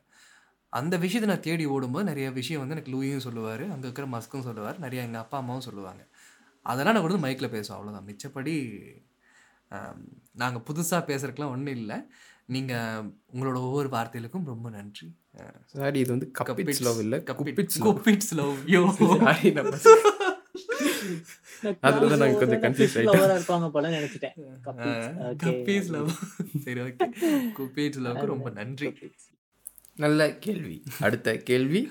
அந்த 0.74 0.96
விஷயத்தை 0.98 1.28
நான் 1.32 1.46
தேடி 1.48 1.66
ஓடும்போது 1.66 2.06
நிறைய 2.12 2.28
விஷயம் 2.32 2.62
வந்து 2.62 2.76
எனக்கு 2.76 2.94
லூயும் 2.94 3.26
சொல்லுவார் 3.28 3.64
அங்கே 3.74 3.86
இருக்கிற 3.88 4.08
மஸ்க்கும் 4.16 4.48
சொல்லுவார் 4.50 4.78
நிறைய 4.80 5.06
எங்கள் 5.08 5.24
அப்பா 5.24 5.38
அம்மாவும் 5.38 5.68
சொல்லுவாங்க. 5.68 6.04
அதெல்லாம் 6.66 6.96
நான் 6.96 7.08
வந்து 7.08 7.24
மைக்கில் 7.26 7.54
பேசுவோம் 7.56 7.78
அவ்வளோதான் 7.78 8.08
மிச்சப்படி 8.10 8.56
நாங்கள் 10.42 10.66
புதுசாக 10.70 11.02
பேசுறதுக்குலாம் 11.10 11.54
ஒன்றும் 11.56 11.78
இல்லை. 11.82 11.98
நீங்கள் 12.46 13.06
உங்களோட 13.34 13.58
ஒவ்வொரு 13.68 13.90
வார்த்தைகளுக்கும் 13.90 14.52
ரொம்ப 14.54 14.68
நன்றி. 14.70 15.08
சாரி 15.74 16.00
இது 16.04 16.12
வந்து 16.16 16.28
கப்பிட்ஸ் 16.40 16.84
லவ் 16.88 17.00
இல்லை 17.06 17.20
குப்பிட்ஸ் 17.30 17.80
குப்பிட்ஸ் 17.88 18.34
லவ் 18.42 18.58
யோ. 18.76 18.82
அதுல 21.82 22.16
நாங்க 22.16 22.38
கொஞ்சம் 22.40 22.62
இருப்பாங்க 23.36 23.68
போல 23.72 23.90
நினைச்சிட்டேன். 23.90 24.36
Couples, 24.66 25.04
okay. 25.24 25.38
கப்பீஸ் 25.44 25.88
லவ் 25.88 26.10
சரி 26.66 26.82
ஓகே 26.82 27.08
குப்பீஸ் 27.60 28.00
லவ்க்கு 28.06 28.28
ரொம்ப 28.34 28.50
நன்றி. 28.60 28.90
நல்ல 29.98 30.22
கேள்வி. 30.38 30.78
அடுத்த 31.00 31.38
கேள்வி? 31.50 31.82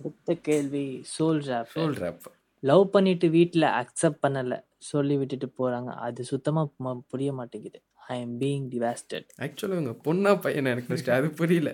அடுத்த 0.00 0.34
கேள்வி 0.48 0.84
soul 1.14 1.40
rap 1.48 1.70
soul 1.76 1.96
rap 2.02 2.26
love 2.62 2.84
பண்ணிட்டு 2.90 3.28
வீட்ல 3.28 3.64
அக்செப்ட் 3.80 4.22
பண்ணல 4.24 4.54
சொல்லி 4.90 5.16
விட்டுட்டு 5.16 5.48
போறாங்க. 5.58 5.90
அது 6.06 6.24
சுத்தமா 6.24 6.62
புரிய 7.10 7.32
மாட்டேங்குது. 7.32 7.78
ஐ 8.08 8.20
எம் 8.20 8.36
பீயிங் 8.40 8.66
டிவாஸ்டட் 8.72 9.28
ஆக்சுவலாக 9.40 9.82
உங்க 9.82 9.94
பொண்ணா 10.06 10.40
பையனை? 10.40 10.70
எனக்கு 10.72 11.12
அது 11.18 11.30
புரியல. 11.40 11.72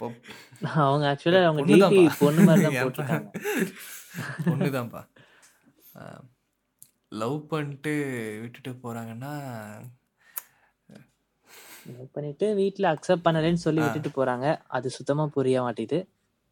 அவங்க 0.82 1.04
ஆக்சுவலா 1.12 1.40
அவங்க. 1.44 1.62
டிபி 1.70 2.00
பொண்ணு 2.20 2.42
மாதிரி 2.44 2.64
தான்? 2.66 2.76
போட்டிருக்காங்க. 2.82 3.28
பொண்ணுதான்ப்பா 4.48 5.02
லவ் 7.22 7.38
பண்ணிட்டு 7.52 7.92
விட்டுட்டு 8.42 8.72
போறாங்கன்னா 8.84 9.32
லவ் 11.92 12.08
பண்ணிட்டு 12.16 12.46
வீட்ல 12.60 12.86
அக்செப்ட் 12.94 13.26
பண்ணலன்னு 13.26 13.64
சொல்லி 13.66 13.80
விட்டுட்டு 13.84 14.10
போறாங்க. 14.18 14.46
அது 14.76 14.88
சுத்தமா 14.96 15.24
புரிய 15.36 15.62
மாட்டேங்குது 15.66 15.98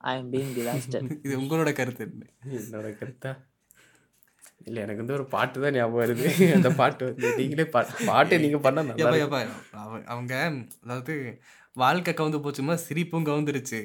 ஐ 0.01 0.13
எம் 0.21 0.31
பீயிங் 0.35 0.55
டிவாஸ்டட் 0.59 1.11
இது 1.27 1.35
உங்களோட 1.43 1.71
கருத்து 1.81 2.03
என்ன? 2.07 2.25
என்னோட 2.59 2.89
கருத்தா? 3.01 3.33
இல்லை 4.69 4.81
எனக்கு 4.85 5.03
வந்து 5.03 5.17
ஒரு 5.19 5.27
பாட்டு 5.35 5.57
தான் 5.65 5.77
ஞாபகம் 5.77 6.03
வருது. 6.03 6.27
அந்த 6.57 6.71
பாட்டு 6.81 7.03
வந்து 7.11 7.29
நீங்களே 7.41 7.67
பாட்டை 8.11 8.37
நீங்கள் 8.45 8.65
பண்ண 8.67 8.85
அவங்க 10.15 10.35
அதாவது 10.85 11.15
வாழ்க்கை 11.77 12.15
கவுந்து 12.15 12.39
போச்சுமா 12.45 12.75
சிரிப்பும் 12.75 13.27
கவுந்துருச்சு. 13.27 13.81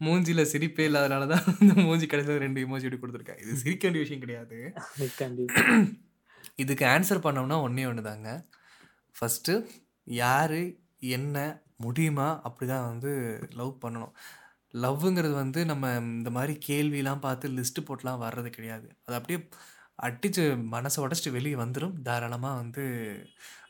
மூஞ்சில 0.00 0.42
சிரிப்பே 0.52 0.86
இல்லாதனால 0.88 1.26
தான் 1.26 1.44
அந்த 1.60 1.74
மூஞ்சி 1.80 2.06
கடைசியில் 2.06 2.40
ரெண்டு 2.40 2.60
இமோஜி 2.64 2.86
இப்படி 2.86 3.00
கொடுத்துருக்கேன். 3.02 3.40
இது 3.40 3.56
சிரிக்க 3.56 3.88
வேண்டிய 3.88 4.04
விஷயம் 4.04 4.20
கிடையாது. 4.20 4.58
இதுக்கு 6.56 6.84
ஆன்சர் 6.84 7.24
பண்ணோம்னா 7.24 7.60
ஒன்றே 7.60 7.84
ஒன்று 7.86 8.02
தாங்க. 8.02 8.46
ஃபஸ்ட்டு 9.16 9.54
யார் 10.04 10.60
என்ன 10.98 11.64
முடியுமா? 11.76 12.40
அப்படி 12.42 12.70
தான் 12.70 12.86
வந்து 12.86 13.12
லவ் 13.52 13.78
பண்ணணும். 13.84 14.14
லவ்வுங்கிறது 14.74 15.34
வந்து 15.34 15.64
நம்ம 15.64 15.94
இந்த 15.96 16.30
மாதிரி 16.30 16.58
கேள்விலாம் 16.68 17.18
பார்த்து 17.18 17.48
லிஸ்ட்டு 17.48 17.86
போட்டுலாம் 17.88 18.22
வர்றது 18.22 18.50
கிடையாது. 18.50 18.88
அது 19.04 19.14
அப்படியே 19.14 19.48
அடித்து 19.94 20.42
மனசை 20.56 20.98
உடச்சிட்டு 20.98 21.30
வெளியே 21.30 21.54
வந்துடும் 21.54 22.02
தாராளமாக 22.02 22.56
வந்து 22.56 22.84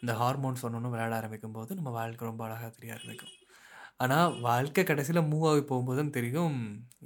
இந்த 0.01 0.13
ஹார்மோன்ஸ் 0.13 0.65
ஒன்று 0.65 0.89
விளையாட 0.89 1.15
ஆரம்பிக்கும் 1.17 1.53
போது 1.53 1.75
நம்ம 1.75 1.91
வாழ்க்கை 1.91 2.29
ரொம்ப 2.29 2.45
அழகாக 2.45 2.71
தெரிய 2.71 2.93
ஆரம்பிக்கும் 2.93 3.35
ஆனால் 4.05 4.35
வாழ்க்கை 4.49 4.83
கடைசியில் 4.91 5.29
மூவ் 5.33 5.47
ஆகி 5.51 5.63
போகும்போது 5.71 5.99
தான் 6.01 6.15
தெரியும் 6.19 6.57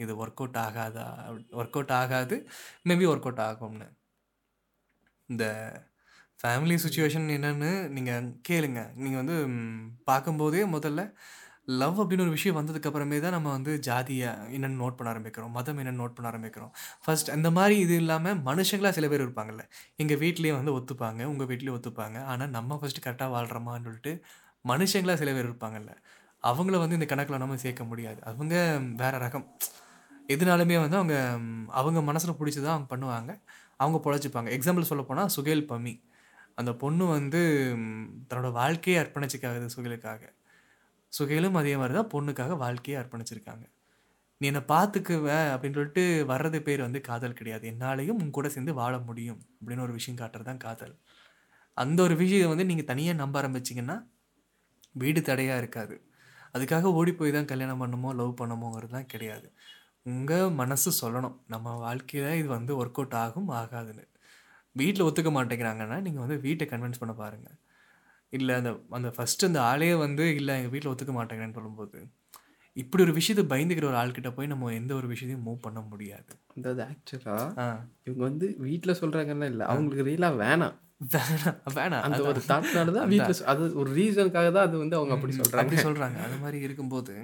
இது 0.03 0.13
ஒர்க் 0.23 0.41
அவுட் 0.43 0.59
ஆகாதா 0.67 1.07
ஒர்க் 1.61 1.77
அவுட் 1.79 1.95
ஆகாது 2.01 2.37
மேபி 2.91 3.07
ஒர்க் 3.13 3.29
அவுட் 3.29 3.43
ஆகும்னு. 3.49 3.89
இந்த 5.29 5.45
ஃபேமிலி 6.41 6.77
சுச்சுவேஷன் 6.85 7.27
என்னன்னு 7.37 7.71
நீங்கள் 7.97 8.27
கேளுங்க. 8.49 8.81
நீங்கள் 9.03 9.21
வந்து 9.23 9.37
பார்க்கும்போதே 10.11 10.63
முதல்ல 10.77 11.03
லவ் 11.81 11.97
அப்படின்னு 12.03 12.25
ஒரு 12.27 12.35
விஷயம் 12.35 12.59
வந்ததுக்கப்புறமே 12.59 13.17
தான் 13.23 13.35
நம்ம 13.37 13.49
வந்து 13.57 13.73
ஜாதியை 13.87 14.29
என்னென்னு 14.57 14.81
நோட் 14.83 14.97
பண்ண 14.99 15.09
ஆரம்பிக்கிறோம். 15.15 15.53
மதம் 15.59 15.79
என்னென்னு 15.83 16.01
நோட் 16.03 16.15
பண்ண 16.17 16.27
ஆரம்பிக்கிறோம். 16.33 16.73
ஃபர்ஸ்ட் 17.05 17.31
அந்த 17.37 17.49
மாதிரி 17.59 17.77
இது 17.85 17.95
இல்லாமல் 18.03 18.39
மனுஷங்களாக 18.51 18.95
சில 18.99 19.09
பேர் 19.13 19.25
இருப்பாங்கல்ல. 19.27 19.65
எங்கள் 20.03 20.21
வீட்லேயே 20.25 20.55
வந்து 20.59 20.75
ஒத்துப்பாங்க 20.79 21.23
உங்கள் 21.33 21.49
வீட்லேயும் 21.53 21.79
ஒத்துப்பாங்க. 21.79 22.19
ஆனால் 22.33 22.53
நம்ம 22.59 22.79
ஃபஸ்ட்டு 22.83 23.05
கரெக்டாக 23.07 23.31
வாழ்கிறோமான்னு 23.37 23.89
சொல்லிட்டு 23.89 24.15
மனுஷங்களாக 24.73 25.19
சில 25.23 25.33
பேர் 25.37 25.49
இருப்பாங்கல்ல. 25.51 25.93
அவங்கள 26.51 26.79
வந்து 26.79 26.95
இந்த 26.95 27.07
கணக்கில் 27.07 27.39
நம்ம 27.39 27.57
சேர்க்க 27.57 27.85
முடியாது. 27.85 28.23
அவங்க 28.23 28.55
வேறு 28.97 29.19
ரகம். 29.19 29.47
எதுனாலுமே 30.29 30.77
வந்து 30.85 30.97
அவங்க 30.97 31.17
அவங்க 31.71 32.03
மனசில் 32.03 32.39
பிடிச்சதான் 32.41 32.75
அவங்க 32.77 32.89
பண்ணுவாங்க. 32.95 33.33
அவங்க 33.77 33.99
பொழைச்சிப்பாங்க. 34.05 34.51
எக்ஸாம்பிள் 34.57 34.91
சொல்ல 34.91 35.03
போனால் 35.05 35.33
சுகேல் 35.37 35.69
பம்மி 35.73 35.95
அந்த 36.55 36.75
பொண்ணு 36.75 37.07
வந்து 37.07 37.41
தன்னோட 38.31 38.53
வாழ்க்கையை 38.53 39.05
அர்ப்பணிச்சிக்காகுது 39.05 39.69
சுகேலுக்காக. 39.77 40.23
சுகையிலும் 41.13 41.55
அதே 41.55 41.77
மாதிரி 41.77 41.95
தான் 41.99 42.13
பொண்ணுக்காக 42.15 42.57
வாழ்க்கையை 42.57 43.03
அர்ப்பணிச்சிருக்காங்க. 43.03 43.65
நீ 44.39 44.47
என்னை 44.47 44.63
பார்த்துக்குவ 44.69 45.27
அப்படின்னு 45.53 45.75
சொல்லிட்டு 45.75 46.25
வர்றது 46.29 46.59
பேர் 46.61 46.81
வந்து 46.81 47.01
காதல் 47.01 47.33
கிடையாது. 47.33 47.71
என்னாலையும் 47.71 48.19
உன் 48.23 48.31
கூட 48.31 48.49
சேர்ந்து 48.49 48.75
வாழ 48.75 48.99
முடியும் 48.99 49.41
அப்படின்னு 49.61 49.81
ஒரு 49.81 49.93
விஷயம் 49.93 50.21
காட்டுறது 50.21 50.43
தான் 50.43 50.57
காதல். 50.57 50.95
அந்த 51.77 52.03
ஒரு 52.03 52.17
விஷயத்தை 52.17 52.49
வந்து 52.49 52.67
நீங்கள் 52.67 52.85
தனியாக 52.85 53.19
நம்ப 53.19 53.43
ஆரம்பிச்சிங்கன்னா 53.43 53.97
வீடு 54.95 55.23
தடையாக 55.23 55.59
இருக்காது. 55.59 55.97
அதுக்காக 56.57 56.93
ஓடி 57.01 57.13
போய் 57.21 57.37
தான் 57.37 57.51
கல்யாணம் 57.53 57.83
பண்ணுமோ 57.85 58.11
லவ் 58.21 58.35
பண்ணுமோங்கிறது 58.41 58.95
தான் 58.99 59.11
கிடையாது. 59.15 59.49
உங்கள் 60.13 60.57
மனசு 60.61 60.91
சொல்லணும். 61.03 61.37
நம்ம 61.55 61.77
வாழ்க்கையில் 61.85 62.39
இது 62.41 62.49
வந்து 62.57 62.73
ஒர்க் 62.83 63.01
அவுட் 63.01 63.17
ஆகும் 63.25 63.51
ஆகாதுன்னு. 63.61 64.05
வீட்டில் 64.81 65.07
ஒத்துக்க 65.09 65.31
மாட்டேங்கிறாங்கன்னா 65.37 65.99
நீங்கள் 66.07 66.25
வந்து 66.25 66.37
வீட்டை 66.47 66.65
கன்வின்ஸ் 66.73 67.03
பண்ண 67.03 67.13
பாருங்கள் 67.23 67.57
இல்லை 68.33 68.55
அந்த 68.61 68.71
அந்த 68.97 69.09
ஃபஸ்ட்டு 69.17 69.49
அந்த 69.49 69.61
ஆளே 69.71 69.91
வந்து 70.05 70.25
இல்லை 70.39 70.53
எங்கள் 70.59 70.73
வீட்டில் 70.75 70.93
ஒத்துக்க 70.93 71.13
மாட்டேங்கிறேன்னு 71.19 71.59
சொல்லும்போது 71.59 71.99
இப்படி 72.77 73.03
ஒரு 73.07 73.13
விஷயத்தை 73.19 73.45
பயந்துக்கிற 73.53 73.87
ஒரு 73.91 73.99
ஆள்கிட்ட 74.01 74.31
போய் 74.37 74.51
நம்ம 74.53 74.73
எந்த 74.81 74.93
ஒரு 75.01 75.07
விஷயத்தையும் 75.13 75.47
மூவ் 75.49 75.65
பண்ண 75.67 75.81
முடியாது. 75.91 76.33
அதாவது 76.57 76.83
ஆக்சுவலாக 76.89 77.69
இவங்க 78.07 78.23
வந்து 78.29 78.47
வீட்டில் 78.67 78.99
சொல்கிறாங்கன்னா 79.01 79.49
இல்லை 79.53 79.67
அவங்களுக்கு 79.73 80.09
ரியலாக 80.11 80.41
வேணாம். 80.45 80.77
வேணாம் 81.01 81.57
வேணாம். 81.77 82.05
அந்த. 82.07 82.21
ஒரு 82.29 82.41
தாட்னால 82.49 82.93
தான் 82.93 83.09
வீட்டில் 83.11 83.47
அது 83.53 83.65
ஒரு 83.75 83.91
ரீசனுக்காக 83.97 84.49
தான் 84.53 84.67
அது 84.69 84.77
வந்து 84.79 84.97
அவங்க 84.99 85.15
அப்படி 85.17 85.35
சொல்கிறாங்க 85.35 85.63
அப்படி 85.65 85.79
சொல்கிறாங்க 85.83 86.19
அது 86.27 86.37
மாதிரி 86.43 86.59
இருக்கும்போது 86.61 87.15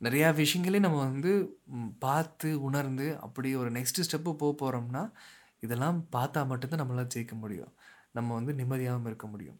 நிறையா 0.00 0.28
விஷயங்களே 0.36 0.78
நம்ம 0.78 0.98
வந்து 1.04 1.32
பார்த்து 1.98 2.50
உணர்ந்து 2.62 3.06
அப்படி 3.20 3.48
ஒரு 3.56 3.70
நெக்ஸ்ட் 3.70 4.04
ஸ்டெப்பு 4.06 4.32
போக 4.36 4.52
போகிறோம்னா 4.60 5.02
இதெல்லாம் 5.62 5.98
பார்த்தா 6.12 6.46
மட்டும்தான் 6.46 6.82
நம்மளால் 6.82 7.12
ஜெயிக்க 7.14 7.34
முடியும். 7.38 7.72
நம்ம 8.14 8.34
வந்து 8.34 8.52
நிம்மதியாகவும் 8.52 9.08
இருக்க 9.08 9.26
முடியும். 9.26 9.58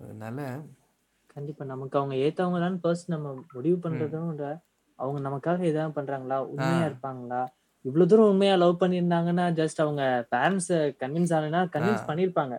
அதனால 0.00 0.38
கண்டிப்பா 1.36 1.64
நமக்கு 1.64 1.98
அவங்க 1.98 2.14
ஏத்தவங்க 2.24 2.60
தான் 2.60 2.78
ஃபர்ஸ்ட் 2.80 3.08
நம்ம 3.08 3.26
முடிவு 3.52 3.76
பண்றதும் 3.78 4.28
விட, 4.30 4.44
அவங்க 4.98 5.18
நமக்காக 5.20 5.66
இதான் 5.70 5.96
பண்றாங்களா? 5.96 6.38
உண்மையா 6.46 6.80
ஆ. 6.80 6.88
இருப்பாங்களா? 6.88 7.42
இவ்வளவு 7.88 8.10
தூரம் 8.10 8.30
உண்மையா 8.32 8.54
லவ் 8.62 8.80
பண்ணியிருந்தாங்கன்னா 8.80 9.46
ஜஸ்ட் 9.60 9.82
அவங்க 9.84 10.02
பேரண்ட்ஸ் 10.34 10.72
கன்வின்ஸ் 11.02 11.34
ஆனா 11.36 11.60
கன்வின்ஸ். 11.76 12.08
பண்ணிருப்பாங்க 12.10 12.56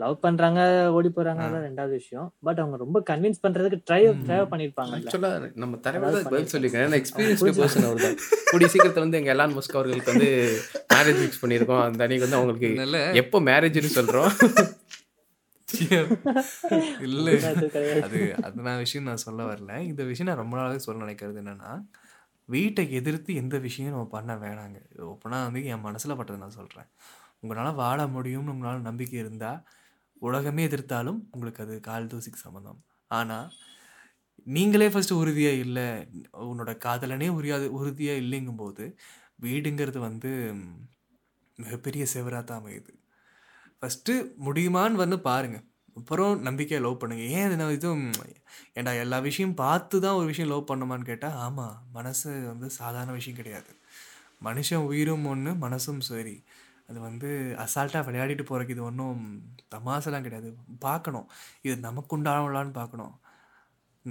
லவ் 0.00 0.16
பண்றாங்க 0.24 0.60
ஓடி 0.96 1.10
போறாங்க 1.14 1.44
ரெண்டாவது 1.66 1.94
விஷயம். 2.00 2.26
பட் 2.46 2.58
அவங்க 2.62 2.76
ரொம்ப 2.82 2.98
கன்வின்ஸ் 3.10 3.40
பண்றதுக்கு 3.44 3.78
ட்ரை. 3.88 4.00
ட்ரை 4.26 4.38
பண்ணிருப்பாங்க 4.50 4.92
ஆக்சுவலாக 4.98 5.48
நம்ம 5.62 5.78
தலைவர் 5.86 6.06
பதில் 6.08 6.26
பண்ணிருக்காங்க. 6.26 6.52
சொல்லியிருக்கேன் 6.54 6.84
ஏன்னா 6.86 6.98
எக்ஸ்பீரியன்ஸ்டு 7.00 7.54
பர்சன் 7.58 7.86
அவர் 7.88 8.04
தான் 8.04 8.16
கூடிய 8.50 8.68
சீக்கிரத்தில் 8.72 9.04
வந்து 9.04 9.20
எங்கள் 9.20 9.34
எலான் 9.34 9.56
மஸ்க் 9.56 9.78
அவர்களுக்கு 9.78 10.12
வந்து 10.12 10.30
மேரேஜ் 10.94 11.20
ஃபிக்ஸ் 11.20 11.42
பண்ணியிருக்கோம். 11.42 11.82
அந்த 11.88 12.02
அன்னைக்கு 12.06 12.26
வந்து 12.26 12.38
அவங்களுக்கு 12.40 12.70
எப்போ 13.22 13.40
மேரேஜ்னு 13.50 13.96
சொல்கிறோம் 13.98 14.30
இல்லை. 17.06 17.32
அது 17.50 17.66
அது 18.04 18.20
அது 18.46 18.62
நான் 18.66 18.82
விஷயம் 18.84 19.08
நான் 19.08 19.24
சொல்ல 19.24 19.40
வரல. 19.50 19.72
இந்த 19.90 20.02
விஷயம் 20.10 20.30
நான் 20.30 20.42
ரொம்ப 20.42 20.54
நாளாவே 20.58 20.80
சொல்ல 20.84 21.04
நினைக்கிறது 21.04 21.42
என்னன்னா 21.42 21.72
வீட்டை 22.48 22.84
எதிர்த்து 22.98 23.30
எந்த 23.42 23.56
விஷயம் 23.66 23.94
நம்ம 23.94 24.08
பண்ண 24.16 24.32
வேணாங்க. 24.44 24.78
இது 24.92 25.02
ஓப்பனாக 25.12 25.46
வந்து 25.48 25.62
என் 25.72 25.84
மனசில் 25.86 26.18
பட்டதை 26.18 26.38
நான் 26.44 26.58
சொல்கிறேன் 26.60 26.88
உங்களால் 27.42 27.80
வாழ 27.82 27.98
முடியும்னு 28.16 28.54
உங்களால் 28.54 28.86
நம்பிக்கை 28.88 29.18
இருந்தால் 29.24 29.60
உலகமே 30.28 30.62
எதிர்த்தாலும் 30.68 31.20
உங்களுக்கு 31.34 31.62
அது 31.64 31.74
கால் 31.88 32.10
தூசிக்கு 32.12 32.40
சம்மந்தம். 32.46 32.80
ஆனால் 33.18 33.48
நீங்களே 34.56 34.88
ஃபஸ்ட்டு 34.92 35.20
உறுதியாக 35.22 35.62
இல்லை 35.64 35.86
உன்னோட 36.50 36.72
காதலனே 36.86 37.28
உரியாது 37.38 37.66
உறுதியாக 37.78 38.22
இல்லைங்கும்போது 38.24 38.84
வீடுங்கிறது 39.44 39.98
வந்து 40.08 40.30
மிகப்பெரிய 41.58 42.04
செவராக 42.14 42.44
தான் 42.44 42.60
அமையுது. 42.62 42.92
ஃபஸ்ட்டு 43.80 44.14
முடியுமான்னு 44.46 45.02
வந்து 45.04 45.18
பாருங்கள் 45.28 45.66
அப்புறம் 45.98 46.34
நம்பிக்கையை 46.40 46.80
லவ் 46.86 47.00
பண்ணுங்க. 47.00 47.24
ஏன் 47.36 47.44
என்ன 47.46 47.58
நான் 47.62 47.76
இதுவும் 47.78 48.06
ஏன்டா 48.76 48.92
எல்லா 49.04 49.18
விஷயம் 49.28 49.54
பார்த்து 49.62 49.96
தான் 50.04 50.18
ஒரு 50.20 50.26
விஷயம் 50.26 50.50
லவ் 50.52 50.68
பண்ணுமான்னு 50.70 51.10
கேட்டால் 51.10 51.36
ஆமாம் 51.46 51.76
மனசு 51.92 52.30
வந்து 52.46 52.68
சாதாரண 52.80 53.12
விஷயம் 53.18 53.38
கிடையாது. 53.40 53.72
மனுஷன் 54.44 54.86
உயிரும் 54.90 55.26
ஒன்று 55.26 55.52
மனசும் 55.66 56.02
சரி. 56.10 56.36
அது 56.90 56.98
வந்து 57.00 57.30
அசால்ட்டாக 57.64 58.06
விளையாடிட்டு 58.08 58.44
போகிறக்கு 58.50 58.74
இது 58.76 58.84
ஒன்றும் 58.90 59.24
தமாசெல்லாம் 59.74 60.26
கிடையாது. 60.26 60.50
பார்க்கணும். 60.86 61.26
இது 61.62 61.74
நமக்கு 61.86 62.12
உண்டானவளான்னு 62.18 62.72
பார்க்கணும். 62.80 63.14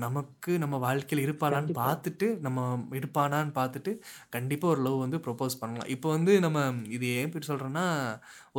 நமக்கு 0.04 0.52
நம்ம 0.64 0.76
வாழ்க்கையில் 0.84 1.24
இருப்பானான்னு 1.26 1.60
கண்டிப்பா. 1.60 1.84
பார்த்துட்டு 1.86 2.28
நம்ம 2.46 2.60
இருப்பானான்னு 3.00 3.54
பார்த்துட்டு 3.60 3.92
கண்டிப்பாக 4.36 4.74
ஒரு 4.74 4.82
லவ் 4.88 4.98
வந்து 5.04 5.18
ப்ரொப்போஸ் 5.26 5.60
பண்ணலாம். 5.62 5.90
இப்போ 5.96 6.08
வந்து 6.16 6.34
நம்ம 6.46 6.60
இது 6.96 7.08
ஏன் 7.20 7.32
பேர் 7.34 7.50
சொல்கிறோன்னா 7.50 7.86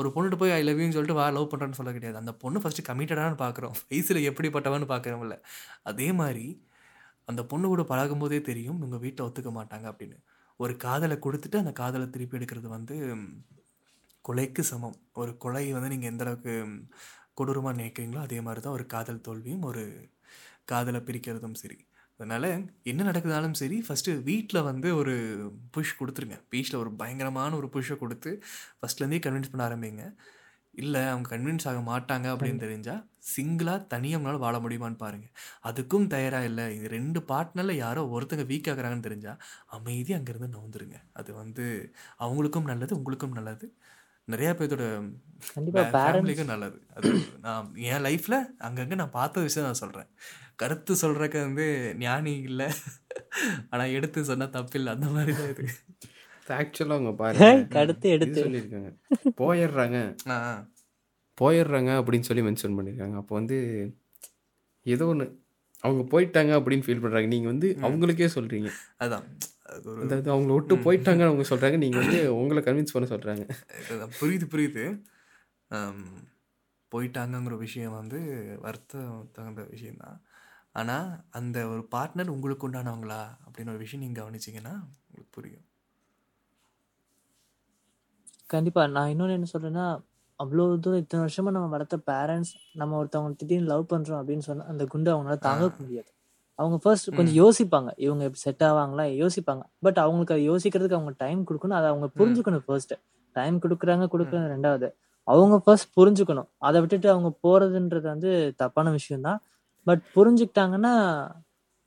ஒரு 0.00 0.10
பொண்ணுட்டு 0.14 0.40
போய் 0.42 0.54
ஐ 0.58 0.60
லவ் 0.68 0.80
யூன்னு 0.82 0.96
சொல்லிட்டு 0.96 1.18
வா 1.20 1.26
லவ் 1.36 1.50
பண்ணுறேன்னு 1.52 1.78
சொல்ல 1.80 1.92
கிடையாது. 1.96 2.18
அந்த 2.22 2.34
பொண்ணு 2.42 2.62
ஃபஸ்ட்டு 2.64 2.86
கமிட்டடானு 2.90 3.38
பார்க்குறோம். 3.44 3.76
வயசில் 3.92 4.20
எப்படிப்பட்டவன்னு 4.30 4.90
பார்க்குறோம்ல 4.94 5.36
அதே 5.92 6.08
மாதிரி 6.22 6.46
அந்த 7.28 7.42
பொண்ணு 7.52 7.66
கூட 7.68 7.82
பழகும்போதே 7.92 8.40
தெரியும் 8.50 8.80
உங்கள் 8.86 9.02
வீட்டில் 9.04 9.26
ஒத்துக்க 9.28 9.50
மாட்டாங்க 9.58 9.86
அப்படின்னு. 9.92 10.18
ஒரு 10.60 10.74
காதலை 10.86 11.16
கொடுத்துட்டு 11.26 11.62
அந்த 11.62 11.72
காதலை 11.82 12.06
திருப்பி 12.14 12.38
எடுக்கிறது 12.38 12.68
வந்து 12.76 12.94
கொலைக்கு 14.24 14.62
சமம். 14.70 14.96
ஒரு 15.20 15.32
கொலை 15.44 15.64
வந்து 15.76 15.92
நீங்கள் 15.94 16.10
எந்த 16.12 16.24
அளவுக்கு 16.26 16.54
கொடூரமாக 17.38 17.76
நினைக்கிறீங்களோ 17.78 18.20
அதே 18.26 18.38
மாதிரி 18.46 18.60
தான் 18.64 18.76
ஒரு 18.78 18.84
காதல் 18.94 19.24
தோல்வியும் 19.26 19.66
ஒரு 19.70 19.82
காதலை 20.72 21.00
பிரிக்கிறதும் 21.08 21.60
சரி. 21.62 21.78
அதனால் 22.20 22.50
என்ன 22.90 23.00
நடக்குதாலும் 23.08 23.58
சரி 23.60 23.76
ஃபஸ்ட்டு 23.86 24.12
வீட்டில் 24.28 24.66
வந்து 24.68 24.88
ஒரு 25.00 25.14
புஷ் 25.74 25.94
கொடுத்துருங்க. 26.00 26.36
வீட்டில் 26.54 26.80
ஒரு 26.80 26.90
பயங்கரமான 27.00 27.50
ஒரு 27.60 27.68
புஷ்ஷை 27.74 27.96
கொடுத்து 28.02 28.30
ஃபஸ்ட்லேருந்தே 28.78 29.20
கன்வின்ஸ் 29.26 29.52
பண்ண 29.52 29.62
ஆரம்பிங்க. 29.68 30.04
இல்லை 30.82 31.00
அவங்க 31.12 31.28
கன்வின்ஸ் 31.34 31.66
ஆக 31.70 31.78
மாட்டாங்க 31.90 32.26
அப்படின்னு 32.32 32.60
தெரிஞ்சால் 32.64 33.00
சிங்கிளாக 33.30 33.86
தனியாக 33.92 34.18
அவங்களால 34.18 34.38
வாழ 34.44 34.56
முடியுமான்னு 34.64 34.98
பாருங்கள் 35.04 35.32
அதுக்கும் 35.68 36.06
தயாராக 36.14 36.48
இல்லை. 36.50 36.66
இது 36.76 36.88
ரெண்டு 36.96 37.20
பார்ட்னரில் 37.30 37.80
யாரோ 37.84 38.02
ஒருத்தங்க 38.16 38.44
வீக் 38.52 38.70
ஆகுறாங்கன்னு 38.72 39.06
தெரிஞ்சால் 39.08 39.40
அமைதியாக 39.78 40.20
அங்கேருந்து 40.20 40.54
நவுந்துருங்க. 40.56 40.98
அது 41.20 41.30
வந்து 41.42 41.66
அவங்களுக்கும் 42.26 42.70
நல்லது 42.72 42.96
உங்களுக்கும் 42.98 43.36
நல்லது. 43.38 43.68
நிறையா 44.28 44.52
பேர்த்தோட 44.58 44.86
ஃபேமிலிக்கும் 45.94 46.52
நல்லது. 46.52 46.78
அது 46.96 47.10
நான் 47.44 47.66
என் 47.90 48.04
லைஃப்பில் 48.06 48.38
அங்கங்கே 48.66 48.98
நான் 49.02 49.16
பார்த்த 49.18 49.44
விஷயம் 49.46 49.68
நான் 49.68 49.82
சொல்கிறேன் 49.82 50.08
கருத்து 50.56 50.92
சொல்கிறக்கு 51.02 51.38
வந்து 51.46 51.66
ஞானி 51.98 52.32
இல்லை. 52.48 52.68
ஆனால் 53.70 53.94
எடுத்து 53.98 54.24
சொன்னால் 54.30 54.54
தப்பில்லை. 54.56 54.92
அந்த 54.96 55.08
மாதிரி 55.16 55.32
தான் 55.40 55.52
இது. 55.54 55.66
ஆக்சுவலாக 56.50 56.96
அவங்க 56.96 57.12
பாருங்க. 57.22 57.48
கடுத்து 57.76 58.08
எடுத்து. 58.16 58.40
சொல்லியிருக்காங்க. 58.44 58.90
போயிடுறாங்க. 59.40 59.98
ஆ 60.28 60.36
போயிடுறாங்க 61.38 61.90
அப்படின்னு 62.00 62.28
சொல்லி 62.28 62.44
மென்ஷன் 62.46 62.76
பண்ணியிருக்காங்க. 62.78 63.16
அப்போ 63.22 63.34
வந்து 63.40 63.58
ஏதோ 64.86 65.06
ஒன்று 65.12 65.26
அவங்க 65.84 66.02
போயிட்டாங்க 66.12 66.52
அப்படின்னு 66.58 66.84
ஃபீல் 66.86 67.02
பண்ணுறாங்க 67.02 67.28
நீங்கள் 67.34 67.52
வந்து 67.52 67.68
அவங்களுக்கே 67.82 68.28
சொல்கிறீங்க 68.36 68.70
அதான். 69.00 69.26
அதாவது 69.74 70.28
அவங்கள 70.34 70.52
விட்டு 70.56 70.74
போயிட்டாங்கன்னு 70.86 71.30
அவங்க 71.30 71.44
சொல்கிறாங்க 71.50 71.78
நீங்கள் 71.84 72.02
வந்து 72.04 72.20
உங்களை 72.40 72.60
கன்வின்ஸ் 72.66 72.94
பண்ண 72.94 73.08
சொல்கிறாங்க. 73.14 73.44
புரியுது 74.20 74.46
புரியுது. 74.54 74.84
போயிட்டாங்கங்கிற 76.92 77.56
விஷயம் 77.66 77.96
வந்து 78.00 78.18
வருத்தம் 78.64 79.16
தகுந்த 79.36 79.62
விஷயந்தான் 79.74 80.18
ஆனால் 80.80 81.08
அந்த 81.38 81.58
ஒரு 81.72 81.82
பார்ட்னர் 81.94 82.34
உங்களுக்கு 82.34 82.66
உண்டானவங்களா 82.68 83.22
அப்படின்னு 83.44 83.72
ஒரு 83.74 83.82
விஷயம் 83.84 84.04
நீங்கள் 84.04 84.22
கவனிச்சிங்கன்னா 84.22 84.74
உங்களுக்கு 85.08 85.34
புரியும். 85.38 85.64
கண்டிப்பா. 88.54 88.82
நான் 88.96 89.10
இன்னொன்னு 89.12 89.36
என்ன 89.38 89.50
சொல்றேன்னா 89.54 89.86
அவ்வளவு 90.42 90.78
தூரம் 90.84 91.02
இத்தனை 91.02 91.22
வருஷமா 91.24 91.50
நம்ம 91.56 91.70
வளர்த்த 91.72 91.96
பேரண்ட்ஸ் 92.10 92.52
நம்ம 92.80 92.96
ஒருத்தவங்க 93.00 93.38
திடீர்னு 93.40 93.70
லவ் 93.72 93.90
பண்றோம் 93.92 94.20
அப்படின்னு 94.20 94.46
சொன்னா 94.48 94.66
அந்த 94.72 94.84
குண்டை 94.92 95.10
அவங்களால 95.14 95.40
தாங்க 95.48 95.66
முடியாது. 95.80 96.10
அவங்க 96.58 96.76
ஃபர்ஸ்ட் 96.78 97.08
கொஞ்சம் 97.16 97.38
யோசிப்பாங்க. 97.42 97.90
இவங்க 97.96 98.24
செட் 98.44 98.62
ஆவாங்களா? 98.68 99.04
யோசிப்பாங்க. 99.22 99.62
பட் 99.78 99.98
அவங்களுக்கு 100.04 100.34
அதை 100.34 100.44
யோசிக்கிறதுக்கு 100.50 100.96
அவங்க 100.98 101.12
டைம் 101.16 101.40
கொடுக்கணும். 101.50 101.76
அதை 101.80 101.88
அவங்க 101.90 102.08
புரிஞ்சுக்கணும் 102.18 102.64
ஃபர்ஸ்ட் 102.66 102.94
டைம் 103.36 103.56
கொடுக்குறாங்க 103.60 104.06
கொடுக்குறாங்க 104.14 104.48
ரெண்டாவது. 104.54 104.88
அவங்க 105.28 105.56
ஃபர்ஸ்ட் 105.58 105.90
புரிஞ்சுக்கணும். 105.98 106.48
அதை 106.58 106.80
விட்டுட்டு 106.80 107.08
அவங்க 107.10 107.30
போறதுன்றது 107.42 108.08
வந்து 108.14 108.30
தப்பான 108.56 108.90
விஷயம் 108.90 109.22
தான் 109.22 109.40
பட் 109.86 110.02
புரிஞ்சுக்கிட்டாங்கன்னா 110.16 110.94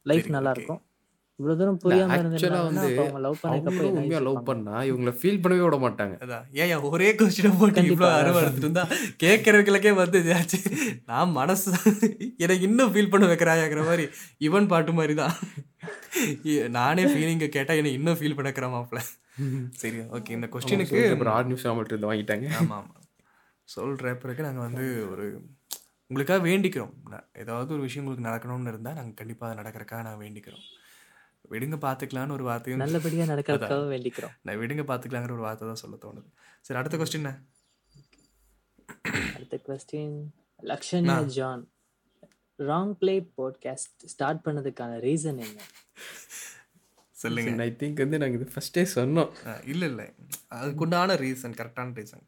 லைஃப் 0.06 0.30
நல்லா. 0.36 0.52
இருக்கும். 0.56 0.82
இவ்வளவு 1.42 1.60
தூரம் 1.60 1.80
புரியாம 1.84 2.16
இருந்திருந்தாங்கன்னா 2.16 2.64
வந்து 2.66 2.88
அவங்க 3.04 3.20
லவ் 3.26 3.38
பண்ணதுக்கு 3.44 3.86
என்ன 4.02 4.20
லவ்? 4.28 4.40
பண்ணா 4.50 4.76
இவங்களை 4.90 5.14
ஃபீல் 5.20 5.40
பண்ணவே 5.44 5.64
விட 5.68 5.78
மாட்டாங்க. 5.86 6.16
அதான். 6.26 6.44
ஏன் 6.64 6.84
ஒரே 6.90 7.08
கொஸ்டினை 7.20 7.52
போட்டு. 7.62 7.84
இவ்வளோ 7.92 8.10
அருவா 8.18 8.42
எடுத்துட்டு 8.44 8.68
இருந்தா 8.68 8.84
கேட்கறவங்களுக்கே 9.24 9.94
வந்து 10.02 10.20
இதாச்சு 10.26 10.60
நான் 11.12 11.32
மனசு 11.40 11.72
எனக்கு 12.46 12.68
இன்னும் 12.70 12.92
ஃபீல் 12.96 13.12
பண்ண 13.14 13.28
வைக்கிறாயாங்கிற 13.32 13.84
மாதிரி 13.90 14.06
இவன் 14.50 14.70
பாட்டு 14.74 14.94
மாதிரி 15.00 15.16
தான். 15.22 15.36
நானே 16.78 17.06
ஃபீலிங்கை 17.12 17.50
கேட்டா 17.56 17.76
என்னை 17.80 17.94
இன்னும் 18.00 18.20
ஃபீல் 18.20 18.38
பண்ண 18.38 18.48
வைக்கிற 18.50 18.70
மாப்பிள்ள 18.76 19.02
சரி 19.82 20.00
ஓகே 20.18 20.36
இந்த 20.38 20.48
கொஸ்டினுக்கு 20.54 21.00
ஆறு 21.38 21.48
நிமிஷம் 21.52 21.78
மட்டும் 21.80 21.96
இருந்து 21.96 22.12
வாங்கிட்டாங்க. 22.12 22.48
ஆமாம் 22.60 22.78
ஆமாம் 22.82 23.08
சொல்கிற 23.68 24.14
பிறகு 24.24 24.46
நாங்கள் 24.48 24.68
வந்து 24.68 24.86
ஒரு 25.14 25.26
உங்களுக்காக 26.10 26.42
வேண்டிக்கிறோம். 26.48 26.94
ஏதாவது 27.42 27.70
ஒரு 27.76 27.84
விஷயம் 27.88 28.04
உங்களுக்கு 28.04 28.28
நடக்கணும்னு 28.30 28.72
இருந்தால் 28.74 28.98
நாங்கள் 29.00 29.20
கண்டிப்பாக 29.20 29.50
அது 29.50 29.60
நடக்கிறக்காக 29.62 30.04
நாங்கள் 30.08 30.24
வேண்டிக்கிறோம். 30.26 30.66
விடுங்க 31.52 31.78
பார்த்துக்கலான்னு 31.86 32.36
ஒரு 32.38 32.46
வார்த்தையும் 32.50 32.82
நல்லபடியா 32.84 33.26
நடக்கிறதுக்காக 33.32 33.88
வேண்டிக்கிறோம். 33.94 34.36
நான் 34.48 34.60
விடுங்க 34.62 34.84
பார்த்துக்கலாங்கிற 34.92 35.36
ஒரு 35.38 35.46
வார்த்தை 35.48 35.68
தான் 35.72 35.82
சொல்ல 35.84 35.98
தோணுது. 36.06 36.30
சரி 36.68 36.80
அடுத்த 36.82 36.98
கொஸ்டின் 37.02 37.30
அடுத்த 39.36 39.60
question 39.68 40.18
Lakshanya 40.72 41.20
John. 41.38 41.64
Wrong 42.60 42.94
play 43.02 43.16
podcast 43.38 44.04
start 44.14 44.44
பண்ணதுக்கான 44.46 45.00
reason 45.08 45.40
என்ன? 45.46 45.62
சொல்லுங்க. 47.22 47.52
ஐ 47.66 47.72
திங்க் 47.82 48.04
வந்து 48.04 48.20
நாங்கள் 48.22 48.40
இது 48.40 48.54
ஃபஸ்ட்டே 48.54 48.84
சொன்னோம். 48.98 49.32
இல்லை 49.72 49.88
இல்லை. 49.92 50.06
அதுக்குண்டான 50.60 51.18
ரீசன் 51.24 51.58
கரெக்டான 51.60 51.96
ரீசன் 52.00 52.26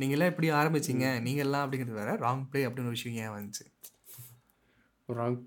நீங்களாம் 0.00 0.30
எப்படி 0.32 0.48
ஆரம்பிச்சீங்க 0.60 1.06
நீங்கள்லாம் 1.26 1.64
அப்படிங்கிறது 1.64 2.00
வேற. 2.00 2.10
ராங் 2.24 2.42
ப்ளே 2.50 2.60
அப்படின்னு 2.66 2.90
ஒரு 2.90 2.98
விஷயம் 2.98 3.16
ஏன் 3.22 3.34
வந்துச்சு? 3.36 3.64
ராங் 5.08 5.38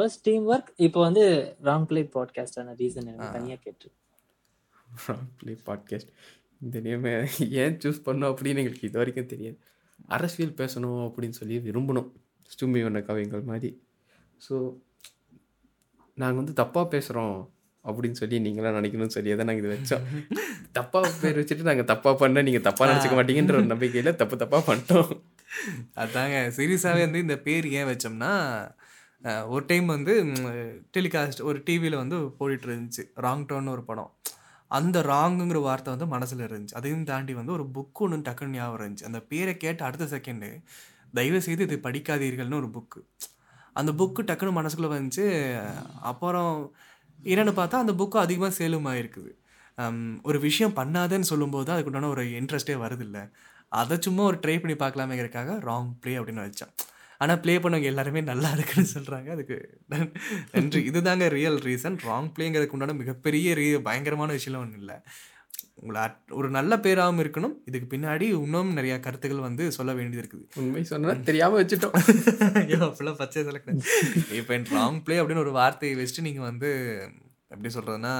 ஃபர்ஸ்ட் 0.00 0.22
டீம் 0.22 0.44
ஒர்க் 0.48 0.68
இப்போ 0.76 1.00
வந்து 1.00 1.54
ராங் 1.64 1.84
பிளே 1.84 2.10
பாட்காஸ்டான 2.14 2.74
ரீசன் 2.78 3.08
எனக்கு 3.08 3.32
தனியா 3.32 3.56
கேட்டு. 3.64 3.88
ராங் 5.06 5.26
ப்ளே 5.40 5.52
பாட்காஸ்ட் 5.66 6.10
இந்த 6.60 6.80
நேமை 6.80 7.12
ஏன் 7.62 7.76
சூஸ் 7.82 8.00
பண்ணோம் 8.06 8.30
அப்படின்னு 8.32 8.62
எங்களுக்கு 8.62 8.88
இது 8.88 8.98
வரைக்கும் 8.98 9.26
தெரியாது. 9.26 9.58
அரசியல் 10.08 10.58
பேசணும் 10.60 11.02
அப்படின்னு 11.06 11.30
சொல்லி 11.30 11.58
விரும்பணும். 11.58 12.08
ஸ்டூமி 12.50 12.82
வண்ண 12.82 13.00
கவிங்கள் 13.00 13.42
மாதிரி. 13.42 13.70
ஸோ 14.48 14.54
நாங்கள் 16.18 16.40
வந்து 16.44 16.54
தப்பாக 16.62 16.86
பேசுகிறோம் 16.94 17.36
அப்படின்னு 17.84 18.12
சொல்லி 18.12 18.38
நீங்களாம் 18.38 18.78
நினைக்கணும்னு 18.80 19.16
சொல்லி 19.16 19.36
தான் 19.36 19.50
நாங்கள் 19.50 19.64
இது 19.64 19.74
வச்சோம். 19.76 20.04
தப்பாக 20.78 21.12
பேர் 21.22 21.38
வச்சுட்டு 21.40 21.62
நாங்கள் 21.62 21.90
தப்பாக 21.92 22.16
பண்ண 22.16 22.42
நீங்கள் 22.42 22.66
தப்பாக 22.68 22.88
நினச்சிக்க 22.90 23.16
மாட்டீங்கன்ற 23.20 23.54
ஒரு 23.54 23.66
நம்பிக்கையில் 23.66 24.16
தப்பு 24.16 24.36
தப்பாக 24.36 24.62
பண்ணிட்டோம். 24.70 25.12
அதாங்க. 26.02 26.36
சீரியஸாகவே 26.56 27.00
வந்து 27.00 27.18
இந்த 27.18 27.36
பேர் 27.38 27.66
ஏன் 27.70 27.88
வச்சோம்னா 27.88 28.32
ஒரு 29.54 29.64
டைம் 29.70 29.88
வந்து 29.94 30.12
டெலிகாஸ்ட் 30.96 31.40
ஒரு 31.48 31.58
டிவியில் 31.64 31.96
வந்து 32.02 32.18
போயிட்டு 32.38 32.66
இருந்துச்சு 32.68 33.02
ராங் 33.24 33.44
டர்ன் 33.50 33.72
ஒரு 33.72 33.82
படம். 33.88 34.12
அந்த 34.70 34.98
ராங்குங்கிற 35.10 35.58
வார்த்தை 35.66 35.90
வந்து 35.94 36.06
மனசில் 36.12 36.44
இருந்துச்சு. 36.46 36.76
அதையும் 36.80 37.08
தாண்டி 37.10 37.32
வந்து 37.38 37.52
ஒரு 37.56 37.64
புக்கு 37.76 38.02
ஒன்று 38.04 38.18
டக்குன்னு 38.28 38.56
ஞாபகம் 38.58 38.78
இருந்துச்சு. 38.80 39.06
அந்த 39.08 39.20
பேரை 39.30 39.54
கேட்டு 39.64 39.84
அடுத்த 39.88 40.04
செகண்டு 40.14 40.48
தயவு 41.18 41.40
செய்து 41.46 41.64
இது 41.68 41.76
படிக்காதீர்கள்னு 41.86 42.60
ஒரு 42.62 42.70
புக்கு 42.76 43.00
அந்த 43.80 43.90
புக்கு 44.00 44.20
டக்குன்னு 44.28 44.58
மனசுக்குள்ளே 44.58 44.92
வந்துச்சு. 44.96 45.26
அப்புறம் 46.10 46.54
என்னென்னு 47.32 47.54
பார்த்தா 47.60 47.82
அந்த 47.84 47.94
புக்கு 48.00 48.18
அதிகமாக 48.24 48.52
சேலும் 48.60 48.88
ஆகிருக்குது 48.92 49.32
ஒரு 50.28 50.38
விஷயம் 50.46 50.76
பண்ணாதேன்னு 50.78 51.30
சொல்லும்போது 51.32 51.66
தான் 51.66 51.76
அதுக்குண்டான 51.76 52.08
ஒரு 52.14 52.24
இன்ட்ரெஸ்ட்டே 52.40 52.76
வருதில்ல. 52.84 53.18
அதை 53.80 53.96
சும்மா 54.06 54.22
ஒரு 54.30 54.38
ட்ரை 54.44 54.56
பண்ணி 54.62 54.76
பார்க்கலாமேங்கிறக்காக 54.82 55.58
ராங் 55.68 55.90
ப்ளே 56.02 56.14
அப்படின்னு 56.20 56.46
வச்சேன். 56.46 56.72
ஆனால் 57.20 57.40
ப்ளே 57.40 57.58
பண்ணவங்க 57.58 57.88
எல்லாருமே 57.92 58.20
நல்லா 58.20 58.50
இருக்குன்னு 58.50 58.90
சொல்கிறாங்க 58.94 59.28
அதுக்கு 59.28 59.56
நன்- 59.90 60.12
நன்றி. 60.52 60.80
இதுதாங்க 60.90 61.28
ரியல் 61.28 61.58
ரீசன் 61.68 61.98
ராங் 62.08 62.30
ப்ளேங்கிறதுக்கு 62.36 62.76
உண்டான 62.76 62.92
மிகப்பெரிய 62.92 63.54
ரீ 63.54 63.66
பயங்கரமான 63.88 64.32
விஷயம் 64.32 64.60
ஒன்றும் 64.60 64.80
இல்லை 64.80 64.96
உங்களை 65.74 66.00
அட்- 66.06 66.32
ஒரு 66.32 66.50
நல்ல 66.50 66.76
பேராகவும் 66.76 67.22
இருக்கணும். 67.24 67.54
இதுக்கு 67.64 67.96
பின்னாடி 67.96 68.22
இன்னும் 68.22 68.72
நிறைய 68.72 69.00
கருத்துக்கள் 69.00 69.40
வந்து 69.40 69.72
சொல்ல 69.72 69.92
வேண்டியது 69.94 70.26
இருக்குது. 70.26 70.44
உண்மை 70.56 70.84
சொன்னால் 70.84 71.22
தெரியாமல் 71.22 71.64
வச்சுட்டோம். 71.64 71.94
ஐயோ 72.62 72.76
அப்படிலாம் 72.88 73.16
பச்சை 73.16 73.42
சொல்லக்கூடாது 73.42 73.84
இப்போ 74.30 74.56
ராங் 74.76 75.02
ப்ளே 75.02 75.18
அப்படின்னு 75.18 75.44
ஒரு 75.46 75.52
வார்த்தையை 75.52 75.94
வச்சுட்டு 76.00 76.20
நீங்கள் 76.20 76.42
வந்து 76.42 76.70
எப்படி 77.48 77.70
சொல்கிறதுனா 77.74 78.14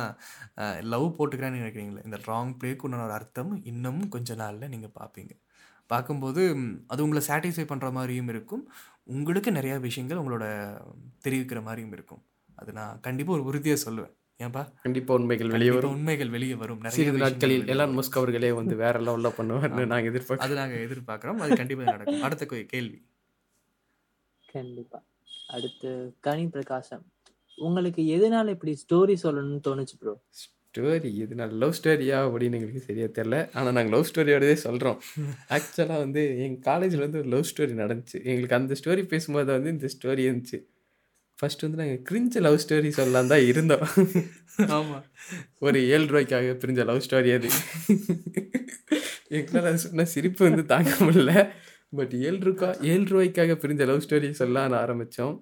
லவ் 0.93 1.15
போட்டுக்கிறேன்னு 1.19 1.61
நினைக்கிறீங்களே 1.61 2.05
இந்த 2.05 2.19
ராங் 2.27 2.55
ப்ளேக்கு 2.61 2.87
உண்டான 2.89 3.05
ஒரு 3.05 3.13
அர்த்தம் 3.13 3.65
இன்னும் 3.65 4.09
கொஞ்ச 4.09 4.35
நாளில் 4.35 4.69
நீங்கள் 4.69 4.97
பார்ப்பீங்க. 5.01 5.33
பார்க்கும்போது 5.93 6.43
அது 6.93 7.05
உங்களை 7.05 7.23
சாட்டிஸ்ஃபை 7.29 7.65
பண்ணுற 7.73 7.89
மாதிரியும் 7.99 8.31
இருக்கும். 8.33 8.63
உங்களுக்கு 9.17 9.51
நிறையா 9.59 9.77
விஷயங்கள் 9.89 10.23
உங்களோட 10.23 10.47
தெரிவிக்கிற 11.25 11.61
மாதிரியும் 11.67 11.95
இருக்கும். 11.97 12.23
அது 12.61 12.73
நான் 12.79 12.99
கண்டிப்பாக 13.07 13.37
ஒரு 13.39 13.49
உறுதியாக 13.51 13.83
சொல்லுவேன். 13.85 14.13
ஏன்பா? 14.45 14.63
கண்டிப்பாக 14.83 15.21
உண்மைகள் 15.21 15.53
வெளியே 15.55 15.73
வரும். 15.77 15.95
உண்மைகள் 15.97 16.31
வெளியே 16.35 16.57
வரும். 16.63 16.83
நிறைய 16.87 17.13
நாட்களில் 17.23 17.67
எலான். 17.73 17.97
மஸ்க் 17.99 18.19
அவர்களே 18.21 18.51
வந்து 18.59 18.77
வேற 18.83 18.97
லெவலில் 19.07 19.37
பண்ணுவார்னு 19.39 19.87
நாங்கள் 19.93 20.11
எதிர்பார்க்க 20.13 20.47
அது 20.47 20.61
நாங்கள் 20.61 20.83
எதிர்பார்க்குறோம். 20.87 21.43
அது 21.47 21.61
கண்டிப்பாக 21.63 21.91
நடக்கும். 21.95 22.25
அடுத்த 22.29 22.47
கேள்வி. 22.75 22.99
கண்டிப்பா. 24.55 24.99
அடுத்து 25.57 25.91
கனி 26.27 26.45
பிரகாசம் 26.55 27.05
உங்களுக்கு 27.67 28.03
எதனால 28.15 28.49
இப்படி 28.57 28.73
ஸ்டோரி 28.85 29.15
சொல்லணும்னு 29.25 29.61
தோணுச்சு 29.69 29.97
ப்ரோ 30.01 30.15
ஸ்டோரி 30.71 31.11
இது 31.23 31.37
நான் 31.39 31.55
லவ் 31.61 31.77
ஸ்டோரியா 31.77 32.19
அப்படின்னு 32.25 32.57
எங்களுக்கு 32.59 32.83
சரியா 32.89 33.07
தெரில 33.17 33.37
ஆனால் 33.59 33.75
நாங்கள் 33.77 33.95
லவ் 33.95 34.09
ஸ்டோரியோடவே 34.09 34.57
சொல்கிறோம் 34.65 34.99
ஆக்சுவலாக 35.57 35.97
வந்து 36.03 36.23
எங்கள் 36.45 36.65
காலேஜில் 36.69 37.03
வந்து 37.05 37.19
ஒரு 37.23 37.29
லவ் 37.33 37.49
ஸ்டோரி 37.51 37.75
நடந்துச்சு. 37.81 38.19
எங்களுக்கு 38.31 38.57
அந்த 38.59 38.75
ஸ்டோரி 38.81 39.03
பேசும்போது 39.13 39.51
வந்து 39.57 39.71
இந்த 39.77 39.89
ஸ்டோரி 39.95 40.23
இருந்துச்சு. 40.29 40.59
ஃபர்ஸ்ட் 41.39 41.65
வந்து 41.65 41.81
நாங்கள் 41.81 42.03
கிரிஞ்ச 42.09 42.41
லவ் 42.47 42.59
ஸ்டோரி 42.65 42.91
சொல்லலாம் 42.99 43.31
தான் 43.33 43.45
இருந்தோம். 43.51 43.85
ஆமாம் 44.77 45.05
ஒரு 45.67 45.81
ஏழு 45.95 46.07
ரூபாய்க்காக 46.11 46.53
பிரிஞ்ச 46.65 46.85
லவ் 46.91 47.05
ஸ்டோரி 47.07 47.33
அது. 47.39 47.51
எங்களால் 49.39 49.69
அது 49.71 49.81
சொன்ன 49.87 50.07
சிரிப்பு 50.15 50.43
வந்து 50.49 50.65
தாங்க 50.75 50.93
முடியல. 51.07 51.35
பட் 51.99 52.15
ஏழு 52.27 52.41
ரூபா 52.49 52.69
ஏழு 52.93 53.07
ரூபாய்க்காக 53.13 53.57
பிரிஞ்ச 53.65 53.89
லவ் 53.91 54.05
ஸ்டோரி 54.07 54.31
சொல்லலாம்னு 54.43 54.79
ஆரம்பித்தோம் 54.85 55.35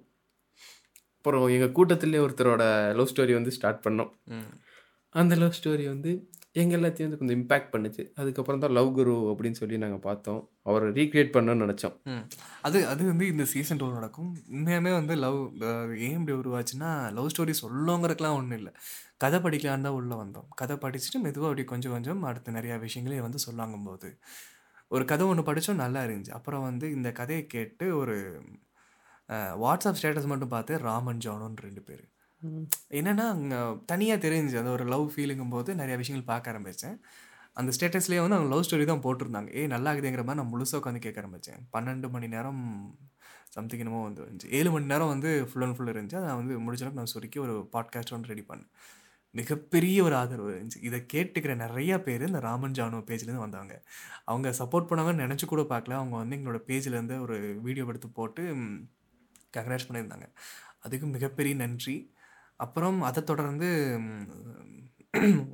அப்புறம் 1.19 1.45
எங்கள் 1.57 1.75
கூட்டத்திலே 1.77 2.23
ஒருத்தரோட 2.25 2.63
லவ் 2.99 3.11
ஸ்டோரி 3.13 3.35
வந்து 3.39 3.53
ஸ்டார்ட் 3.57 3.83
பண்ணோம். 3.85 4.11
அந்த 5.15 5.33
லவ் 5.41 5.57
ஸ்டோரி 5.59 5.85
வந்து 5.93 6.11
எங்கள் 6.61 6.77
எல்லாத்தையும் 6.77 7.07
வந்து 7.07 7.19
கொஞ்சம் 7.19 7.37
இம்பேக்ட் 7.39 7.71
பண்ணுச்சு. 7.73 8.03
அதுக்கப்புறம் 8.19 8.61
தான் 8.63 8.73
லவ் 8.77 8.89
குரு 8.97 9.13
அப்படின்னு 9.31 9.59
சொல்லி 9.59 9.75
நாங்கள் 9.83 10.03
பார்த்தோம். 10.07 10.41
அவரை 10.69 10.87
ரீக்ரியேட் 10.97 11.33
பண்ணணும்னு 11.35 11.63
நினச்சோம். 11.65 11.95
அது 12.67 12.79
அது 12.91 13.01
வந்து 13.11 13.25
இந்த 13.33 13.43
சீசன் 13.53 13.79
டூ 13.81 13.87
நடக்கும். 13.97 14.29
இன்னுமே 14.57 14.91
வந்து 14.99 15.15
லவ் 15.25 15.39
ஏன் 16.07 16.17
இப்படி 16.19 16.35
உருவாச்சுன்னா 16.41 16.91
லவ் 17.17 17.31
ஸ்டோரி 17.33 17.55
சொல்லுங்கிறதுக்குலாம் 17.63 18.37
ஒன்றும் 18.39 18.59
இல்லை. 18.61 18.73
கதை 19.23 19.39
படிக்கலான்னு 19.45 19.87
தான் 19.87 19.97
உள்ளே 19.99 20.17
வந்தோம். 20.23 20.47
கதை 20.61 20.77
படிச்சுட்டு 20.83 21.23
மெதுவாக 21.25 21.49
அப்படி 21.51 21.65
கொஞ்சம் 21.73 21.95
கொஞ்சம் 21.95 22.21
அடுத்து 22.31 22.57
நிறையா 22.59 22.77
விஷயங்களே 22.85 23.21
வந்து 23.27 23.41
சொல்லாங்கும் 23.47 23.87
போது 23.89 24.09
ஒரு 24.95 25.03
கதை 25.11 25.25
ஒன்று 25.31 25.49
படித்தோம் 25.49 25.83
நல்லா 25.83 26.01
இருந்துச்சு. 26.05 26.35
அப்புறம் 26.39 26.67
வந்து 26.69 26.85
இந்த 26.97 27.09
கதையை 27.19 27.43
கேட்டு 27.55 27.87
ஒரு 28.01 28.15
வாட்ஸ்அப் 29.63 29.99
ஸ்டேட்டஸ் 29.99 30.31
மட்டும் 30.31 30.53
பார்த்து 30.53 30.81
ராமன் 30.87 31.23
ஜானுன்னு 31.25 31.65
ரெண்டு 31.67 31.81
பேர். 31.89 32.05
என்னென்னா 32.99 33.25
அங்கே 33.35 33.59
தனியாக 33.85 34.23
தெரிஞ்சு 34.25 34.57
அந்த 34.61 34.71
ஒரு 34.71 34.85
லவ் 34.85 35.11
ஃபீலிங்கும் 35.13 35.53
போது 35.55 35.75
நிறைய 35.75 35.97
விஷயங்கள் 35.97 36.29
பார்க்க 36.31 36.51
ஆரம்பித்தேன் 36.51 36.97
அந்த 37.53 37.71
ஸ்டேட்டஸ்லேயே 37.75 38.21
வந்து 38.23 38.37
அவங்க 38.37 38.51
லவ் 38.53 38.65
ஸ்டோரி 38.67 38.85
தான் 38.85 39.03
போட்டிருந்தாங்க. 39.05 39.49
ஏ 39.55 39.67
நல்லா 39.67 39.91
இருக்குதுங்கிற 39.91 40.23
மாதிரி 40.27 40.41
நான் 40.41 40.51
முழுசாக 40.53 40.79
உட்காந்து 40.81 41.01
கேட்க 41.05 41.21
ஆரம்பித்தேன் 41.21 41.61
பன்னெண்டு 41.73 42.09
மணி 42.09 42.27
நேரம் 42.27 42.61
சம்திங் 43.55 43.81
என்னமோ 43.83 44.03
வந்து 44.03 44.21
இருந்துச்சு. 44.23 44.49
ஏழு 44.57 44.71
மணி 44.71 44.85
நேரம் 44.85 45.07
வந்து 45.07 45.29
ஃபுல் 45.49 45.65
அண்ட் 45.65 45.75
ஃபுல் 45.77 45.91
இருந்துச்சு. 45.93 46.17
அதை 46.19 46.27
நான் 46.27 46.39
வந்து 46.41 46.55
முடிஞ்ச 46.65 46.81
அளவுக்கு 46.83 47.01
நான் 47.01 47.13
சுருக்கி 47.13 47.39
ஒரு 47.39 47.69
பாட்காஸ்ட் 47.73 48.13
ஒன்று 48.17 48.31
ரெடி 48.33 48.43
பண்ணேன். 48.49 48.69
மிகப்பெரிய 49.35 50.03
ஒரு 50.03 50.15
ஆதரவு 50.15 50.51
இருந்துச்சு. 50.51 50.79
இதை 50.81 50.99
கேட்டுக்கிற 51.13 51.55
நிறைய 51.55 52.01
பேர் 52.01 52.27
இந்த 52.27 52.39
ராமன் 52.39 52.71
ஜானு 52.71 53.01
பேஜ்லேருந்து 53.09 53.45
வந்தாங்க 53.47 53.73
அவங்க 54.25 54.49
சப்போர்ட் 54.59 54.89
பண்ணாங்கன்னு 54.89 55.25
நினச்சி 55.25 55.45
கூட 55.45 55.61
பார்க்கல. 55.61 55.97
அவங்க 56.01 56.15
வந்து 56.15 56.37
எங்களோட 56.37 56.61
பேஜ்லேருந்து 56.69 57.19
ஒரு 57.19 57.37
வீடியோ 57.61 57.85
எடுத்து 57.85 58.09
போட்டு 58.09 58.43
கங்க்ராட்ஸ் 59.57 59.87
பண்ணியிருந்தாங்க. 59.89 60.27
அதுக்கு 60.79 61.07
மிகப்பெரிய 61.07 61.55
நன்றி. 61.55 61.97
அப்புறம் 62.59 62.99
அதை 63.09 63.21
தொடர்ந்து 63.23 63.67
ம், 63.99 64.25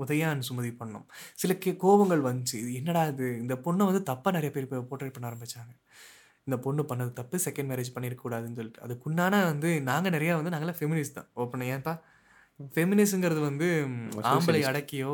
உதயா 0.04 0.30
and 0.34 0.44
சுமதி 0.48 0.72
பண்ணோம் 0.80 1.06
சில 1.41 1.52
கே 1.63 1.72
கோபங்கள் 1.84 2.24
வந்துச்சு. 2.30 2.56
இது 2.63 2.72
என்னடா 2.74 3.04
இது? 3.12 3.28
இந்த 3.44 3.54
பொண்ணை 3.65 3.84
வந்து 3.89 4.02
தப்பாக 4.12 4.34
நிறைய 4.38 4.52
பேர் 4.56 4.65
இப்போ 4.68 4.80
போர்ட்ரேட் 4.89 5.15
பண்ண 5.15 5.30
ஆரம்பிச்சாங்க. 5.30 5.74
இந்த 6.48 6.58
பொண்ணு 6.65 6.82
பண்ணது 6.89 7.12
தப்பு 7.20 7.38
செகண்ட் 7.46 7.70
மேரேஜ் 7.72 7.94
பண்ணியிருக்கக்கூடாதுன்னு 7.96 8.60
சொல்லிட்டு. 8.60 8.84
அதுக்குண்டான 8.86 9.44
வந்து 9.52 9.70
நாங்கள் 9.89 10.15
நிறையா 10.18 10.34
வந்து 10.39 10.54
நாங்களாம் 10.56 10.80
ஃபெமினிஸ்ட் 10.80 11.18
தான். 11.20 11.30
ஓப்பன் 11.44 11.68
ஏன்ப்பா 11.74 11.94
ஃபெமினிஸ்ங்கிறது 12.76 13.41
வந்து 13.50 13.68
ஆம்பளை 14.32 14.62
அடக்கியோ 14.72 15.13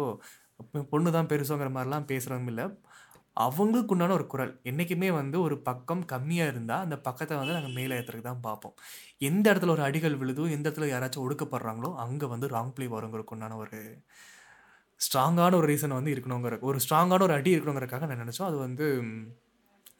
பொண்ணு 0.91 1.11
தான் 1.11 1.29
பெருசோங்கிற 1.29 1.69
மாதிரிலாம் 1.75 2.09
பேசுகிறவங்க 2.11 2.51
இல்லை. 2.53 2.65
அவங்களுக்கு 3.37 3.93
உண்டான 3.95 4.13
ஒரு 4.13 4.25
குரல். 4.27 4.53
என்றைக்குமே 4.63 5.09
வந்து 5.11 5.37
ஒரு 5.41 5.55
பக்கம் 5.61 6.03
கம்மியாக 6.05 6.51
இருந்தால் 6.53 6.83
அந்த 6.85 6.97
பக்கத்தை 6.99 7.35
வந்து 7.37 7.55
நாங்கள் 7.57 7.77
மேலே 7.79 7.97
ஏற்றுறதுக்கு 7.99 8.29
தான் 8.29 8.43
பார்ப்போம். 8.43 8.75
எந்த 9.21 9.45
இடத்துல 9.51 9.73
ஒரு 9.77 9.83
அடிகள் 9.89 10.19
விழுதோ 10.21 10.45
எந்த 10.51 10.65
இடத்துல 10.69 10.89
யாராச்சும் 10.93 11.25
ஒடுக்கப்படுறாங்களோ 11.27 11.91
அங்கே 12.05 12.27
வந்து 12.27 12.49
ராங் 12.55 12.73
பிளே 12.77 12.87
வருங்கிறதுக்கு 12.95 13.35
உண்டான 13.37 13.57
ஒரு 13.65 13.79
ஸ்ட்ராங்கான 14.99 15.55
ஒரு 15.55 15.67
ரீசன் 15.67 15.97
வந்து 15.97 16.13
இருக்கணுங்கிற 16.15 16.57
ஒரு 16.61 16.79
ஸ்ட்ராங்கான 16.85 17.23
ஒரு 17.23 17.33
அடி 17.33 17.51
இருக்கணுங்கிறக்காக 17.55 18.07
நான் 18.07 18.23
நினச்சோம் 18.25 18.49
அது 18.49 18.57
வந்து 18.57 18.85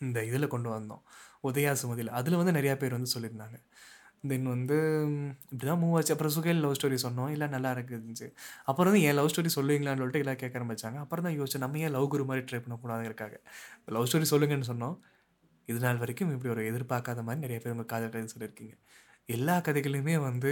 இந்த 0.01 0.19
இதில் 0.29 0.53
கொண்டு 0.55 0.69
வந்தோம். 0.69 1.01
உதயா 1.43 1.71
சுமதியில். 1.81 2.11
அதில் 2.19 2.39
வந்து 2.41 2.53
நிறையா 2.57 2.75
பேர் 2.77 2.97
வந்து 2.97 3.13
சொல்லியிருந்தாங்க. 3.15 3.57
தென் 4.29 4.47
வந்து 4.53 4.75
இப்படி 5.51 5.67
தான் 5.69 5.79
மூவ் 5.83 5.95
ஆச்சு. 5.97 6.13
அப்புறம் 6.15 6.33
சுகையில் 6.35 6.61
லவ் 6.65 6.75
ஸ்டோரி 6.79 6.97
சொன்னோம். 7.05 7.29
இல்லை 7.35 7.47
நல்லா 7.55 7.69
இருந்துச்சு. 7.75 8.27
அப்புறம் 8.69 8.89
வந்து 8.91 9.05
என் 9.07 9.17
லவ் 9.19 9.29
ஸ்டோரி 9.33 9.51
சொல்லுவீங்களான்னு 9.57 10.01
சொல்லிட்டு 10.01 10.23
எல்லாம் 10.23 10.39
கேட்க 10.41 10.59
ஆரம்பிச்சாங்க 10.59 10.99
அப்புறம் 11.03 11.25
தான் 11.27 11.37
யோசிச்சு 11.39 11.61
நம்ம 11.63 11.79
ஏன் 11.85 11.93
லவ் 11.97 12.07
குரு 12.13 12.25
மாதிரி 12.31 12.45
ட்ரை 12.49 12.59
பண்ணக்கூடாதுங்கிறக்காக 12.65 13.37
லவ் 13.95 14.07
ஸ்டோரி 14.09 14.27
சொல்லுங்கன்னு 14.33 14.69
சொன்னோம். 14.71 14.97
இது 15.71 15.79
நாள் 15.85 16.01
வரைக்கும் 16.03 16.31
இப்படி 16.35 16.51
ஒரு 16.55 16.63
எதிர்பார்க்காத 16.71 17.23
மாதிரி 17.27 17.43
நிறைய 17.45 17.59
பேர் 17.63 17.73
உங்கள் 17.75 17.91
காதல் 17.93 18.33
சொல்லியிருக்கீங்க. 18.33 18.75
எல்லா 19.35 19.55
கதைகளையுமே 19.65 20.15
வந்து 20.29 20.51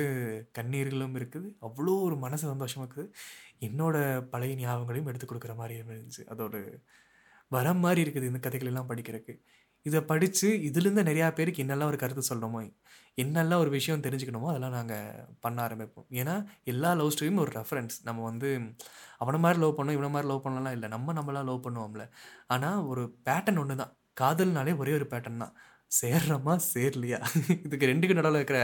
கண்ணீர்களும் 0.57 1.15
இருக்குது. 1.19 1.47
அவ்வளோ 1.67 1.93
ஒரு 2.07 2.15
மனசு 2.25 2.43
சந்தோஷமாக 2.53 2.85
இருக்குது. 2.87 3.11
என்னோட 3.67 3.95
பழைய 4.33 4.53
ஞாபகங்களையும் 4.61 5.09
எடுத்து 5.11 5.27
கொடுக்குற 5.31 5.53
மாதிரி 5.61 5.75
இருந்துச்சு. 5.81 6.23
அதோட 6.33 6.55
வரம் 7.55 7.81
மாதிரி 7.85 8.01
இருக்குது 8.05 8.29
இந்த 8.31 8.39
கதைகளெல்லாம் 8.45 8.89
படிக்கிறதுக்கு. 8.91 9.35
இதை 9.87 9.99
படித்து 10.11 10.47
இதுலேருந்து 10.67 11.03
நிறையா 11.09 11.27
பேருக்கு 11.37 11.63
என்னெல்லாம் 11.65 11.91
ஒரு 11.91 11.99
கருத்து 12.01 12.23
சொல்லணுமோ 12.29 12.61
என்னெல்லாம் 13.21 13.61
ஒரு 13.63 13.71
விஷயம் 13.77 14.03
தெரிஞ்சுக்கணுமோ 14.05 14.49
அதெல்லாம் 14.51 14.75
நாங்கள் 14.77 15.23
பண்ண 15.43 15.57
ஆரம்பிப்போம். 15.65 16.05
ஏன்னா 16.19 16.35
எல்லா 16.71 16.89
லவ் 16.99 17.11
ஸ்டோரியும் 17.13 17.41
ஒரு 17.45 17.51
ரெஃபரன்ஸ் 17.59 17.95
நம்ம 18.07 18.23
வந்து 18.29 18.49
அவனை 19.23 19.39
மாதிரி 19.45 19.59
லவ் 19.63 19.75
பண்ணோம் 19.77 19.97
இவனை 19.97 20.09
மாதிரி 20.15 20.29
லவ் 20.31 20.45
பண்ணலாம் 20.45 20.75
இல்லை. 20.77 20.89
நம்ம 20.95 21.13
நம்மளாம் 21.17 21.47
லவ் 21.49 21.65
பண்ணுவோம்ல. 21.65 22.05
ஆனால் 22.55 22.85
ஒரு 22.91 23.03
பேட்டர்ன் 23.27 23.61
ஒன்று 23.63 23.81
தான் 23.81 23.93
காதல்னாலே 24.21 24.75
ஒரே 24.83 24.93
ஒரு 24.99 25.07
பேட்டர்ன் 25.13 25.43
தான். 25.45 25.53
சேர்றோமா 25.99 26.53
சேர்லையா? 26.71 27.19
இதுக்கு 27.65 27.89
ரெண்டுக்கு 27.91 28.17
நடுவில் 28.17 28.39
இருக்கிற 28.39 28.59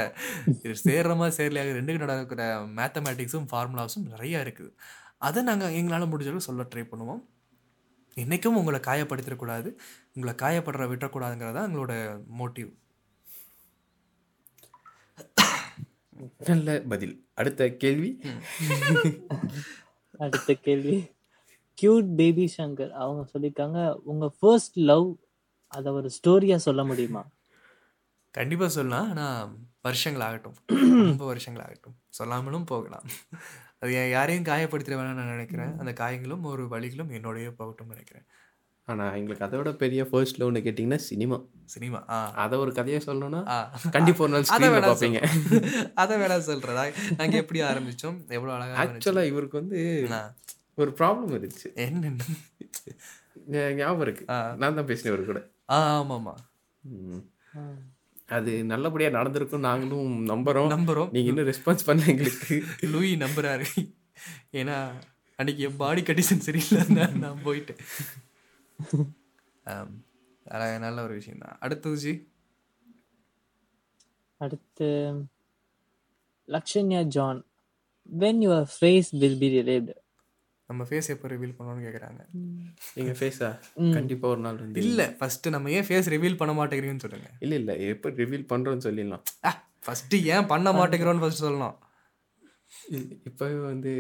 சேர்றமா 0.88 1.28
சேர்லையா 1.38 1.64
ரெண்டுக்கு 1.80 2.04
நடுவில் 2.04 2.22
இருக்கிற 2.24 2.44
மேத்தமேட்டிக்ஸும் 2.80 3.48
ஃபார்முலாஸும் 3.52 4.10
நிறையா 4.14 4.40
இருக்குது. 4.46 4.74
அதை 5.28 5.42
நாங்கள் 5.50 5.76
எங்களால் 5.80 6.12
முடிஞ்ச 6.12 6.30
அளவுக்கு 6.32 6.50
சொல்ல 6.50 6.64
ட்ரை 6.74 6.84
பண்ணுவோம். 6.92 7.22
என்றைக்கும் 8.18 8.60
உங்களை 8.60 8.80
காயப்படுத்திடக்கூடாது 8.80 9.70
உங்களை 10.14 10.34
காயப்படுற 10.44 10.84
விட்டுறக்கூடாதுங்கிறது 10.92 11.54
தான் 11.54 11.70
எங்களோட 11.70 11.94
மோட்டிவ். 12.40 12.72
நல்ல 16.40 16.82
பதில். 16.82 17.16
அடுத்த 17.34 17.70
கேள்வி? 17.76 18.10
அடுத்த 20.20 20.54
கேள்வி. 20.54 20.98
கியூட் 21.78 22.10
பேபி 22.16 22.46
சங்கர் 22.58 22.92
அவங்க 22.96 23.22
சொல்லியிருக்காங்க 23.34 23.80
உங்க 24.04 24.26
ஃபர்ஸ்ட் 24.40 24.78
லவ் 24.84 25.08
அத 25.72 25.92
ஒரு 25.92 26.10
ஸ்டோரியா 26.18 26.56
சொல்ல 26.56 26.84
முடியுமா? 26.84 27.24
கண்டிப்பாக 28.36 28.72
சொல்லலாம். 28.72 29.10
ஆனால் 29.10 29.50
வருஷங்கள் 29.82 30.22
ஆகட்டும் 30.22 30.58
ரொம்ப 31.10 31.26
வருஷங்கள் 31.26 31.64
ஆகட்டும் 31.64 31.98
சொல்லாமலும் 32.10 32.66
போகலாம். 32.66 33.08
அது 33.82 34.10
யாரையும் 34.10 34.44
காயப்படுத்திட 34.44 34.96
வேணாம்னு 34.98 35.20
நான் 35.20 35.34
நினைக்கிறேன். 35.36 35.78
அந்த 35.78 35.94
காயங்களும் 35.94 36.44
ஒரு 36.44 36.68
வழிகளும் 36.68 37.12
என்னோடய 37.12 37.54
போகட்டும்னு 37.60 37.88
நினைக்கிறேன். 37.88 38.26
ஆனால் 38.88 39.16
எங்களுக்கு 39.16 39.46
அதை 39.46 39.58
விட 39.58 39.72
பெரிய 39.74 40.06
ஃபர்ஸ்ட் 40.06 40.42
லவ்னு 40.42 40.62
கேட்டிங்கன்னா 40.66 40.96
சினிமா. 40.96 41.38
சினிமா 41.66 42.06
ஆ. 42.10 42.32
அதை 42.34 42.58
ஒரு 42.58 42.72
கதையை 42.74 43.02
சொல்லணும்னா 43.06 43.48
ஆ. 43.48 43.80
கண்டிப்பா 43.92 44.24
ஒரு 44.24 44.34
நாள் 44.34 44.44
அதை 44.48 44.70
வேணா 44.70 44.90
பார்ப்பீங்க. 44.90 45.22
அதை 45.96 46.18
வேணா 46.18 46.38
சொல்றதா 46.50 46.84
நாங்கள் 47.18 47.40
எப்படி 47.40 47.62
ஆரம்பிச்சோம்? 47.62 48.18
எவ்வளோ 48.30 48.54
அழகாக 48.54 48.84
ஆக்சுவலாக 48.84 49.26
இவருக்கு 49.26 49.60
வந்து 49.60 49.80
ஒரு 50.76 50.92
ப்ராப்ளம் 51.00 51.34
இருந்துச்சு. 51.36 51.70
என்னென்ன? 51.76 52.24
ஞாபகம் 53.76 54.02
இருக்கு. 54.02 54.24
நான் 54.58 54.76
தான் 54.76 54.86
பேசினேன் 54.86 55.14
இவர் 55.14 55.26
கூட. 55.26 55.42
ஆ 55.70 56.02
ஆமாம்மா. 56.02 56.34
ம். 56.84 57.24
அது 58.28 58.64
நல்லபடியா 58.64 59.10
நடந்திருக்கும் 59.10 59.60
நாங்களும் 59.60 60.26
நம்புறோம். 60.28 60.74
நம்புறோம். 60.74 61.12
நீங்க 61.12 61.30
இன்னும் 61.30 61.48
ரெஸ்பான்ஸ் 61.48 61.80
பண்ணல 61.86 62.08
எங்களுக்கு. 62.08 62.64
லூயி 62.82 63.16
நம்புறாரு. 63.16 63.66
ஏன்னா 64.52 64.92
அன்னைக்கு 65.36 65.64
என் 65.64 65.76
பாடி 65.76 66.02
கண்டிஷன் 66.02 66.38
சரியில்லை 66.38 66.88
நான் 66.88 67.18
நான் 67.18 67.46
போயிட்டேன். 67.46 67.78
ஆம், 69.64 70.04
அழ- 70.46 70.78
நல்ல 70.78 71.04
ஒரு 71.04 71.14
விஷயம் 71.14 71.40
தான் 71.40 71.58
அடுத்தது 71.60 71.96
ஜி 71.96 72.28
அடுத்து 74.38 75.14
Lakshanya 76.48 77.04
John. 77.04 77.46
When 78.20 78.42
your 78.42 78.84
face 78.84 79.08
will 79.12 79.38
be 79.38 79.50
relieved. 79.50 80.05
நம்ம 80.68 80.84
ஃபேஸ் 80.84 81.08
எப்போ 81.08 81.28
ரிவீல் 81.28 81.56
பண்ணணும்னு 81.60 81.86
கேட்குறாங்க 81.86 82.20
எங்க 82.94 83.12
ஃபேஸா 83.12 83.60
கண்டிப்பா 83.94 84.30
ஒரு 84.30 84.40
நாள் 84.40 84.56
வந்து. 84.56 84.82
இல்லை 84.82 85.12
ஃபர்ஸ்ட் 85.12 85.50
நம்ம 85.50 85.72
ஏன் 85.72 85.84
ஃபேஸ் 85.84 86.10
ரிவீல் 86.10 86.36
பண்ண 86.36 86.66
மாட்டேங்கிறீங்கன்னு 86.66 87.00
சொல்லுங்க. 87.00 87.30
இல்ல 87.40 87.56
இல்ல 87.56 87.76
எப்ப 87.76 88.10
ரிவீல் 88.10 88.46
பண்றோம்னு 88.50 88.86
சொல்லிடலாம். 88.86 89.54
ஃபர்ஸ்ட் 89.84 90.16
ஏன் 90.16 90.46
பண்ண 90.46 90.72
மாட்டேங்கிறோன்னு 90.72 91.20
ஃபர்ஸ்ட் 91.20 91.44
சொல்லணும். 91.44 91.78
இ- 92.92 93.20
இப்பவே 93.24 93.60
வந்து 93.60 93.92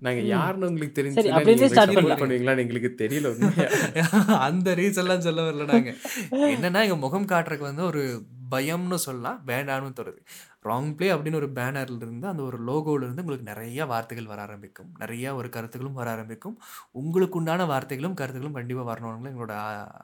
நாங்க 0.00 0.20
யாருன்னு 0.20 0.66
உங்களுக்கு 0.66 1.02
தெரிஞ்சு 1.02 2.58
எங்களுக்கு 2.58 2.94
தெரியல. 2.98 3.28
அந்த 4.38 4.74
ரீசன்லாம் 4.74 5.18
சொல்ல 5.18 5.42
வரல 5.42 5.64
நாங்க. 5.64 5.94
என்னன்னா 6.54 6.82
எங்க 6.82 6.96
முகம் 6.96 7.26
காட்டுறதுக்கு 7.26 7.58
வந்து 7.58 7.84
ஒரு 7.84 8.22
பயம்னு 8.50 8.94
சொல்லலாம். 8.94 9.42
வேண்டான்னு 9.46 9.92
தருது 9.92 10.18
ராங் 10.64 10.94
ப்ளே 10.94 11.10
அப்படின்னு 11.12 11.34
ஒரு 11.34 11.50
பேனர்ல 11.54 11.96
இருந்து 11.96 12.26
அந்த 12.26 12.42
ஒரு 12.42 12.58
லோகோல 12.64 12.96
இருந்து 12.96 13.22
உங்களுக்கு 13.24 13.52
நிறைய 13.54 13.86
வார்த்தைகள் 13.86 14.26
வர 14.26 14.40
ஆரம்பிக்கும். 14.42 14.90
நிறைய 14.98 15.34
ஒரு 15.34 15.48
கருத்துக்களும் 15.48 15.96
வர 15.96 16.10
ஆரம்பிக்கும். 16.10 16.58
உங்களுக்கு 16.90 17.38
உண்டான 17.38 17.64
வார்த்தைகளும் 17.64 18.14
கருத்துக்களும் 18.14 18.52
கண்டிப்பா 18.52 18.94
வரணும்னு 18.94 19.26
எங்களோட 19.26 19.52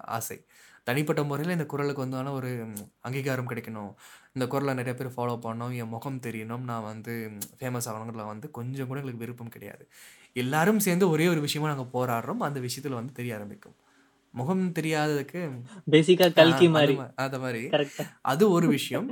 ஆசை. 0.05 0.45
தனிப்பட்ட 0.85 1.23
முறையில் 1.23 1.53
இந்த 1.53 1.67
குரலுக்கு 1.67 2.07
வந்தான 2.07 2.33
ஒரு 2.33 2.67
அங்கீகாரம் 3.01 3.49
கிடைக்கணும். 3.49 3.95
இந்த 4.37 4.47
குரலை 4.47 4.73
நிறைய 4.75 4.94
பேர் 4.99 5.12
ஃபாலோ 5.16 5.35
பண்ணணும் 5.42 5.75
என் 5.77 5.88
முகம் 5.88 6.20
தெரியணும். 6.20 6.64
நான் 6.70 6.83
வந்து 6.83 7.12
ஃபேமஸ் 7.59 7.87
ஆகணுங்கிறதுல 7.90 8.25
வந்து 8.27 8.51
கொஞ்சம் 8.51 8.87
கூட 8.87 8.99
எங்களுக்கு 8.99 9.23
விருப்பம் 9.25 9.49
கிடையாது. 9.49 9.85
எல்லாரும் 10.33 10.81
சேர்ந்து 10.81 11.09
ஒரே 11.09 11.27
ஒரு 11.29 11.40
விஷயமா 11.40 11.68
நாங்கள் 11.73 11.92
போராடுறோம். 11.92 12.42
அந்த 12.49 12.61
விஷயத்தில் 12.61 12.99
வந்து 12.99 13.12
தெரிய 13.12 13.35
ஆரம்பிக்கும். 13.35 13.77
முகம் 14.35 14.64
தெரியாததுக்கு 14.73 15.40
பேசிக்கா 15.90 16.27
கல்கி 16.33 16.68
மாதிரி. 16.68 16.94
அந்த 17.16 17.38
மாதிரி. 17.38 17.62
அது 18.23 18.51
ஒரு 18.51 18.68
விஷயம். 18.68 19.09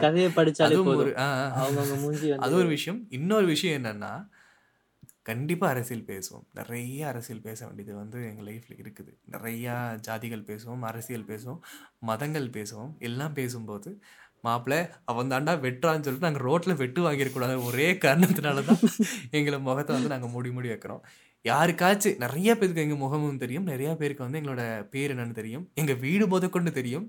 கதையை 0.00 0.30
படிச்சாலே 0.36 0.68
அதுவும் 0.68 0.88
போதும். 0.90 2.04
ஒரு 2.04 2.36
அது 2.36 2.54
ஒரு 2.54 2.68
விஷயம். 2.68 3.00
இன்னொரு 3.10 3.46
விஷயம் 3.46 3.84
என்னன்னா 3.84 4.12
கண்டிப்பாக 5.22 5.72
அரசியல் 5.74 6.04
பேசுவோம். 6.04 6.44
நிறைய 6.54 7.06
அரசியல் 7.06 7.46
பேச 7.46 7.60
வேண்டியது 7.66 7.94
வந்து 7.98 8.18
எங்கள் 8.28 8.46
லைஃப்பில் 8.48 8.82
இருக்குது. 8.82 9.12
நிறையா 9.32 9.76
ஜாதிகள் 10.08 10.44
பேசுவோம் 10.50 10.84
அரசியல் 10.90 11.28
பேசுவோம் 11.30 11.60
மதங்கள் 12.00 12.48
பேசுவோம். 12.48 12.92
எல்லாம் 12.98 13.32
பேசும்போது 13.32 13.90
மாப்பிள்ளை 14.46 14.80
அவன் 15.10 15.30
தாண்டா 15.32 15.54
வெட்டுறான்னு 15.64 16.04
சொல்லிட்டு 16.06 16.28
நாங்கள் 16.28 16.46
ரோட்டில் 16.48 16.80
வெட்டு 16.82 17.06
வாங்கியிருக்கூடாது 17.06 17.54
ஒரே 17.68 17.88
காரணத்தினால 18.04 18.64
தான் 18.68 18.82
எங்களை 19.38 19.58
முகத்தை 19.68 19.94
வந்து 19.96 20.12
நாங்கள் 20.14 20.32
மூடி 20.34 20.50
மூடி 20.56 20.70
வைக்கிறோம். 20.72 21.02
யாருக்காச்சும் 21.44 22.20
நிறைய 22.22 22.50
பேருக்கு 22.60 22.84
எங்கள் 22.84 23.02
முகமும் 23.02 23.42
தெரியும். 23.42 23.66
நிறைய 23.72 23.90
பேருக்கு 23.98 24.24
வந்து 24.26 24.38
எங்களோட 24.40 24.62
பேர் 24.92 25.12
என்னன்னு 25.14 25.38
தெரியும். 25.40 25.64
எங்கள் 25.80 26.00
வீடு 26.04 26.24
முதற்கொண்டு 26.32 26.70
தெரியும். 26.78 27.04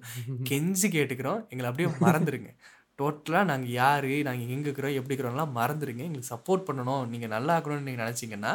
கெஞ்சி 0.50 0.90
கேட்டுக்கிறோம். 0.96 1.40
எங்களை 1.52 1.70
அப்படியே 1.70 1.90
மறந்துடுங்க 2.06 2.52
டோட்டலாக 3.00 3.50
நாங்கள் 3.52 3.74
யார் 3.80 4.10
நாங்கள் 4.28 4.52
எங்கே 4.56 4.68
இருக்கிறோம் 4.68 4.96
எப்படி 5.00 5.14
இருக்கிறோம்லாம் 5.16 5.56
மறந்துடுங்க 5.58 6.04
எங்களுக்கு 6.06 6.34
சப்போர்ட் 6.34 6.68
பண்ணணும். 6.68 7.04
நீங்கள் 7.14 7.34
நல்லா 7.36 7.56
இருக்கணும்னு 7.58 7.88
நீங்கள் 7.90 8.04
நினச்சிங்கன்னா 8.06 8.54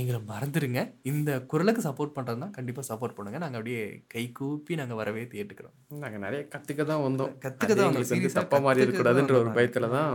எங்களை 0.00 0.18
மறந்துடுங்க 0.30 0.80
இந்த 1.10 1.30
குரலுக்கு 1.50 1.82
சப்போர்ட் 1.86 2.14
பண்ணுறதுனா 2.16 2.48
கண்டிப்பாக 2.56 2.84
சப்போர்ட் 2.88 3.14
பண்ணுங்கள் 3.16 3.42
நாங்கள் 3.44 3.58
அப்படியே 3.60 3.82
கை 4.14 4.24
கூப்பி 4.38 4.72
நாங்கள் 4.80 4.98
வரவே 5.00 5.22
ஏற்றுக்கிறோம் 5.40 5.74
நாங்க 6.02 6.18
நிறைய 6.24 6.40
கத்துக்க 6.54 6.84
தான் 6.90 7.04
வந்தோம். 7.06 7.30
கத்துக்க 7.44 7.72
தான். 7.78 7.86
எங்களுக்கு 7.86 8.12
வந்து 8.14 8.30
Serious 8.30 8.36
ஆ 8.36 8.40
தப்பா 8.40 8.58
மாதிரி 8.66 8.80
கத்துக்க 8.82 8.86
இருக்கக்கூடாதுன்ற 8.86 9.34
தான் 9.36 9.44
ஒரு. 9.44 9.56
பயத்துல 9.58 9.88
தான் 9.96 10.10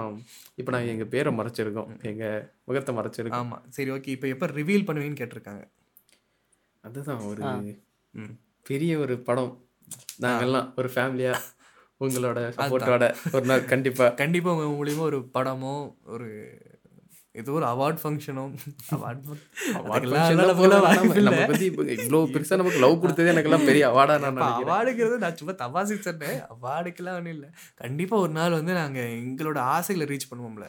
இப்போ 0.59 0.71
நாங்க 0.75 0.91
எங்க 0.95 1.07
பேரை 1.13 1.31
மறைச்சிருக்கோம். 1.39 1.89
எங்க 2.11 2.25
முகத்தை 2.69 2.93
மறைச்சிருக்கோம். 2.99 3.47
ஆமாம் 3.47 3.63
சரி 3.77 3.91
ஓகே 3.95 4.13
இப்போ 4.17 4.29
எப்போ 4.33 4.49
ரிவீல் 4.59 4.87
பண்ணுவீங்கன்னு 4.89 5.21
கேட்டிருக்காங்க. 5.21 5.63
அதுதான் 6.83 7.23
ஒரு 7.31 7.43
பெரிய 8.69 8.99
ஒரு 9.05 9.15
படம். 9.29 9.53
நாங்கெல்லாம் 10.25 10.67
ஒரு 10.81 10.91
ஃபேமிலியா 10.95 11.33
உங்களோட 12.01 12.39
சப்போர்ட்டோட 12.57 13.05
ஒரு 13.37 13.45
நாள் 13.51 13.69
கண்டிப்பா. 13.73 14.05
கண்டிப்பாக 14.21 14.55
உங்கள் 14.57 14.77
மூலியமாக 14.77 15.09
ஒரு 15.11 15.21
படமோ 15.37 15.73
ஒரு 16.15 16.29
ஏதோ 17.35 17.51
ஒரு 17.57 17.65
அவார்ட் 17.71 17.99
ஃபங்க்ஷனோ 18.01 18.43
அவார்ட் 18.95 19.21
award 19.79 20.03
function 20.13 20.39
தான் 20.39 20.57
போல 20.61 20.77
வேணாம். 20.85 21.11
நம்ம 21.27 21.43
பத்தி 21.51 21.65
இப்ப 21.69 21.83
இவ்வளவு 21.95 22.31
பெருசா 22.33 22.57
நமக்கு 22.61 22.81
லவ் 22.83 22.95
கொடுத்ததே 23.03 23.31
எனக்கெல்லாம் 23.33 23.67
பெரிய 23.69 23.83
அவார்டா 23.91 24.15
நான் 24.23 24.35
நினைக்கிறேன். 24.37 24.69
அவார்டுங்கிறது 24.69 25.17
நான் 25.23 25.37
சும்மா 25.39 25.53
தபாசி 25.61 25.95
சொன்னேன். 26.07 26.39
அவார்டுக்கெல்லாம் 26.55 27.17
ஒன்றும் 27.19 27.35
இல்லை. 27.35 27.49
கண்டிப்பாக 27.83 28.23
ஒரு 28.25 28.33
நாள் 28.39 28.57
வந்து 28.59 28.73
நாங்கள் 28.79 29.13
எங்களோட 29.21 29.59
ஆசைகளை 29.75 30.07
ரீச் 30.11 30.29
பண்ணுவோம்ல. 30.31 30.67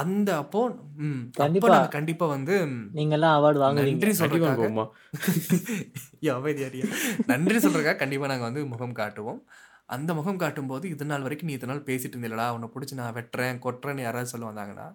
அந்த 0.00 0.30
அப்போ 0.42 0.60
ம் 1.04 1.20
அப்போ 1.26 1.40
கண்டிப்பா. 1.42 1.68
நாங்கள் 1.74 1.94
கண்டிப்பாக 1.96 2.30
வந்து 2.36 2.54
நீங்க 2.98 3.14
எல்லாம் 3.18 3.36
அவார்டு 3.38 3.62
வாங்குவீங்க. 3.64 3.92
நன்றி 3.92 4.10
அடி 4.10 4.20
சொல்றதுக்காக 4.20 4.60
வாங்குவோமா 4.62 4.84
ஐயா, 6.20 6.32
அமைதி 6.40 6.64
அடியா. 6.68 6.88
நன்றி 7.32 7.58
சொல்றதுக்காக 7.66 7.98
கண்டிப்பாக 8.02 8.30
நாங்கள் 8.32 8.48
வந்து 8.50 8.64
முகம் 8.72 8.98
காட்டுவோம். 9.00 9.40
அந்த 9.96 10.10
முகம் 10.18 10.40
காட்டும்போது 10.42 10.84
இது 10.94 11.04
நாள் 11.12 11.24
வரைக்கும் 11.26 11.48
நீ 11.50 11.54
இத்தனை 11.56 11.72
நாள் 11.72 11.86
பேசிட்டு 11.86 12.14
இருந்தீங்களா 12.16 12.46
உன்னை 12.56 12.68
பிடிச்சி 12.74 12.98
நான் 13.00 13.16
வெட்டுறேன் 13.18 13.62
கொட்டுறேன்னு 13.66 14.04
யாராவது 14.06 14.32
சொல்ல 14.32 14.50
வந்தாங்கன்னா 14.50 14.88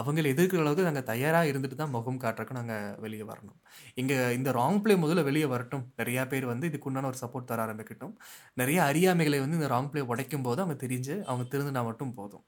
அவங்களை 0.00 0.28
எதிர்க்கிற 0.34 0.62
அளவுக்கு 0.62 0.86
நாங்கள் 0.88 1.06
தயாராக 1.10 1.50
இருந்துட்டு 1.50 1.76
தான் 1.80 1.92
முகம் 1.96 2.20
காட்டுறதுக்கு 2.22 2.58
நாங்கள் 2.58 2.94
வெளியே 3.04 3.24
வரணும். 3.30 3.58
இங்கே 4.00 4.16
இந்த 4.38 4.50
ராங் 4.58 4.80
ப்ளே 4.84 4.94
முதல்ல 5.04 5.22
வெளியே 5.28 5.48
வரட்டும். 5.52 5.84
நிறையா 6.00 6.22
பேர் 6.32 6.46
வந்து 6.52 6.68
இதுக்கு 6.70 6.88
உண்டான 6.90 7.08
ஒரு 7.12 7.20
சப்போர்ட் 7.22 7.50
தர 7.50 7.60
ஆரம்பிக்கட்டும். 7.66 8.14
நிறைய 8.60 8.80
அறியாமைகளை 8.90 9.38
வந்து 9.44 9.60
இந்த 9.60 9.70
ராங் 9.74 9.90
ப்ளே 9.92 10.02
உடைக்கும் 10.12 10.46
போது 10.48 10.62
அவங்க 10.64 10.78
தெரிஞ்சு 10.84 11.16
அவங்க 11.28 11.46
திருந்தினா 11.54 11.84
மட்டும் 11.90 12.12
போதும். 12.18 12.44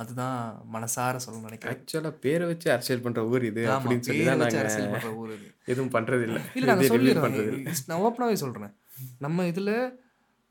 அதுதான் 0.00 0.38
மனசார 0.72 1.20
சொல்ல 1.24 1.38
நினைக்கிறேன். 1.48 1.76
ஆக்சுவலா 1.76 2.10
பேரை 2.24 2.46
வச்சு 2.48 2.68
அரசியல் 2.72 3.04
பண்ற 3.04 3.20
ஊர் 3.32 3.44
இது 3.50 3.62
அப்படின்னு 3.74 4.06
சொல்லி 4.08 4.24
தான் 4.30 4.42
அரசியல் 4.62 4.90
பண்ற 4.94 5.10
ஊர் 5.20 5.30
இது. 5.36 5.46
எதுவும் 5.72 5.92
பண்றது 5.94 6.24
இல்ல 6.28 6.40
இல்லை 6.56 6.68
நாங்கள். 6.70 6.90
சொல்லிடுறோம். 6.92 7.36
நான் 7.90 8.02
ஓப்பனாகவே 8.06 8.38
சொல்கிறேன் 8.44 8.74
நம்ம 9.26 9.46
இதில் 9.52 9.74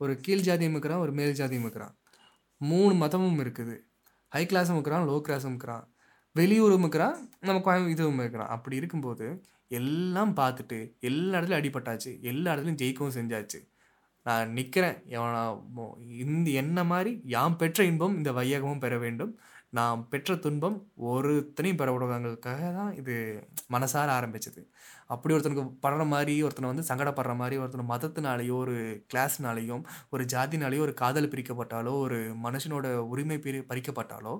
ஒரு 0.01 0.13
கீழ் 0.27 0.47
ஜாதியும் 0.47 0.75
இருக்கிறான் 0.75 1.03
ஒரு 1.03 1.13
மேல் 1.19 1.37
ஜாதியும் 1.41 1.67
இருக்கிறான் 1.67 1.93
மூணு 2.61 2.93
மதமும் 3.03 3.39
இருக்குது. 3.43 3.75
ஹை 4.31 4.45
கிளாஸும் 4.51 4.77
இருக்கிறான் 4.77 5.05
லோ 5.09 5.17
கிளாஸும் 5.27 5.53
இருக்கிறான் 5.53 5.85
வெளியூரும் 6.37 6.83
இருக்கிறான் 6.85 7.17
நம்ம 7.47 7.59
கோயம் 7.65 7.91
இதுவும் 7.93 8.21
இருக்கிறான் 8.23 8.53
அப்படி 8.55 8.75
இருக்கும்போது 8.81 9.27
எல்லாம் 9.77 10.33
பார்த்துட்டு 10.39 10.77
எல்லா 11.09 11.37
இடத்துலையும் 11.39 11.61
அடிபட்டாச்சு. 11.61 12.11
எல்லா 12.31 12.49
இடத்துலையும் 12.53 12.81
ஜெயிக்கவும் 12.81 13.17
செஞ்சாச்சு. 13.19 13.59
நான் 14.25 14.53
நிற்கிறேன் 14.57 14.97
இந்த 16.25 16.49
என்ன 16.61 16.79
மாதிரி 16.91 17.11
யாம் 17.35 17.57
பெற்ற 17.61 17.83
இன்பம் 17.91 18.17
இந்த 18.19 18.31
வையகமும் 18.39 18.83
பெற 18.85 18.97
வேண்டும். 19.05 19.33
நான் 19.77 20.05
பெற்ற 20.11 20.35
துன்பம் 20.45 20.77
ஒருத்தனையும் 21.09 21.79
பெறப்படுவாங்களுக்காக 21.79 22.61
தான் 22.79 22.91
இது 23.01 23.15
மனசார 23.75 24.07
ஆரம்பிச்சது. 24.17 24.61
அப்படி 25.09 25.33
ஒருத்தனுக்கு 25.35 25.65
படுற 25.85 26.07
மாதிரி 26.07 26.35
ஒருத்தனை 26.43 26.71
வந்து 26.71 26.87
சங்கடப்படுற 26.89 27.35
மாதிரி 27.35 27.57
ஒருத்தனை 27.57 27.85
மதத்தினாலேயோ 27.93 28.55
ஒரு 28.63 28.75
கிளாஸ்னாலேயும் 29.13 29.83
ஒரு 30.09 30.25
ஜாதினாலேயோ 30.33 30.85
ஒரு 30.87 30.93
காதல் 31.03 31.31
பிரிக்கப்பட்டாலோ 31.33 31.93
ஒரு 32.05 32.19
மனுஷனோட 32.45 32.95
உரிமை 33.13 33.37
பிரி 33.37 33.61
பறிக்கப்பட்டாலோ 33.71 34.33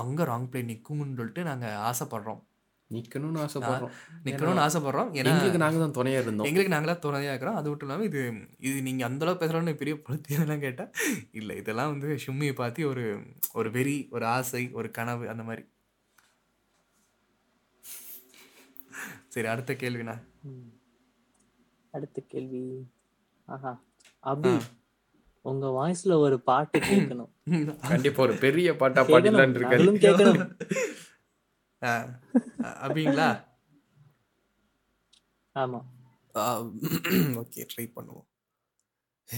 அங்கே 0.00 0.24
ராங் 0.24 0.48
பிளே 0.52 0.62
நிற்கும்னு 0.70 1.18
சொல்லிட்டு 1.20 1.44
நாங்கள் 1.50 1.80
ஆசைப்படுறோம். 1.90 2.42
நிக்கணும்னு 2.90 3.40
ஆசைப்படுறோம். 3.46 3.92
நிற்கணும்னு 4.24 4.62
ஆசைப்படுறோம். 4.66 5.10
ஏன்னா 5.18 5.32
எங்களுக்கு 5.32 5.60
நாங்க 5.64 5.78
தான் 5.78 5.96
துணையா 5.98 6.20
இருந்தோம். 6.22 6.46
எங்களுக்கு 6.48 6.74
நாங்களா 6.74 6.94
துணையாக 6.98 7.32
இருக்கிறோம். 7.32 7.58
அது 7.58 7.68
மட்டும் 7.68 7.88
இல்லாமல் 7.88 8.08
இது 8.08 8.20
இது 8.68 8.78
நீங்கள் 8.88 9.08
அந்தளவு 9.08 9.40
பேசுகிறோன்னு 9.42 9.74
பெரிய 9.82 9.96
பழுத்தியெல்லாம் 10.06 10.64
கேட்டால் 10.66 10.90
இல்லை 11.40 11.56
இதெல்லாம் 11.62 11.92
வந்து 11.94 12.08
ஷும்மியை 12.24 12.54
பார்த்து 12.62 12.88
ஒரு 12.92 13.04
ஒரு 13.52 13.70
வெறி 13.76 13.96
ஒரு 14.10 14.26
ஆசை 14.36 14.64
ஒரு 14.80 14.90
கனவு 14.98 15.30
அந்த 15.34 15.44
மாதிரி. 15.50 15.64
சரி 19.30 19.46
அடுத்த 19.46 19.72
கேள்விண்ணா. 19.72 20.14
ம். 20.42 20.68
அடுத்த 21.94 22.22
கேள்வி. 22.28 22.62
ஆஹா. 23.48 23.72
அபி 24.24 24.52
உங்க 25.44 25.66
வாய்ஸ்ல 25.68 26.12
ஒரு 26.18 26.40
பாட்டு 26.40 26.78
கேட்கணும். 26.80 27.30
கண்டிப்பா 27.88 28.22
ஒரு 28.22 28.34
பெரிய 28.36 28.76
பாட்டா 28.76 29.02
இருக்காரு 29.02 29.30
நாங்களும் 29.60 29.96
கேட்கணும். 29.96 30.42
ஆ, 31.82 31.92
அப்படிங்களா 32.84 33.28
ஆமா. 35.56 35.80
ஓகே 37.42 37.62
ட்ரை 37.70 37.86
பண்ணுவோம். 37.94 38.26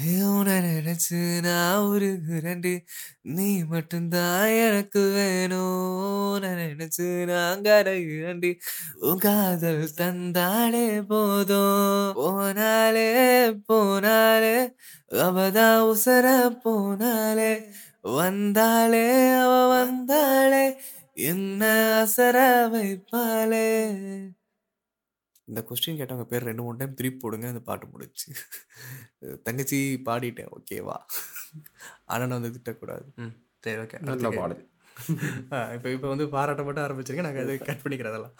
உன்னை 0.01 0.59
நினைச்சு 0.59 1.41
நான் 1.41 1.79
ஒரு 1.79 2.19
ரெண்டு 2.43 2.85
நீ 3.23 3.63
மட்டும்தான் 3.65 4.47
எனக்கு 4.49 5.11
வேணும். 5.13 6.43
நினைச்சு 6.43 7.25
நான் 7.25 7.63
கரை 7.63 8.03
இரண்டு. 8.03 8.57
உன் 9.01 9.19
காதல் 9.19 9.89
தந்தாலே 9.97 11.03
போதும். 11.03 12.17
போனாலே 12.17 13.11
போனாலே 13.73 14.75
அவதான் 15.11 15.95
உசர 15.95 16.27
போனாலே 16.65 17.65
வந்தாலே 18.01 19.31
அவ 19.33 19.69
வந்தாலே 19.69 20.77
என்ன 21.15 21.65
அசர 22.05 22.37
வைப்பாளே? 22.73 23.69
இந்த 25.49 25.61
கொஸ்டின் 25.69 25.99
கேட்டவங்க 25.99 26.27
பேர் 26.33 26.49
ரெண்டு 26.49 26.63
மூணு 26.63 26.79
டைம் 26.81 26.99
திருப்பி 26.99 27.19
போடுங்க 27.23 27.47
அந்த 27.53 27.63
பாட்டு 27.69 27.87
முடிச்சு 27.93 28.29
தங்கச்சி 29.47 29.79
பாடிட்டேன். 30.09 30.53
ஓகேவா 30.57 30.97
அண்ணன் 32.13 32.37
வந்து 32.39 32.53
திட்டக்கூடாது. 32.57 33.07
சரி 33.65 33.81
ஓகே 33.85 34.01
நல்ல 34.09 34.31
பாடு. 34.41 34.57
இப்போ 35.77 35.89
இப்போ 35.97 36.09
வந்து 36.09 36.27
பாராட்ட 36.37 36.63
மட்டும் 36.67 36.85
ஆரம்பிச்சிருக்கேன் 36.87 37.29
நாங்கள் 37.29 37.45
அதை 37.47 37.57
கட் 37.69 37.85
பண்ணிக்கிறதெல்லாம். 37.85 38.37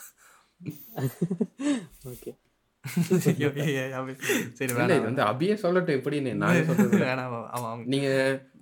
ஓகே. 2.13 2.33
சரி 3.25 4.71
இல்ல 4.75 4.95
இது 4.95 5.07
வந்து 5.09 5.23
அபியே 5.23 5.55
சொல்லட்டும் 5.63 5.97
எப்படின்னு. 5.99 6.31
நானே 6.35 6.63
சொல்றது 6.69 6.99
வேணாம் 7.03 7.83
நீங்க 7.85 8.09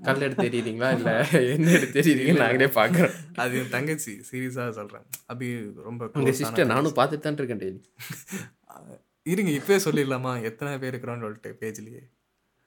கல் 0.02 0.24
எடுத்து 0.26 0.46
எறியறீங்களா? 0.48 0.88
இல்ல 0.98 1.10
என்ன 1.54 1.70
எடுத்து 1.78 2.34
நாங்களே 2.42 2.68
பாக்குறோம். 2.78 3.14
அது 3.36 3.58
என் 3.60 3.72
தங்கச்சி 3.76 4.12
சீரியஸாக 4.30 4.70
சொல்கிறேன் 4.70 5.04
அபி 5.32 5.48
ரொம்ப 5.88 6.10
உங்க 6.18 6.32
சிஸ்டர் 6.32 6.72
நானும் 6.74 6.98
பார்த்துட்டு 7.00 7.26
தான் 7.26 7.40
இருக்கேன் 7.42 7.62
டெய்லி. 7.64 7.80
இருங்க 9.26 9.50
இப்பவே 9.50 9.78
சொல்லிடலாமா? 9.84 10.32
எத்தனை 10.42 10.78
பேர் 10.78 10.92
இருக்கிறோன்னு 10.94 11.24
சொல்லிட்டு 11.26 11.50
பேஜ்லேயே. 11.62 12.02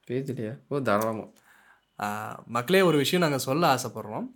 பேஜ்லையா? 0.07 0.53
ஓ 0.67 0.79
தாராளமா. 0.79 1.25
மக்களே 2.47 2.81
ஒரு 2.81 2.97
விஷயம் 2.97 3.21
நாங்கள் 3.21 3.45
சொல்ல 3.47 3.63
ஆசைப்படுறோம். 3.75 4.27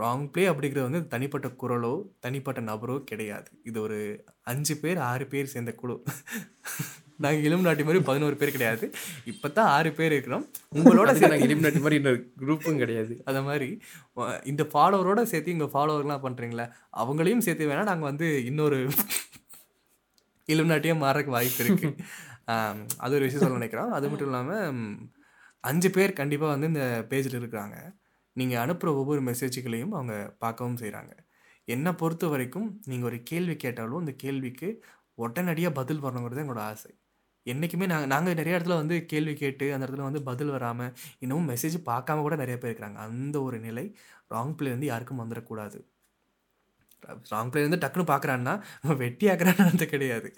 ராங் 0.00 0.26
ப்ளே 0.34 0.44
அப்படிங்கிறது 0.50 0.88
வந்து 0.88 1.00
தனிப்பட்ட 1.12 1.48
குரலோ 1.62 1.94
தனிப்பட்ட 2.24 2.60
நபரோ 2.70 2.96
கிடையாது. 3.10 3.48
இது 3.68 3.78
ஒரு 3.86 3.98
அஞ்சு 4.52 4.74
பேர் 4.82 4.98
ஆறு 5.10 5.24
பேர் 5.32 5.52
சேர்ந்த 5.54 5.72
குழு. 5.80 5.96
நாங்கள் 7.24 7.44
இளம் 7.46 7.66
நாட்டி 7.66 7.82
மாதிரி 7.86 8.00
பதினோரு 8.08 8.36
பேர் 8.40 8.54
கிடையாது. 8.54 8.84
இப்போ 9.32 9.46
தான் 9.56 9.68
ஆறு 9.76 9.90
பேர் 9.98 10.14
இருக்கிறோம். 10.14 10.44
உங்களோட 10.78 11.06
அதுக்கு 11.10 11.30
நாங்க 11.32 11.46
எலிமினேட் 11.48 11.82
மாதிரி 11.84 11.98
இன்னொரு 12.00 12.18
குரூப்பும் 12.42 12.80
கிடையாது. 12.82 13.14
அந்த 13.28 13.40
மாதிரி 13.48 13.68
இந்த 14.52 14.62
ஃபாலோவரோட 14.72 15.22
சேர்த்து 15.32 15.54
இங்கே 15.56 15.68
ஃபாலோவர்லாம் 15.74 16.24
பண்ணுறீங்களா 16.26 16.66
அவங்களையும் 17.02 17.44
சேர்த்து 17.46 17.70
வேணால் 17.70 17.90
நாங்கள் 17.92 18.10
வந்து 18.10 18.28
இன்னொரு 18.50 18.78
இலுமினாட்டியாக 20.48 21.02
மாறக்கு 21.04 21.36
வாய்ப்பு 21.36 21.62
இருக்கு. 21.64 21.88
ஆம், 22.52 22.80
அது 23.04 23.14
ஒரு 23.16 23.26
விஷயம் 23.26 23.44
சொல்ல 23.44 23.58
நினைக்கிறோம். 23.60 23.92
அது 23.96 24.08
மட்டும் 24.10 24.30
இல்லாமல் 24.30 24.88
அஞ்சு 25.70 25.88
பேர் 25.96 26.18
கண்டிப்பாக 26.20 26.54
வந்து 26.54 26.70
இந்த 26.72 26.84
பேஜில் 27.10 27.40
இருக்கிறாங்க. 27.40 27.76
நீங்கள் 28.36 28.62
அனுப்புகிற 28.64 28.90
ஒவ்வொரு 29.00 29.22
மெசேஜுகளையும் 29.30 29.94
அவங்க 29.98 30.14
பார்க்கவும் 30.38 30.80
செய்கிறாங்க 30.82 31.12
என்னை 31.68 31.92
பொறுத்த 31.92 32.26
வரைக்கும் 32.26 32.68
நீங்கள் 32.90 33.08
ஒரு 33.10 33.18
கேள்வி 33.22 33.54
கேட்டாலும் 33.56 34.02
அந்த 34.02 34.12
கேள்விக்கு 34.24 34.68
உடனடியாக 35.18 35.76
பதில் 35.80 36.02
வரணுங்கிறது 36.04 36.42
எங்களோட 36.44 36.62
ஆசை. 36.72 36.90
என்றைக்குமே 37.46 37.86
நாங்கள் 37.92 38.10
நாங்கள் 38.14 38.38
நிறைய 38.40 38.56
இடத்துல 38.58 38.76
வந்து 38.82 38.96
கேள்வி 39.12 39.34
கேட்டு 39.34 39.66
அந்த 39.74 39.84
இடத்துல 39.86 40.08
வந்து 40.08 40.22
பதில் 40.22 40.52
வராமல் 40.56 40.92
இன்னமும் 41.20 41.50
மெசேஜ் 41.50 41.78
பார்க்காம 41.90 42.22
கூட 42.26 42.36
நிறைய 42.36 42.56
பேர் 42.58 42.70
இருக்கிறாங்க. 42.72 43.00
அந்த 43.08 43.36
ஒரு 43.42 43.58
நிலை 43.60 43.86
ராங் 44.30 44.54
பிளேலேருந்து 44.56 44.76
வந்து 44.76 44.92
யாருக்கும் 44.92 45.22
வந்துடக்கூடாது. 45.22 45.78
ராங் 47.32 47.50
பிளேலேருந்து 47.50 47.70
வந்து 47.70 47.82
டக்குன்னு 47.84 48.12
பார்க்குறான்னா 48.12 48.54
வெட்டி 49.02 49.26
ஆக்குறான்னு 49.28 49.86
கிடையாது. 49.94 50.28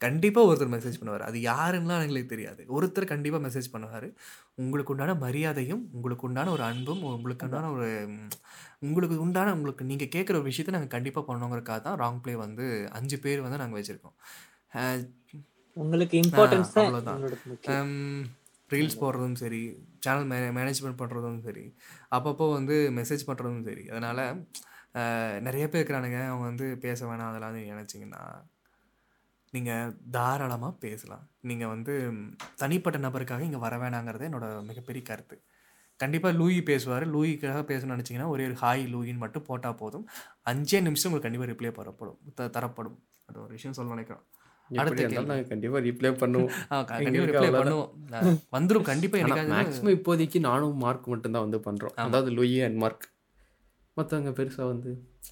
கண்டிப்பாக 0.00 0.48
ஒருத்தர் 0.50 0.72
மெசேஜ் 0.74 0.98
பண்ணுவார். 1.00 1.24
அது 1.28 1.38
யாருன்னா 1.50 1.96
எங்களுக்கு 2.04 2.32
தெரியாது. 2.34 2.62
ஒருத்தர் 2.76 3.10
கண்டிப்பாக 3.12 3.42
மெசேஜ் 3.46 3.68
பண்ணுவார். 3.74 4.06
உங்களுக்கு 4.62 4.92
உண்டான 4.94 5.14
மரியாதையும் 5.24 5.82
உங்களுக்கு 5.96 6.26
உண்டான 6.28 6.52
ஒரு 6.56 6.64
அன்பும் 6.70 7.02
உங்களுக்கு 7.16 7.46
உண்டான 7.48 7.70
ஒரு 7.76 7.88
உங்களுக்கு 8.86 9.16
உண்டான 9.26 9.52
உங்களுக்கு 9.58 9.84
நீங்கள் 9.90 10.12
கேட்குற 10.14 10.36
ஒரு 10.40 10.48
விஷயத்தை 10.50 10.74
நாங்கள் 10.76 10.94
கண்டிப்பாக 10.96 11.24
பண்ணணுங்கிறக்காக 11.28 11.80
தான் 11.86 11.98
ராங் 12.02 12.20
பிளே 12.24 12.34
வந்து 12.44 12.66
அஞ்சு 12.98 13.16
பேர் 13.24 13.44
வந்து 13.46 13.60
நாங்கள் 13.62 13.80
வச்சுருக்கோம். 13.80 14.16
உங்களுக்கு 15.76 16.16
இம்பார்ட்டன்ஸ் 16.22 16.72
தான் 16.74 16.84
அவ்வளவுதான். 16.84 17.18
உங்களோட 17.18 17.36
முக்கியம். 17.50 17.94
ரீல்ஸ் 18.74 19.00
போடுறதும் 19.02 19.38
சரி 19.42 19.60
சேனல் 20.04 20.26
மே 20.30 20.36
மேனேஜ்மெண்ட் 20.58 20.98
பண்ணுறதும் 21.00 21.40
சரி 21.46 21.64
அப்பப்போ 22.16 22.46
வந்து 22.56 22.76
மெசேஜ் 22.98 23.22
பண்ணுறதும் 23.28 23.64
சரி. 23.68 23.84
அதனால் 23.92 24.22
நிறைய 25.46 25.64
பேர் 25.68 25.80
இருக்கிறானுங்க. 25.80 26.20
அவங்க 26.30 26.44
வந்து 26.50 26.66
பேச 26.84 27.00
வேணாம் 27.10 27.30
அதெல்லாம் 27.30 27.58
நினச்சிங்கன்னா 27.72 28.22
நீங்கள் 29.50 29.94
தாராளமாக 30.10 30.76
பேசலாம். 30.80 31.28
நீங்கள் 31.40 31.68
வந்து 31.68 32.12
தனிப்பட்ட 32.56 32.98
நபருக்காக 32.98 33.40
இங்கே 33.40 33.56
வர 33.56 33.76
வேணாங்கிறது 33.76 34.28
என்னோட 34.28 34.66
மிகப்பெரிய 34.66 35.04
கருத்து. 35.04 35.42
கண்டிப்பாக 35.96 36.36
லூயி 36.36 36.62
பேசுவார். 36.62 37.16
லூயிக்காக 37.16 37.62
பேசணும்னு 37.62 37.98
நினச்சிங்கன்னா 37.98 38.26
ஒரே 38.26 38.44
ஒரு 38.44 38.52
ஹாய் 38.52 38.88
லூயின்னு 38.94 39.16
மட்டும் 39.16 39.42
போட்டால் 39.42 39.74
போதும். 39.74 40.08
அஞ்சே 40.50 40.80
நிமிஷம் 40.80 41.12
உங்களுக்கு 41.12 41.38
கண்டிப்பாக 41.38 41.52
ரிப்ளை 41.52 41.72
தரப்படும் 41.72 42.18
த- 42.34 42.48
தரப்படும். 42.48 43.02
அது 43.26 43.40
ஒரு 43.40 43.48
விஷயம் 43.48 43.76
சொல்ல 43.76 43.90
நினைக்கிறோம். 43.90 44.24
எப்படி 44.68 44.78
அடுத்த 44.78 45.02
இருந்தாலும் 45.02 45.30
நாங்க 45.30 45.48
கண்டிப்பா 45.48 45.78
ரிப்ளை 45.78 46.12
பண்ணுவோம். 46.12 46.48
ஆ, 46.48 46.82
க- 46.82 46.84
கண்டிப்பா 46.84 46.96
எங்களுக்கு 46.96 47.40
ரிப்ளை 47.40 47.44
அவ்வளவுதான். 47.44 47.88
பண்ணுவோம். 47.88 48.38
நான் 48.50 48.66
வந்துரும். 48.66 48.82
கண்டிப்பா 48.82 49.18
எனக்கு 49.18 49.52
மேக்ஸிமம் 49.52 49.90
இப்போதைக்கு 49.90 50.40
நானும் 50.40 50.76
மார்க் 50.76 51.08
மட்டும்தான் 51.08 51.48
வந்து 51.48 51.72
பண்றோம். 51.72 51.90
அதாவது 51.90 52.30
லூயி 52.30 52.60
அண்ட் 52.62 52.76
மார்க் 52.76 53.08
மத்தவங்க 54.00 54.42
பெருசா 54.42 54.66
வந்து 54.66 54.90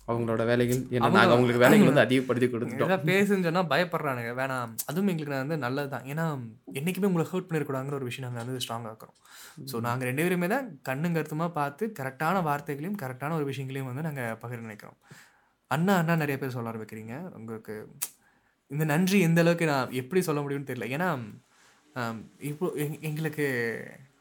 அவங்களோட 0.08 0.44
வேலைகள் 0.46 0.76
ஏன்னா 0.76 0.98
அவங்க- 0.98 1.18
நாங்க 1.18 1.32
அவங்களுக்கு 1.32 1.62
வேலைகள் 1.62 1.86
வந்து 1.86 2.00
அதிகப்படுத்தி 2.00 2.46
கொடுத்துட்டோம். 2.46 2.84
ஏதாவது 2.84 3.12
பேசுன்னு 3.12 3.42
சொன்னா 3.42 3.62
பயப்படுறானுங்க. 3.64 4.30
வேணாம். 4.40 4.72
அதுவும் 4.86 5.08
எங்களுக்கு 5.08 5.34
நான் 5.34 5.42
வந்து 5.42 5.58
நல்லது 5.58 5.88
தான் 5.88 6.02
ஏன்னா 6.02 6.24
என்னைக்குமே 6.74 7.04
உங்களை 7.04 7.28
ஹர்ட் 7.32 7.48
பண்ணிருக்கூடாங்கிற 7.48 7.92
ஒரு 7.92 8.04
விஷயம் 8.04 8.32
நாங்கள் 8.32 8.46
வந்து 8.46 8.64
ஸ்ட்ராங்காக 8.64 8.86
இருக்கிறோம். 8.86 9.14
ஸோ 9.72 9.80
நாங்கள் 9.80 10.06
ரெண்டு 10.06 10.22
பேருமே 10.22 10.46
தான் 10.46 10.80
கண்ணும் 10.82 11.12
கருத்துமாக 11.12 11.52
பார்த்து 11.52 11.92
கரெக்டான 12.00 12.42
வார்த்தைகளையும் 12.42 13.00
கரெக்டான 13.02 13.32
ஒரு 13.32 13.44
விஷயங்களையும் 13.44 13.94
வந்து 13.94 14.10
நாங்கள் 14.10 14.36
பகிர 14.42 14.60
நினைக்கிறோம் 14.60 14.96
அண்ணா 15.70 15.96
அண்ணா 15.96 16.16
நிறைய 16.16 16.38
பேர் 16.38 16.50
சொல்ல 16.50 16.70
ஆரம்பிக்கிறீங்க. 16.70 17.14
உங்களுக்கு 17.32 17.74
இந்த 18.70 18.84
நன்றி 18.84 19.20
எந்த 19.20 19.40
அளவுக்கு 19.40 19.66
நான் 19.66 19.90
எப்படி 19.90 20.20
சொல்ல 20.20 20.40
முடியும்னு 20.40 20.68
தெரியல. 20.70 20.86
ஏன்னா 20.96 21.08
இப்போ 22.38 22.66
எங்- 22.76 23.00
எங்களுக்கு 23.00 23.46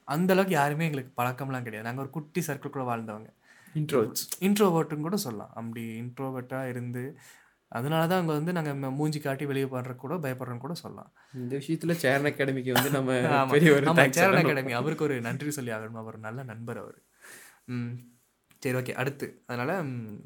அந்த 0.03 0.33
அளவுக்கு 0.33 0.55
யாருமே 0.55 0.85
எங்களுக்கு 0.85 1.23
பழக்கம்லாம் 1.23 1.63
கிடையாது. 1.63 1.81
நாங்கள் 1.81 2.03
ஒரு 2.03 2.09
குட்டி 2.09 2.43
சர்க்கிள்குள்ளே 2.47 2.87
வாழ்ந்தவங்க. 2.91 3.29
இன்ட்ரோட்ஸ் 3.75 4.23
இன்ட்ரோவர்ட்டுன்னு 4.47 5.07
கூட 5.07 5.17
சொல்லலாம். 5.17 5.53
அப்படி 5.59 5.83
இன்ட்ரோவர்ட்டாக 6.03 6.71
இருந்து 6.73 7.03
அதனால 7.71 8.07
தான் 8.07 8.21
அங்கே 8.21 8.35
வந்து 8.37 8.51
நாங்கள் 8.57 8.93
மூஞ்சி 8.97 9.19
காட்டி 9.19 9.45
வெளியே 9.49 9.67
பண்ணுற 9.71 9.95
கூட 9.95 10.15
பயப்படுறோன்னு 10.25 10.63
கூட 10.65 10.73
சொல்லலாம். 10.73 11.09
இந்த 11.33 11.53
விஷயத்துல 11.61 11.91
சேரன் 12.03 12.29
அகாடமிக்கு 12.29 12.71
வந்து 12.77 12.91
நம்ம 12.91 13.11
thanks 13.99 14.17
சேரன். 14.19 14.39
அகாடமி 14.41 14.73
அவருக்கு 14.79 15.05
ஒரு 15.07 15.21
நன்றி 15.27 15.51
சொல்லி 15.57 15.71
ஆகணும். 15.77 16.01
அவர் 16.03 16.17
நல்ல 16.27 16.43
நண்பர் 16.43 16.79
அவர். 16.83 16.99
சரி 18.61 18.77
ஓகே 18.81 18.93
அடுத்து. 19.01 19.27
அதனால் 19.47 19.73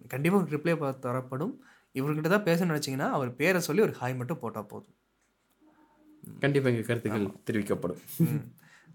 கண்டிப்பாக 0.08 0.52
ரிப்ளை 0.56 0.74
தரப்படும். 1.08 1.56
இவர்கிட்ட 1.96 2.30
தான் 2.36 2.48
பேச 2.50 2.66
நினச்சிங்கன்னா 2.66 3.10
அவர் 3.18 3.32
பேரை 3.40 3.62
சொல்லி 3.68 3.82
ஒரு 3.88 3.96
ஹாய் 4.02 4.20
மட்டும் 4.20 4.42
போட்டால் 4.44 4.70
போதும். 4.74 4.98
கண்டிப்பா 6.44 6.70
எங்க 6.70 6.86
கருத்துக்கள் 6.88 7.28
தெரிவிக்கப்படும். 7.50 8.02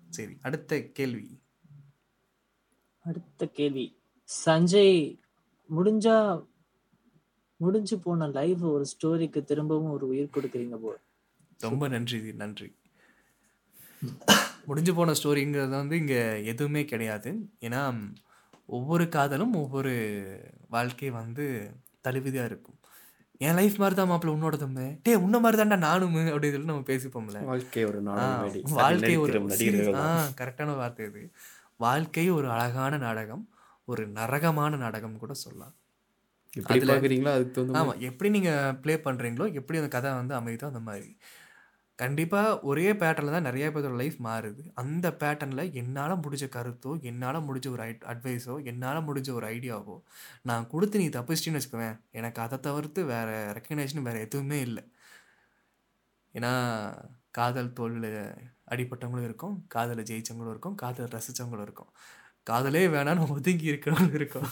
சரி 0.09 0.34
அடுத்த 0.42 0.78
கேள்வி. 0.99 1.26
அடுத்த 3.05 3.47
கேள்வி. 3.47 3.86
சஞ்சய் 4.29 4.97
முடிஞ்சா 5.77 6.16
முடிஞ்சு 7.57 7.99
போன 7.99 8.27
லைவ் 8.27 8.64
ஒரு 8.64 8.87
ஸ்டோரிக்கு 8.93 9.41
திரும்பவும் 9.45 9.91
ஒரு 9.91 10.07
உயிர் 10.09 10.35
கொடுக்குறீங்க 10.37 10.77
போ 10.77 10.91
ரொம்ப 11.61 11.89
நன்றி 11.89 12.18
நன்றி. 12.33 12.68
முடிஞ்சு 14.64 14.93
போன 14.95 15.12
ஸ்டோரிங்கிறது 15.12 15.68
வந்து 15.68 15.97
இங்கே 15.97 16.45
எதுவுமே 16.45 16.85
கிடையாது. 16.85 17.31
ஏன்னா 17.61 17.83
ஒவ்வொரு 18.66 19.09
காதலும் 19.09 19.53
ஒவ்வொரு 19.53 19.95
வாழ்க்கை 20.68 21.11
வந்து 21.11 21.45
தழுவிதாக 22.01 22.49
இருக்கும். 22.51 22.79
என் 23.39 23.55
லைஃப் 23.55 23.77
மாதிரி 23.77 23.97
தான் 23.97 24.11
மாப்பிள்ள 24.11 24.35
உன்னோட 24.37 24.57
தம்பி. 24.57 24.87
டே 25.03 25.14
உன்ன 25.14 25.39
மாதிரி 25.39 25.62
தான்டா 25.62 25.79
நானும் 25.79 26.14
அப்படின்னு 26.14 26.53
சொல்லி 26.53 26.70
நம்ம 26.70 26.87
பேசிப்போம்ல. 26.93 27.45
வாழ்க்கை 27.45 27.85
ஒரு 27.85 28.01
வாழ்க்கை 28.83 29.16
ஒரு. 29.16 29.33
கரெக்டான 30.41 30.77
வார்த்தை 30.77 31.07
இது. 31.07 31.22
வாழ்க்கை 31.77 32.31
ஒரு 32.31 32.51
அழகான 32.51 32.99
நாடகம். 33.07 33.45
ஒரு 33.93 34.05
நரகமான 34.18 34.78
நாடகம் 34.84 35.22
கூட 35.24 35.34
சொல்லலாம். 35.45 35.74
எப்படி 36.61 36.78
பார்க்குறீங்களோ 36.91 37.32
அதுக்கு 37.37 37.57
தகுந்த 37.57 37.80
ஆமாம் 37.80 38.03
எப்படி 38.11 38.28
நீங்கள் 38.37 38.76
ப்ளே 38.84 38.95
பண்ணுறீங்களோ 39.07 39.47
எப்படி 39.61 39.80
அந்த 39.80 39.91
கதை 39.97 40.12
வந்து 40.20 40.34
அமையுதோ 40.39 40.66
அந்த 40.72 40.82
மாதிரி. 40.87 41.11
கண்டிப்பாக 41.99 42.49
ஒரே 42.70 42.87
பேட்டர்னில் 43.01 43.34
தான் 43.34 43.47
நிறைய 43.49 43.66
பேரோட 43.74 43.97
லைஃப் 44.01 44.16
மாறுது. 44.26 44.62
அந்த 44.82 45.07
பேட்டர்னில் 45.20 45.72
என்னால் 45.80 46.14
முடிஞ்ச 46.24 46.47
கருத்தோ 46.57 46.91
என்னால் 47.11 47.39
முடிஞ்ச 47.47 47.66
ஒரு 47.74 47.82
அட்வைஸோ 48.12 48.55
என்னால் 48.70 49.07
முடிஞ்ச 49.09 49.30
ஒரு 49.39 49.47
ஐடியாவோ 49.55 49.97
நான் 50.51 50.68
கொடுத்து 50.72 51.01
நீ 51.03 51.07
தப்பிச்சிட்டின்னு 51.16 51.61
வச்சுக்குவேன். 51.61 51.97
எனக்கு 52.20 52.41
அதை 52.45 52.59
தவிர்த்து 52.66 53.03
வேறு 53.12 53.37
ரெக்கக்னேஷன் 53.59 54.07
வேறு 54.09 54.24
எதுவுமே 54.26 54.59
இல்லை. 54.68 54.84
ஏன்னா 56.34 56.53
காதல் 57.39 57.74
தோல்வியில் 57.78 58.20
அடிப்பட்டவங்களும் 58.74 59.28
இருக்கும் 59.28 59.57
காதலை 59.74 60.05
ஜெயிச்சவங்களும் 60.11 60.55
இருக்கும் 60.55 60.76
காதலை 60.82 61.09
ரசித்தவங்களும் 61.16 61.66
இருக்கும். 61.68 61.91
காதலே 62.47 62.82
வேணாம்னு 62.88 63.28
ஒதுங்கி 63.34 63.66
இருக்கணும்னு 63.72 64.14
இருக்கும். 64.14 64.49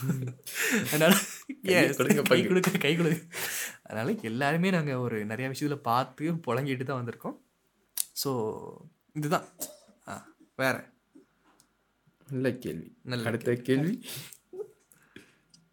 அதனால 0.85 1.13
கை. 2.29 2.39
கொடுக்க 2.47 2.71
கை 2.77 2.91
கொடுங்க 2.95 3.19
அதனால 3.83 4.15
எல்லாருமே 4.21 4.69
நாங்கள் 4.69 5.01
ஒரு 5.05 5.17
நிறைய 5.25 5.47
விஷயத்தில் 5.49 5.87
பார்த்து 5.89 6.33
புழங்கிட்டு 6.47 6.83
தான் 6.83 7.01
வந்திருக்கோம். 7.01 7.37
ஸோ 8.23 8.31
இதுதான். 9.15 9.47
ஆ 10.07 10.15
வேற? 10.55 10.75
நல்ல 12.27 12.51
கேள்வி. 12.57 12.89
நல்ல 13.03 13.27
அடுத்த 13.29 13.53
கேள்வி. 13.67 13.93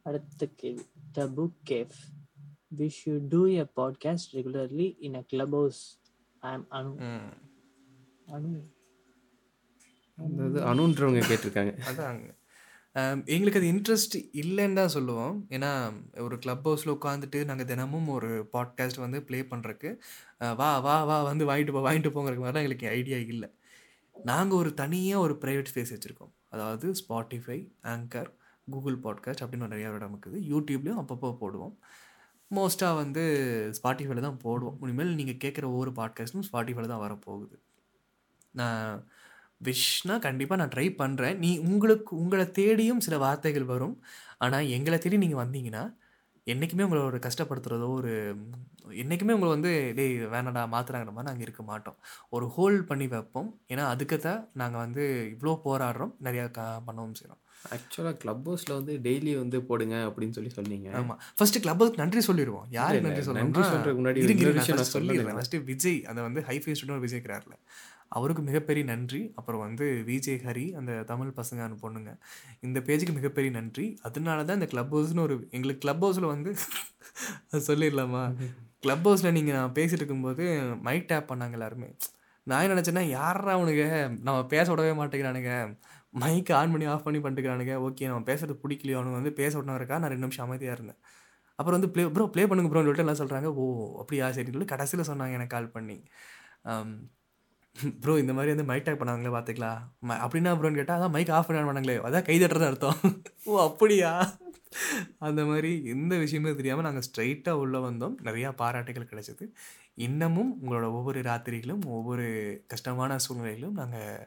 அடுத்த 0.02 0.46
கேள்வி. 0.60 0.84
The 1.12 1.26
book 1.38 1.58
cafe 1.70 1.96
we 2.78 2.88
should 2.98 3.26
do 3.28 3.40
a 3.54 3.64
podcast 3.80 4.30
regularly 4.36 4.88
in 5.06 5.14
a 5.14 5.24
Clubhouse 5.58 5.80
I 6.42 6.52
am 6.52 6.66
Anu 6.70 6.92
hmm 7.08 7.32
அந்த 10.22 10.40
அதாவது 10.42 10.60
அனுன்றவங்க 10.70 11.20
கேட்டிருக்காங்க. 11.30 11.72
அதாங்க 11.90 12.30
எங்களுக்கு 13.34 13.60
அது 13.60 13.68
இன்ட்ரெஸ்ட் 13.74 14.16
இல்லைன்னு 14.40 14.78
தான் 14.78 14.92
சொல்லுவோம். 14.94 15.36
ஏன்னா 15.56 15.70
ஒரு 16.24 16.36
கிளப் 16.42 16.66
ஹவுஸில் 16.68 16.92
உட்காந்துட்டு 16.96 17.38
நாங்கள் 17.50 17.68
தினமும் 17.70 18.08
ஒரு 18.16 18.30
பாட்காஸ்ட் 18.54 19.00
வந்து 19.04 19.18
ப்ளே 19.28 19.38
பண்ணுறக்கு 19.52 19.90
வா 20.60 20.68
வா 20.86 20.96
வா 21.10 21.16
வந்து 21.30 21.44
வாங்கிட்டு 21.50 21.74
போ 21.76 21.82
வாங்கிட்டு 21.86 22.12
போங்கிறதுக்கு 22.16 22.44
மாதிரிலாம் 22.44 22.64
எங்களுக்கு 22.64 22.88
ஐடியா 22.98 23.18
இல்லை. 23.34 23.48
நாங்கள் 24.16 24.60
ஒரு 24.62 24.72
தனியாக 24.82 25.24
ஒரு 25.26 25.36
ப்ரைவேட் 25.42 25.70
ஸ்பேஸ் 25.72 25.94
வச்சுருக்கோம். 25.94 26.32
அதாவது 26.54 26.86
ஸ்பாட்டிஃபை 27.00 27.58
ஆங்கர் 27.94 28.30
கூகுள் 28.72 28.98
பாட்காஸ்ட் 29.06 29.44
அப்படின்னு 29.44 29.72
நிறையா 29.74 29.94
இடம் 29.96 30.12
இருக்குது. 30.14 30.38
யூடியூப்லேயும் 30.52 31.02
அப்பப்போ 31.02 31.30
போடுவோம். 31.42 31.74
மோஸ்ட்டாக 32.50 32.98
வந்து 33.02 33.22
ஸ்பாட்டிஃபைல 33.78 34.26
தான் 34.28 34.40
போடுவோம். 34.46 34.78
இனிமேல் 34.86 35.18
நீங்கள் 35.20 35.42
கேட்குற 35.44 35.64
ஒவ்வொரு 35.72 35.92
பாட்காஸ்ட்டும் 36.00 36.46
ஸ்பாட்டிஃபைல 36.50 36.92
தான் 36.94 37.04
வரப்போகுது. 37.06 37.56
நான் 38.60 38.88
விஷனா 39.68 40.14
கண்டிப்பாக 40.26 40.60
நான் 40.60 40.72
ட்ரை 40.74 40.86
பண்ணுறேன் 41.00 41.36
நீ 41.44 41.50
உங்களுக்கு 41.70 42.12
உங்களை 42.22 42.46
தேடியும் 42.58 43.02
சில 43.06 43.18
வார்த்தைகள் 43.24 43.70
வரும். 43.72 43.96
ஆனால் 44.44 44.70
எங்களை 44.76 44.98
தேடி 44.98 45.18
நீங்கள் 45.24 45.42
வந்தீங்கன்னா 45.44 45.84
என்றைக்குமே 46.52 46.86
உங்களை 46.86 47.02
ஒரு 47.08 47.18
கஷ்டப்படுத்துகிறதோ 47.26 47.88
ஒரு 47.98 48.12
என்றைக்குமே 49.02 49.34
உங்களை 49.36 49.50
வந்து 49.54 49.72
டேய் 49.98 50.14
வேணாடா 50.32 50.62
மாத்துறாங்கிற 50.72 51.12
மாதிரி 51.16 51.28
நாங்கள் 51.28 51.46
இருக்க 51.46 51.62
மாட்டோம். 51.68 51.98
ஒரு 52.36 52.46
ஹோல்ட் 52.56 52.82
பண்ணி 52.88 53.06
வைப்போம். 53.12 53.50
ஏன்னா 53.72 53.84
அதுக்கு 53.92 54.16
தான் 54.26 54.42
நாங்கள் 54.62 54.82
வந்து 54.84 55.04
இவ்வளோ 55.34 55.54
போராடுறோம். 55.66 56.12
நிறையா 56.26 56.46
க 56.58 56.64
பண்ணவும் 56.88 57.16
செய்கிறோம் 57.20 57.40
ஆக்சுவலாக 57.74 58.16
கிளப் 58.22 58.46
ஹவுஸில் 58.48 58.74
வந்து 58.78 58.92
டெய்லி 59.04 59.32
வந்து 59.40 59.58
போடுங்க 59.68 59.96
அப்படின்னு 60.06 60.36
சொல்லி 60.36 60.50
சொன்னீங்க. 60.56 60.88
ஆமாம் 61.00 61.20
ஃபர்ஸ்ட் 61.38 61.58
கிளப்புக்கு 61.64 62.00
நன்றி 62.02 62.20
சொல்லிடுவோம். 62.28 62.66
யார் 62.78 62.96
நன்றி 63.06 63.22
சொல்லணும் 63.26 63.46
நன்றி 63.46 63.62
சொல்றதுக்கு 63.72 64.00
முன்னாடி 64.00 64.26
சொல்லிடுறேன். 64.94 65.38
ஃபஸ்ட்டு 65.38 65.62
விஜய் 65.70 66.00
அந்த 66.10 66.20
வந்து 66.28 66.42
ஹைஃபை 66.48 66.74
ஸ்டுடியோ 66.78 66.98
விஜய் 67.04 67.18
இருக்கிறார்ல. 67.18 67.56
அவருக்கு 68.12 68.42
மிகப்பெரிய 68.42 68.84
நன்றி. 68.92 69.20
அப்புறம் 69.38 69.62
வந்து 69.66 69.86
விஜய் 70.10 70.40
ஹரி 70.46 70.66
அந்த 70.80 70.92
தமிழ் 71.10 71.30
பசங்க 71.40 71.60
அந்த 71.66 71.76
பொண்ணுங்க. 71.84 72.10
இந்த 72.66 72.78
பேஜுக்கு 72.88 73.14
மிகப்பெரிய 73.20 73.52
நன்றி. 73.58 73.86
அதனால 74.08 74.44
தான் 74.48 74.58
இந்த 74.60 74.68
கிளப் 74.74 74.92
ஹவுஸ்னு 74.96 75.24
ஒரு 75.28 75.36
எங்களுக்கு 75.56 75.84
கிளப் 75.86 76.04
ஹவுஸில் 76.04 76.32
வந்து 76.34 76.50
அது 77.52 77.62
சொல்லிடலாமா? 77.70 78.24
கிளப் 78.84 79.06
ஹவுஸில் 79.08 79.36
நீங்கள் 79.38 79.56
நான் 79.58 79.76
பேசிட்டு 79.78 80.02
இருக்கும்போது 80.02 80.44
மைக் 80.88 81.08
டேப் 81.10 81.30
பண்ணாங்க 81.32 81.56
எல்லாருமே. 81.58 81.88
நான் 82.46 82.62
என்ன 82.64 82.74
நினச்சேன்னா 82.76 83.04
யாரா 83.18 83.50
அவனுங்க? 83.58 83.84
நம்ம 84.26 84.38
பேச 84.54 84.66
விடவே 84.72 84.92
மாட்டேங்கிறானுங்க. 85.00 85.52
மைக் 86.22 86.50
ஆன் 86.60 86.72
பண்ணி 86.72 86.86
ஆஃப் 86.94 87.04
பண்ணி 87.06 87.18
பண்ணிட்டுக்கிறானுங்க 87.20 87.74
ஓகே 87.86 88.08
நம்ம 88.10 88.24
பேசுறது 88.30 88.54
பிடிக்கலையோ? 88.64 88.96
அவனுங்க 88.98 89.18
வந்து 89.20 89.32
பேச 89.40 89.52
விட்டவருக்கா 89.58 89.98
நான் 90.02 90.12
ரெண்டு 90.14 90.26
நிமிஷம் 90.26 90.46
அமைதியாக 90.46 90.76
இருந்தேன். 90.78 90.98
அப்புறம் 91.58 91.76
வந்து 91.78 91.90
ப்ளே 91.94 92.04
ப்ரோ 92.16 92.24
ப்ளே 92.34 92.44
பண்ணுங்க 92.50 92.70
ப்ரோன்னு 92.70 92.88
சொல்லிட்டு 92.88 93.06
எல்லாம் 93.06 93.20
சொல்கிறாங்க 93.22 93.48
ஓ 93.62 93.64
அப்படியா? 94.02 94.26
சரின்னு 94.38 94.70
கடைசியில் 94.74 95.08
சொன்னாங்க 95.10 95.38
எனக்கு 95.38 95.54
கால் 95.56 95.74
பண்ணி. 95.76 95.96
ப்ரோ 98.02 98.18
இந்த 98.18 98.32
மாதிரி 98.32 98.50
வந்து 98.54 98.66
மைக் 98.70 98.86
டேக் 98.86 99.00
பண்ணாங்களே 99.00 99.32
பார்த்துக்கலாம் 99.34 99.78
அப்படின்னா 100.24 100.50
ப்ரோன்னு 100.58 100.78
கேட்டால் 100.80 100.98
அதான் 100.98 101.14
மைக் 101.14 101.30
ஆஃப் 101.30 101.48
பண்ண 101.48 101.62
பண்ணாங்களே 101.68 101.94
அதான் 102.08 102.26
கை 102.28 102.36
தட்டுறது 102.38 102.66
அர்த்தம். 102.66 102.98
ஓ 103.50 103.58
அப்படியா? 103.68 104.10
அந்த 105.20 105.42
மாதிரி 105.44 105.70
எந்த 105.94 106.14
விஷயமே 106.16 106.52
தெரியாமல் 106.54 106.86
நாங்கள் 106.88 107.06
ஸ்ட்ரைட்டாக 107.08 107.62
உள்ளே 107.62 107.80
வந்தோம். 107.88 108.16
நிறையா 108.28 108.50
பாராட்டுகள் 108.62 109.10
கிடைச்சது. 109.12 109.46
இன்னமும் 110.06 110.52
உங்களோட 110.62 110.86
ஒவ்வொரு 110.92 111.20
ராத்திரிகளும் 111.22 111.84
ஒவ்வொரு 111.96 112.26
கஷ்டமான 112.66 113.18
சூழ்நிலையிலும் 113.26 113.78
நாங்கள் 113.80 114.22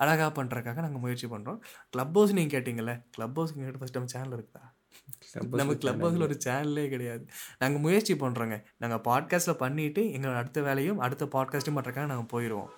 அழகாக 0.00 0.30
பண்ணுறதுக்காக 0.38 0.84
நாங்கள் 0.86 1.04
முயற்சி 1.06 1.28
பண்ணுறோம் 1.28 1.60
க்ளப் 1.90 2.16
ஹவுஸ் 2.18 2.36
நீங்கள் 2.38 2.54
கேட்டிங்கல்ல 2.56 2.94
க்ளப் 3.10 3.38
ஹவுஸ் 3.38 3.56
கேட்டு 3.56 3.82
ஃபஸ்ட் 3.82 3.98
நம்ம 3.98 4.12
சேனல் 4.16 4.36
இருக்குதா? 4.38 4.64
நம்ம 5.40 5.74
கிளப் 5.74 6.04
ஹவுஸில் 6.04 6.22
ஒரு 6.22 6.38
சேனலே 6.44 6.88
கிடையாது. 6.88 7.26
நாங்கள் 7.58 7.80
முயற்சி 7.80 8.14
பண்ணுறோங்க 8.14 8.64
நாங்கள் 8.78 9.00
பாட்காஸ்ட்டில் 9.04 9.60
பண்ணிவிட்டு 9.60 10.02
எங்களோட 10.14 10.34
அடுத்த 10.34 10.62
வேலையும் 10.62 10.98
அடுத்த 10.98 11.24
பாட்காஸ்ட்டும் 11.24 11.76
பண்ணுறக்காக 11.76 12.06
நாங்கள் 12.06 12.30
போயிடுவோம் 12.32 12.68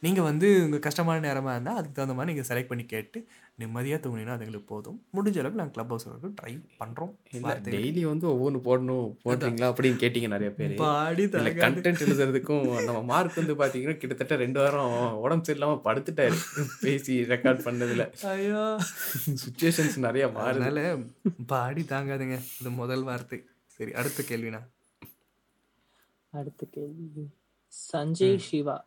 நீங்கள் 0.00 0.24
வந்து 0.24 0.64
உங்கள் 0.64 0.80
கஷ்டமான 0.80 1.20
நேரமாக 1.20 1.52
இருந்தால் 1.52 1.74
அதுக்கு 1.74 1.92
தகுந்த 1.92 2.14
மாதிரி 2.14 2.34
நீங்கள் 2.34 2.48
செலக்ட் 2.50 2.66
பண்ணி 2.66 2.84
கேட்டு 2.84 3.28
நிம்மதியாக 3.60 4.00
தூங்கினீங்கன்னா 4.02 4.34
அது 4.34 4.44
எங்களுக்கு 4.44 4.66
போதும். 4.72 4.98
முடிஞ்ச 5.12 5.38
அளவுக்கு 5.40 5.60
நாங்கள் 5.60 5.74
கிளப் 5.76 5.92
ஹவுஸ் 5.92 6.04
வரைக்கும் 6.08 6.34
ட்ரை 6.40 6.52
பண்ணுறோம் 6.80 7.12
இல்லை 7.36 7.54
டெய்லி 7.74 8.02
வந்து 8.10 8.26
ஒவ்வொன்று 8.32 8.60
போடணும் 8.68 9.08
போடுறீங்களா 9.24 9.68
அப்படின்னு 9.70 9.98
கேட்டீங்க 10.02 10.28
நிறைய 10.34 10.50
பேர். 10.58 10.74
பாடி 10.74 11.24
கண்டென்ட் 11.24 12.02
எழுதுறதுக்கும் 12.06 12.84
நம்ம 12.84 13.02
மார்க் 13.02 13.40
வந்து 13.40 13.54
பார்த்தீங்கன்னா 13.54 13.96
கிட்டத்தட்ட 13.96 14.36
ரெண்டு 14.36 14.60
வாரம் 14.60 15.16
உடம்பு 15.24 15.52
சரியில்லாமல் 15.52 15.82
படுத்துட்டாரு. 15.88 16.38
பேசி 16.80 17.20
ரெக்கார்ட் 17.32 17.64
பண்ணதுல. 17.68 18.06
ஐயோ. 18.34 18.62
சுச்சுவேஷன்ஸ் 19.44 19.98
நிறைய 20.06 20.26
மாறுது. 20.26 20.50
அதனால 20.52 20.96
பாடி 21.46 21.82
தாங்காதுங்க. 21.82 22.38
இது 22.60 22.70
முதல் 22.70 23.02
வார்த்தை. 23.02 23.40
சரி 23.66 23.92
அடுத்த 23.92 24.22
கேள்வினா 24.28 24.62
அடுத்த 26.30 26.66
கேள்வி. 26.70 27.26
சஞ்சய் 27.92 28.38
சிவா. 28.48 28.78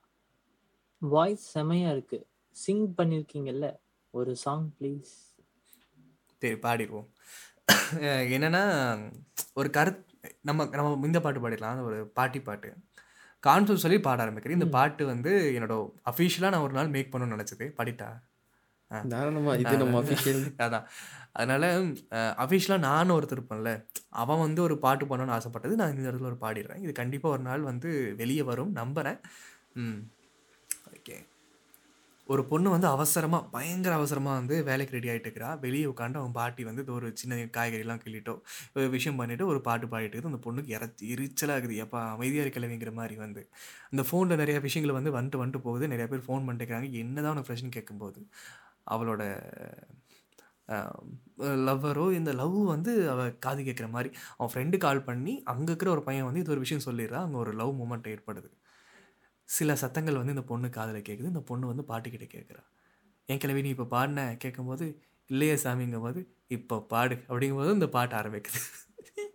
வாய்ஸ் 0.97 1.57
செமையா 1.57 1.91
இருக்கு. 1.91 2.17
சிங் 2.51 2.93
பண்ணிருக்கீங்கல்ல? 2.97 3.67
ஒரு 4.13 4.33
சாங் 4.35 4.65
ப்ளீஸ் 4.77 5.11
சரி 6.41 6.57
பாடிடுவோம். 6.61 7.07
என்னன்னா 8.35 8.63
ஒரு 9.53 9.69
கருத் 9.69 10.01
நம்ம 10.41 10.65
நம்ம 10.71 11.07
இந்த 11.07 11.19
பாட்டு 11.21 11.41
பாடிடலாம். 11.41 11.73
அந்த 11.75 11.85
ஒரு 11.89 11.99
பாட்டி 12.17 12.39
பாட்டு. 12.41 12.69
கான்செப்ட் 13.43 13.83
சொல்லி 13.83 13.99
பாட 13.99 14.19
ஆரம்பிக்கிறேன். 14.23 14.57
இந்த 14.59 14.69
பாட்டு 14.75 15.03
வந்து 15.05 15.31
என்னோட 15.55 15.75
அஃபிஷியலாக 16.11 16.53
நான் 16.53 16.65
ஒரு 16.67 16.73
நாள் 16.73 16.93
மேக் 16.95 17.11
பண்ணணும்னு 17.13 17.35
நினச்சது. 17.37 17.67
பாடிட்டா? 17.77 18.09
தாராளமா 18.91 19.51
இது 19.55 19.73
நம்ம 19.81 19.99
அஃபிஷியல் 20.01 20.41
அதான். 20.65 20.85
அதனால 21.33 21.65
அஃபிஷியலாக 22.43 22.85
நானும் 22.87 23.15
ஒருத்தர் 23.17 23.37
இருப்பேன்ல. 23.37 23.71
அவன் 24.21 24.43
வந்து 24.45 24.61
ஒரு 24.67 24.75
பாட்டு 24.85 25.05
பண்ணணும்னு 25.05 25.35
ஆசைப்பட்டது 25.37 25.79
நான் 25.81 25.95
இந்த 25.95 26.09
இடத்துல 26.11 26.31
ஒரு 26.33 26.39
பாடிடுறேன். 26.41 26.81
இது 26.85 26.93
கண்டிப்பாக 27.01 27.35
ஒரு 27.35 27.43
நாள் 27.49 27.69
வந்து 27.71 27.91
வெளியே 28.21 28.43
வரும். 28.51 28.73
நம்புகிறேன் 28.81 29.19
ம். 29.81 29.99
ஒரு 32.29 32.41
பொண்ணு 32.49 32.67
வந்து 32.73 32.87
அவசரமாக 32.95 33.43
பயங்கர 33.53 33.93
அவசரமாக 33.99 34.39
வந்து 34.39 34.55
வேலைக்கு 34.67 34.95
ரெடி 34.95 35.09
ஆகிட்டு 35.11 35.27
இருக்கிறா. 35.27 35.49
வெளியே 35.63 35.85
உட்காந்து 35.91 36.19
அவன் 36.21 36.35
பாட்டி 36.39 36.63
வந்து 36.69 36.83
ஒரு 36.97 37.07
சின்ன 37.21 37.39
காய்கறிலாம் 37.57 38.01
கிள்ளிட்டோ 38.03 38.35
விஷயம் 38.95 39.19
பண்ணிவிட்டு 39.21 39.45
ஒரு 39.51 39.59
பாட்டு 39.67 39.87
பாடிட்டு 39.93 40.15
இருக்குது. 40.15 40.33
அந்த 40.33 40.41
பொண்ணுக்கு 40.47 40.73
இற 40.77 40.85
எரிச்சலாக 41.13 41.57
இருக்குது. 41.59 41.81
எப்போ 41.85 41.99
அமைதியாக 42.15 42.45
இருக்கலவிங்கிற 42.47 42.93
மாதிரி 42.99 43.17
வந்து. 43.25 43.43
அந்த 43.91 44.03
ஃபோனில் 44.09 44.41
நிறைய 44.43 44.59
விஷயங்கள் 44.67 44.97
வந்து 44.99 45.15
வந்துட்டு 45.17 45.41
வந்துட்டு 45.43 45.65
போகுது. 45.67 45.91
நிறைய 45.93 46.07
பேர் 46.13 46.25
ஃபோன் 46.27 46.45
பண்ணிட்டுருக்காங்க 46.47 46.89
என்ன 47.03 47.17
தான் 47.23 47.33
உனக்கு 47.35 47.51
பிரச்சனை 47.51 47.71
கேட்கும்போது 47.77 48.21
அவளோட 48.93 49.23
லவ்வரோ 51.67 52.03
இந்த 52.17 52.31
லவ் 52.41 52.57
வந்து 52.73 52.91
அவள் 53.13 53.31
காது 53.45 53.61
கேட்குற 53.67 53.87
மாதிரி 53.95 54.09
அவன் 54.37 54.51
ஃப்ரெண்டு 54.51 54.77
கால் 54.85 55.07
பண்ணி 55.07 55.33
அங்கே 55.51 55.69
இருக்கிற 55.71 55.89
ஒரு 55.95 56.03
பையன் 56.07 56.27
வந்து 56.27 56.41
இது 56.43 56.53
ஒரு 56.55 56.63
விஷயம் 56.65 56.85
சொல்லிடுறா. 56.87 57.19
அங்கே 57.25 57.39
ஒரு 57.43 57.51
லவ் 57.61 57.73
மூமெண்ட் 57.81 58.11
ஏற்படுது. 58.13 58.49
சில 59.51 59.75
சத்தங்கள் 59.75 60.19
வந்து 60.19 60.35
இந்த 60.35 60.45
பொண்ணு 60.51 60.67
காதில் 60.69 61.05
கேட்குது 61.07 61.31
இந்த 61.33 61.43
பொண்ணு 61.49 61.71
வந்து 61.71 61.83
பாட்டுக்கிட்ட 61.87 62.27
கேட்குறா 62.35 62.61
என் 63.29 63.37
கிளவி 63.37 63.61
நீ 63.61 63.69
இப்போ 63.69 63.87
பாடின? 63.91 64.21
கேட்கும்போது 64.37 64.85
இல்லையே 65.29 65.55
சாமிங்கும் 65.63 66.05
போது 66.05 66.21
இப்போ 66.49 66.75
பாடு 66.91 67.15
அப்படிங்கும்போது 67.29 67.73
இந்த 67.73 67.87
பாட்டு 67.89 68.15
ஆரம்பிக்குது. 68.15 68.61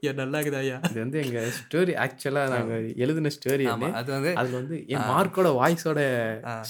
ஏன் 0.08 0.18
நல்லா 0.20 0.38
இருக்குதா 0.38 0.60
ஐயா 0.64 0.78
இது 0.88 0.98
வந்து 1.02 1.18
எங்க 1.24 1.40
ஸ்டோரி 1.58 1.92
ஆக்சுவலா 2.04 2.42
நாங்க 2.52 2.74
எழுதின 3.04 3.30
ஸ்டோரி 3.36 3.64
அது 4.00 4.10
வந்து 4.16 4.30
அதுல 4.40 4.54
வந்து 4.60 4.76
என் 4.94 5.06
மார்க்கோட 5.12 5.48
வாய்ஸோட 5.60 6.00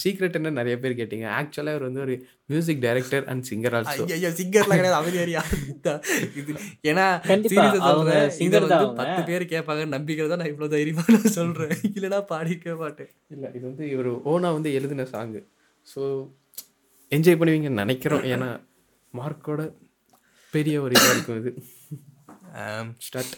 சீக்ரெட் 0.03 0.39
என்ன 0.39 0.53
நிறைய 0.59 0.74
பேர் 0.83 0.99
கேட்டீங்க. 1.01 1.27
ஆக்சுவலா 1.39 1.72
அவர் 1.74 1.87
வந்து 1.89 2.03
ஒரு 2.07 2.14
music 2.53 2.83
director 2.87 3.24
and 3.33 3.47
singer 3.51 3.77
also 3.79 4.07
ஐயா 4.18 4.31
சிங்கர்லாம் 4.41 4.81
கிடையாது 4.81 4.99
அமைதியாரியா 5.01 5.43
இது 6.41 6.55
ஏன்னா 6.91 7.07
சொல்றேன். 7.91 8.31
singer 8.39 8.49
இதை 8.49 8.61
தான் 8.72 8.83
வந்து. 8.85 8.99
பத்து 9.01 9.20
பேர் 9.31 9.45
கேட்பாங்க 9.55 9.85
நம்பிக்கை 9.97 10.29
தான் 10.33 10.43
நான் 10.43 10.53
இவ்வளவு 10.53 10.74
தைரியமா 10.77 11.05
நான் 11.16 11.37
சொல்றேன். 11.39 11.74
இல்லைன்னா 11.97 12.20
பாடிக்க 12.33 12.77
மாட்டேன். 12.83 13.11
இல்ல 13.37 13.45
இது 13.57 13.64
வந்து 13.70 13.87
இவர் 13.95 14.11
ஓனா 14.33 14.51
வந்து 14.59 14.72
எழுதின 14.81 15.09
சாங்கு 15.14 15.43
ஸோ 15.87 16.03
என்ஜாய் 17.12 17.41
பண்ணுவீங்கன்னு 17.41 17.83
நினைக்கிறோம். 17.85 18.27
ஏன்னா 18.35 18.51
மார்க்கோட 19.14 19.62
பெரிய 20.55 20.77
ஒரு 20.85 20.95
இதாக 20.97 21.14
இருக்கும் 21.14 21.41
இது. 21.43 21.51
ஸ்டார்ட் 23.07 23.36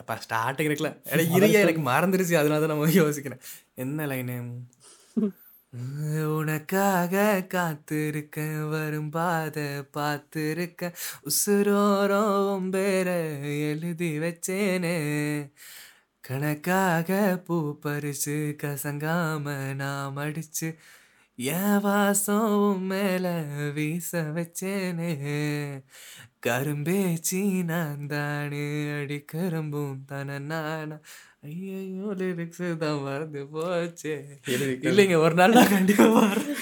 எப்பா 0.00 0.14
ஸ்டார்டிங் 0.24 0.68
இருக்குல்ல. 0.68 0.90
எனக்கு 1.12 1.32
இறையா 1.38 1.60
எனக்கு 1.64 1.82
மறந்துருச்சு. 1.90 2.34
அதனால 2.40 2.60
தான் 2.62 2.72
நான் 2.72 3.00
யோசிக்கிறேன். 3.02 3.42
என்ன 3.84 4.06
லைனு 4.10 4.36
உனக்காக 6.36 7.14
காத்திருக்க 7.52 8.38
வரும் 8.70 9.10
பாத 9.16 9.58
பார்த்திருக்க 9.96 10.90
உசுரோரம் 11.30 12.66
பேர 12.74 13.08
எழுதி 13.68 14.10
வச்சேனே. 14.24 14.96
கணக்காக 16.24 17.10
பூ 17.46 17.58
பறிச்சு 17.84 18.36
கசங்காம 18.62 19.54
நான் 19.82 20.16
மடிச்சு 20.16 20.70
என் 21.38 21.78
வாசம் 21.86 22.82
மேல 22.90 23.26
வீச 23.76 24.22
வச்சேனே. 24.36 25.12
கரும்பேச்சி 26.42 27.40
நான் 27.70 28.06
தானே 28.12 28.66
அடி 28.98 29.18
கரும்பும் 29.32 29.98
தானே 30.10 30.36
நானா 30.50 30.96
ஐயோ 31.48 32.08
லிரிக்ஸ் 32.20 32.62
தான். 32.82 32.98
மறந்து 33.04 33.42
போச்சே 33.52 34.14
இல்லைங்க 34.90 35.16
ஒரு 35.24 35.34
நாள் 35.38 35.54
நான் 35.58 35.72
கண்டிப்பா 35.74 36.06
பாடுறேன். 36.16 36.58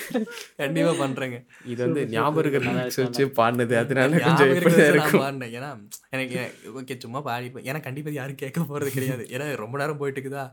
கண்டிப்பா 0.60 0.92
பண்றேங்க. 1.02 1.38
இது 1.72 1.80
வந்து 1.84 2.02
ஞாபகம் 2.12 2.40
இருக்கிற 2.42 2.74
வச்சு 3.04 3.24
பாடினது. 3.38 3.74
அதனால 3.82 4.20
கொஞ்சம் 4.26 4.50
இருக்கும். 4.90 5.22
பாடினேன். 5.24 5.54
ஏன்னா 5.58 5.70
எனக்கு 6.16 6.38
ஓகே 6.80 6.96
சும்மா 7.04 7.22
பாடி 7.28 7.50
ஏன்னா 7.70 7.80
கண்டிப்பா 7.88 8.12
யாரும் 8.20 8.42
கேட்க 8.44 8.66
போறது 8.70 8.92
கிடையாது. 8.98 9.26
ஏன்னா 9.34 9.48
ரொம்ப 9.64 9.78
நேரம் 9.82 10.00
போயிட்டு 10.02 10.20
இருக்குதா 10.20 10.46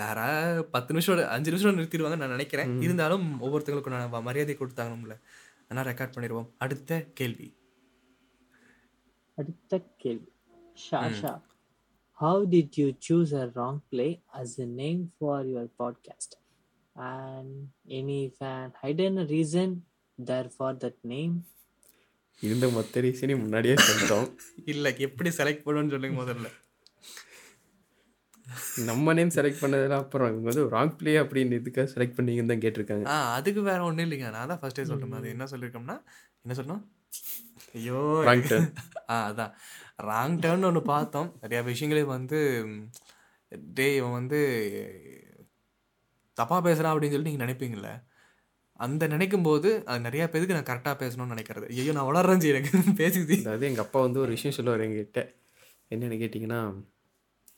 யாரா 0.00 0.28
பத்து 0.76 0.94
நிமிஷம் 0.96 1.26
அஞ்சு 1.36 1.52
நிமிஷம் 1.54 1.78
நிறுத்திடுவாங்க 1.80 2.20
நான் 2.22 2.36
நினைக்கிறேன். 2.36 2.72
இருந்தாலும் 2.86 3.26
ஒவ்வொருத்தங்களுக்கும் 3.46 3.98
நான் 3.98 4.28
மரியாதை 4.30 4.56
கொடுத்தாங்கணும்ல 4.62 5.16
அதனால் 5.68 5.88
ரெக்கார்ட் 5.92 6.16
பண்ணிடுவோம். 6.16 6.50
அடுத்த 6.64 7.04
கேள்வி. 7.20 7.48
அடுத்த 9.38 9.78
கேள்வி. 10.02 10.30
Sasha 10.76 11.32
how 12.18 12.44
did 12.52 12.76
you 12.80 12.86
choose 13.06 13.32
a 13.34 13.44
wrong 13.56 13.80
play 13.88 14.06
as 14.34 14.54
a 14.60 14.68
name 14.80 15.02
for 15.16 15.46
your 15.46 15.70
podcast 15.78 16.34
and 16.96 17.54
any 17.98 18.20
fan 18.36 18.72
hidden 18.82 19.18
reason 19.34 19.74
there 20.18 20.48
for 20.56 20.76
that 20.76 21.00
name 21.12 21.34
இருந்த 22.42 22.66
மொத்த 22.68 23.00
ரீசனையும் 23.00 23.42
முன்னாடியே 23.42 23.74
சொல்லிட்டோம். 23.86 24.26
இல்ல 24.72 24.94
எப்படி 24.98 25.30
செலக்ட் 25.30 25.66
பண்ணுன்னு 25.66 25.92
சொல்லுங்க 25.94 26.16
முதல்ல. 26.22 26.48
நம்ம 28.86 29.12
நேம் 29.12 29.32
செலக்ட் 29.36 29.62
பண்ணதுல 29.62 29.96
அப்புறம் 30.02 30.28
இவங்க 30.30 30.48
வந்து 30.50 30.64
ராங் 30.74 30.96
பிளே 30.96 31.12
அப்படின்னு 31.22 31.58
இதுக்காக 31.60 31.88
செலக்ட் 31.94 32.16
பண்ணீங்கன்னு 32.18 32.52
தான் 32.52 32.64
கேட்டிருக்காங்க. 32.64 33.06
ஆ 33.06 33.16
அதுக்கு 33.38 33.62
வேற 33.62 33.80
ஒண்ணும் 33.84 34.06
இல்லைங்க. 34.06 34.30
நான் 34.30 34.50
தான் 34.52 34.60
ஃபர்ஸ்டே 34.62 34.84
சொல்லிட்டேன் 34.90 35.20
அது 35.20 35.34
என்ன 35.36 35.46
சொல்லியிருக்கோம்னா 35.52 35.96
என்ன 36.44 36.54
சொன்னோம் 36.60 36.82
ஐயோ. 37.76 38.22
Wrong 38.26 38.42
turn. 38.42 38.64
ஆ 39.10 39.30
அதான். 39.30 39.52
ராங் 40.02 40.38
டேர்ன் 40.38 40.64
ஒன்று 40.64 40.82
பார்த்தோம். 40.82 41.38
நிறைய 41.40 41.70
விஷயங்களே 41.70 42.04
வந்து 42.04 42.38
டே 43.74 43.96
இவன் 43.96 44.12
வந்து 44.12 44.40
தப்பா 46.32 46.62
பேசுறான் 46.62 46.92
அப்படின்னு 46.92 47.10
சொல்லி 47.10 47.30
நீங்க 47.30 47.44
நினைப்பீங்கல்ல. 47.44 47.90
அந்த 48.72 49.06
நினைக்கும் 49.06 49.42
போது 49.42 49.84
அது 49.84 50.00
நிறைய 50.00 50.28
பேருக்கு 50.28 50.54
நான் 50.54 50.68
கரெக்டாக 50.70 51.00
பேசணும்னு 51.00 51.36
நினைக்கிறது. 51.36 51.68
ஐயோ 51.68 51.92
நான் 51.92 52.04
வளர்றேன் 52.04 52.40
எனக்கு. 52.40 52.78
பேசுது 53.02 53.38
அதாவது 53.38 53.66
எங்கள் 53.66 53.84
அப்பா 53.84 54.00
வந்து 54.00 54.20
ஒரு 54.20 54.28
விஷயம் 54.28 54.56
சொல்லுவார் 54.56 54.80
எங்ககிட்ட 54.80 55.20
என்னென்னு 55.90 56.20
கேட்டிங்கன்னா 56.22 56.60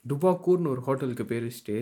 டுபாக்கூர்னு 0.05 0.71
ஒரு 0.75 0.83
ஹோட்டலுக்கு 0.87 1.25
பேர் 1.31 1.47
வச்சுட்டு 1.47 1.77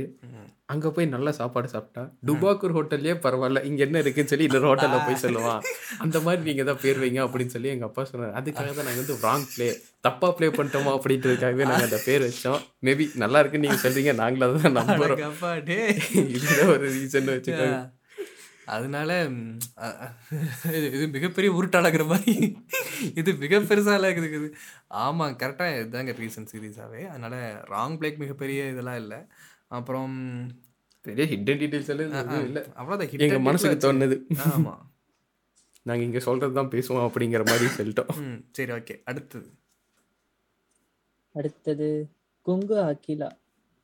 அங்கே 0.72 0.88
போய் 0.94 1.06
நல்ல 1.14 1.32
சாப்பாடு 1.38 1.68
சாப்பிட்டா 1.72 2.02
டுபாக்கூர் 2.28 2.74
ஹோட்டல்லே 2.76 3.14
பரவாயில்ல 3.24 3.60
இங்கே 3.68 3.82
என்ன 3.86 4.00
இருக்குன்னு 4.02 4.32
சொல்லி 4.32 4.46
இன்னொரு 4.48 4.68
ஹோட்டலில் 4.70 5.04
போய் 5.06 5.22
சொல்லுவான். 5.24 5.60
அந்த 6.04 6.16
மாதிரி 6.24 6.42
நீங்கள் 6.48 6.68
தான் 6.70 6.80
பேர் 6.84 7.00
வைங்க 7.02 7.20
அப்படின்னு 7.26 7.54
சொல்லி 7.56 7.72
எங்கள் 7.74 7.88
அப்பா 7.88 8.04
சொன்னார். 8.10 8.34
அதுக்காக 8.40 8.72
தான் 8.78 8.88
நாங்கள் 8.88 9.02
வந்து 9.04 9.18
ராங் 9.26 9.46
ப்ளே 9.52 9.68
தப்பாக 10.06 10.32
ப்ளே 10.38 10.48
பண்ணிட்டோமா 10.56 10.94
அப்படின்றதுக்காகவே 10.98 11.68
நாங்கள் 11.70 11.88
அந்த 11.90 12.00
பேர் 12.08 12.26
வச்சோம். 12.28 12.60
மேபி 12.88 13.06
நல்லா 13.24 13.40
இருக்குன்னு 13.42 13.66
நீங்கள் 13.66 13.84
சொல்றீங்க 13.84 14.14
நாங்களும் 14.22 14.48
அதை 14.48 14.58
தான் 14.64 14.78
நம்புகிறோம் 14.80 15.22
இதுதான் 16.36 16.72
ஒரு 16.76 16.86
ரீசன் 16.96 17.32
வச்சுக்கோங்க. 17.34 17.78
அதனால 18.74 19.10
இது 20.76 20.86
இது 20.96 21.04
மிகப்பெரிய 21.16 21.50
உருட்டாளாகிற 21.58 22.04
மாதிரி. 22.12 22.34
இது 23.20 23.30
மிக 23.42 23.60
பெருசாக 23.70 24.10
இருக்குது 24.12 24.48
ஆமாம் 25.04 25.36
கரெக்டாக 25.42 25.76
இதுதாங்க 25.80 26.14
ரீசன் 26.22 26.50
சீரியஸாகவே 26.52 27.02
அதனால 27.12 27.36
ராங் 27.74 27.96
பிளேக் 28.00 28.22
மிகப்பெரிய 28.24 28.70
இதெல்லாம் 28.72 29.00
இல்லை. 29.04 29.20
அப்புறம் 29.78 30.16
பெரிய 31.04 31.24
ஹிடன் 31.32 31.60
டீட்டெயில்ஸ் 31.62 31.92
எல்லாம் 31.94 32.46
இல்லை. 32.48 32.64
அவ்வளோதான் 32.80 33.24
எங்கள் 33.26 33.46
மனசுக்கு 33.48 33.78
தோணுது. 33.86 34.18
ஆமாம் 34.50 34.82
நாங்கள் 35.88 36.06
இங்கே 36.08 36.22
சொல்கிறது 36.26 36.54
தான் 36.58 36.72
பேசுவோம் 36.74 37.06
அப்படிங்கிற 37.08 37.42
மாதிரி 37.50 37.66
சொல்லிட்டோம். 37.78 38.12
சரி 38.58 38.72
ஓகே 38.76 38.94
அடுத்தது. 39.10 39.48
அடுத்தது 41.38 41.88
குங்கு 42.46 42.76
அகிலா. 42.90 43.28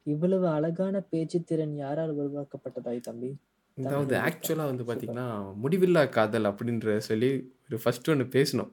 இவ்வளவு 0.06 0.46
அழகான 0.56 0.96
பேச்சு 1.10 1.38
திறன் 1.48 1.74
யாரால் 1.82 2.12
உருவாக்கப்பட்டதாய் 2.20 3.06
தம்பி? 3.08 3.30
அதாவது 3.78 4.14
ஆக்சுவலாக 4.26 4.70
வந்து 4.70 4.84
பார்த்தீங்கன்னா 4.88 5.26
முடிவில்லா 5.62 6.02
காதல் 6.16 6.48
அப்படின்ற 6.50 6.96
சொல்லி 7.08 7.30
ஒரு 7.68 7.78
ஃபர்ஸ்ட் 7.82 8.10
ஒன்று 8.12 8.24
பேசினோம். 8.36 8.70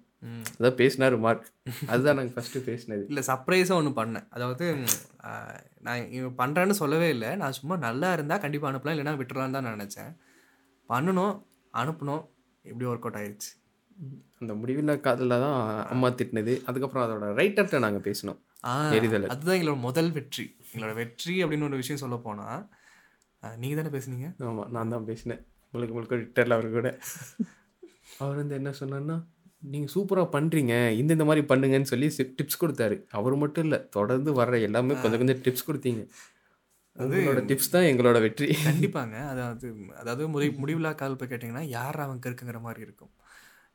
அதான் 0.58 0.78
பேசினாரு 0.80 1.18
மார்க். 1.26 1.46
அதுதான் 1.92 2.18
நாங்கள் 2.20 2.36
ஃபஸ்ட்டு 2.38 2.64
பேசினது. 2.70 3.04
இல்லை 3.12 3.22
சர்ப்ரைஸாக 3.28 3.80
ஒன்று 3.82 3.92
பண்ணேன். 4.00 4.26
அதாவது 4.36 4.66
நான் 5.88 6.10
இவன் 6.18 6.36
பண்ணுறேன்னு 6.42 6.76
சொல்லவே 6.82 7.08
இல்லை. 7.16 7.30
நான் 7.42 7.56
சும்மா 7.60 7.76
நல்லா 7.86 8.10
இருந்தால் 8.18 8.44
கண்டிப்பாக 8.46 8.72
அனுப்பலாம் 8.72 8.96
இல்லைன்னா 8.96 9.16
விட்டுறலான்னு 9.22 9.58
தான் 9.58 9.70
நினச்சேன். 9.78 10.12
பண்ணணும் 10.90 11.36
அனுப்பணும் 11.82 12.24
எப்படி 12.66 12.88
ஒர்க் 12.92 13.08
அவுட் 13.08 13.20
ஆயிடுச்சு 13.22 13.52
அந்த 14.42 14.54
முடிவில்லா 14.60 14.96
காதலில் 15.06 15.44
தான் 15.46 15.58
அம்மா 15.94 16.10
திட்டினது. 16.20 16.54
அதுக்கப்புறம் 16.70 17.06
அதோட 17.06 17.30
ரைட்டர்கிட்ட 17.40 17.80
நாங்கள் 17.86 18.06
பேசினோம். 18.10 18.40
அதுதான் 19.34 19.58
எங்களோட 19.58 19.80
முதல் 19.88 20.12
வெற்றி. 20.18 20.46
எங்களோட 20.72 20.94
வெற்றி 21.02 21.36
அப்படின்னு 21.44 21.68
ஒரு 21.70 21.80
விஷயம் 21.82 22.04
சொல்ல 22.04 22.18
போனால் 22.28 22.62
நீங்கள் 23.62 23.80
தானே 23.80 23.92
பேசுனீங்க? 23.98 24.30
ஆமாம் 24.50 24.72
நான் 24.76 24.94
தான் 24.94 25.08
பேசினேன். 25.10 25.42
உங்களுக்கு 25.74 25.94
உங்களுக்கு 25.96 26.18
ட்விட்டரில் 26.22 26.56
அவர் 26.58 26.68
கூட. 26.78 26.90
அவர் 28.24 28.40
வந்து 28.42 28.58
என்ன 28.60 28.72
சொன்னார்னா 28.80 29.18
நீங்கள் 29.74 29.92
சூப்பராக 29.94 30.28
பண்ணுறீங்க 30.36 30.74
இந்த 31.00 31.12
இந்த 31.18 31.26
மாதிரி 31.30 31.44
பண்ணுங்கன்னு 31.52 31.92
சொல்லி 31.94 32.08
டிப்ஸ் 32.40 32.62
கொடுத்தாரு. 32.64 32.98
அவர் 33.20 33.36
மட்டும் 33.44 33.66
இல்லை 33.68 33.80
தொடர்ந்து 33.98 34.32
வர்ற 34.40 34.58
எல்லாமே 34.68 34.98
கொஞ்சம் 35.04 35.22
கொஞ்சம் 35.24 35.42
டிப்ஸ் 35.46 35.68
கொடுத்தீங்க. 35.70 36.04
உங்களோட 36.96 37.42
டிப்ஸ் 37.50 37.74
தான் 37.74 37.88
எங்களோட 37.90 38.18
வெற்றி. 38.26 38.48
கண்டிப்பாங்க. 38.68 39.16
அதாவது 39.34 39.68
அதாவது 40.02 40.24
முடி 40.34 40.48
முடிவில்லா 40.62 40.92
கால் 41.02 41.18
போய் 41.20 41.32
கேட்டிங்கன்னா 41.34 41.66
யார் 41.78 42.00
அவன் 42.06 42.22
இருக்குங்கிற 42.28 42.62
மாதிரி 42.68 42.82
இருக்கும். 42.88 43.14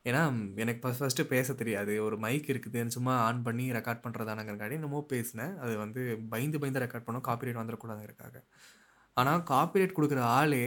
ஏன்னா 0.09 0.21
எனக்கு 0.63 0.81
ஃபஸ்ட் 0.81 1.03
ஃபஸ்ட்டு 1.03 1.23
பேச 1.33 1.53
தெரியாது. 1.61 1.93
ஒரு 2.07 2.17
மைக் 2.25 2.49
இருக்குது 2.53 2.81
சும்மா 2.95 3.13
ஆன் 3.27 3.45
பண்ணி 3.47 3.65
ரெக்கார்ட் 3.77 4.03
பண்ணுறதானங்கிறக்காடி 4.03 4.77
என்னமோ 4.79 4.99
பேசினேன். 5.13 5.53
அது 5.63 5.73
வந்து 5.83 6.01
பயந்து 6.33 6.61
பயந்து 6.63 6.83
ரெக்கார்ட் 6.85 7.07
பண்ணோம். 7.07 7.25
காப்பிரைட் 7.29 7.61
வந்துடக்கூடாதுங்கிறக்காக 7.61 8.43
ஆனால் 9.17 9.41
காப்பிரைட் 9.51 9.97
கொடுக்குற 9.97 10.21
ஆளே 10.37 10.63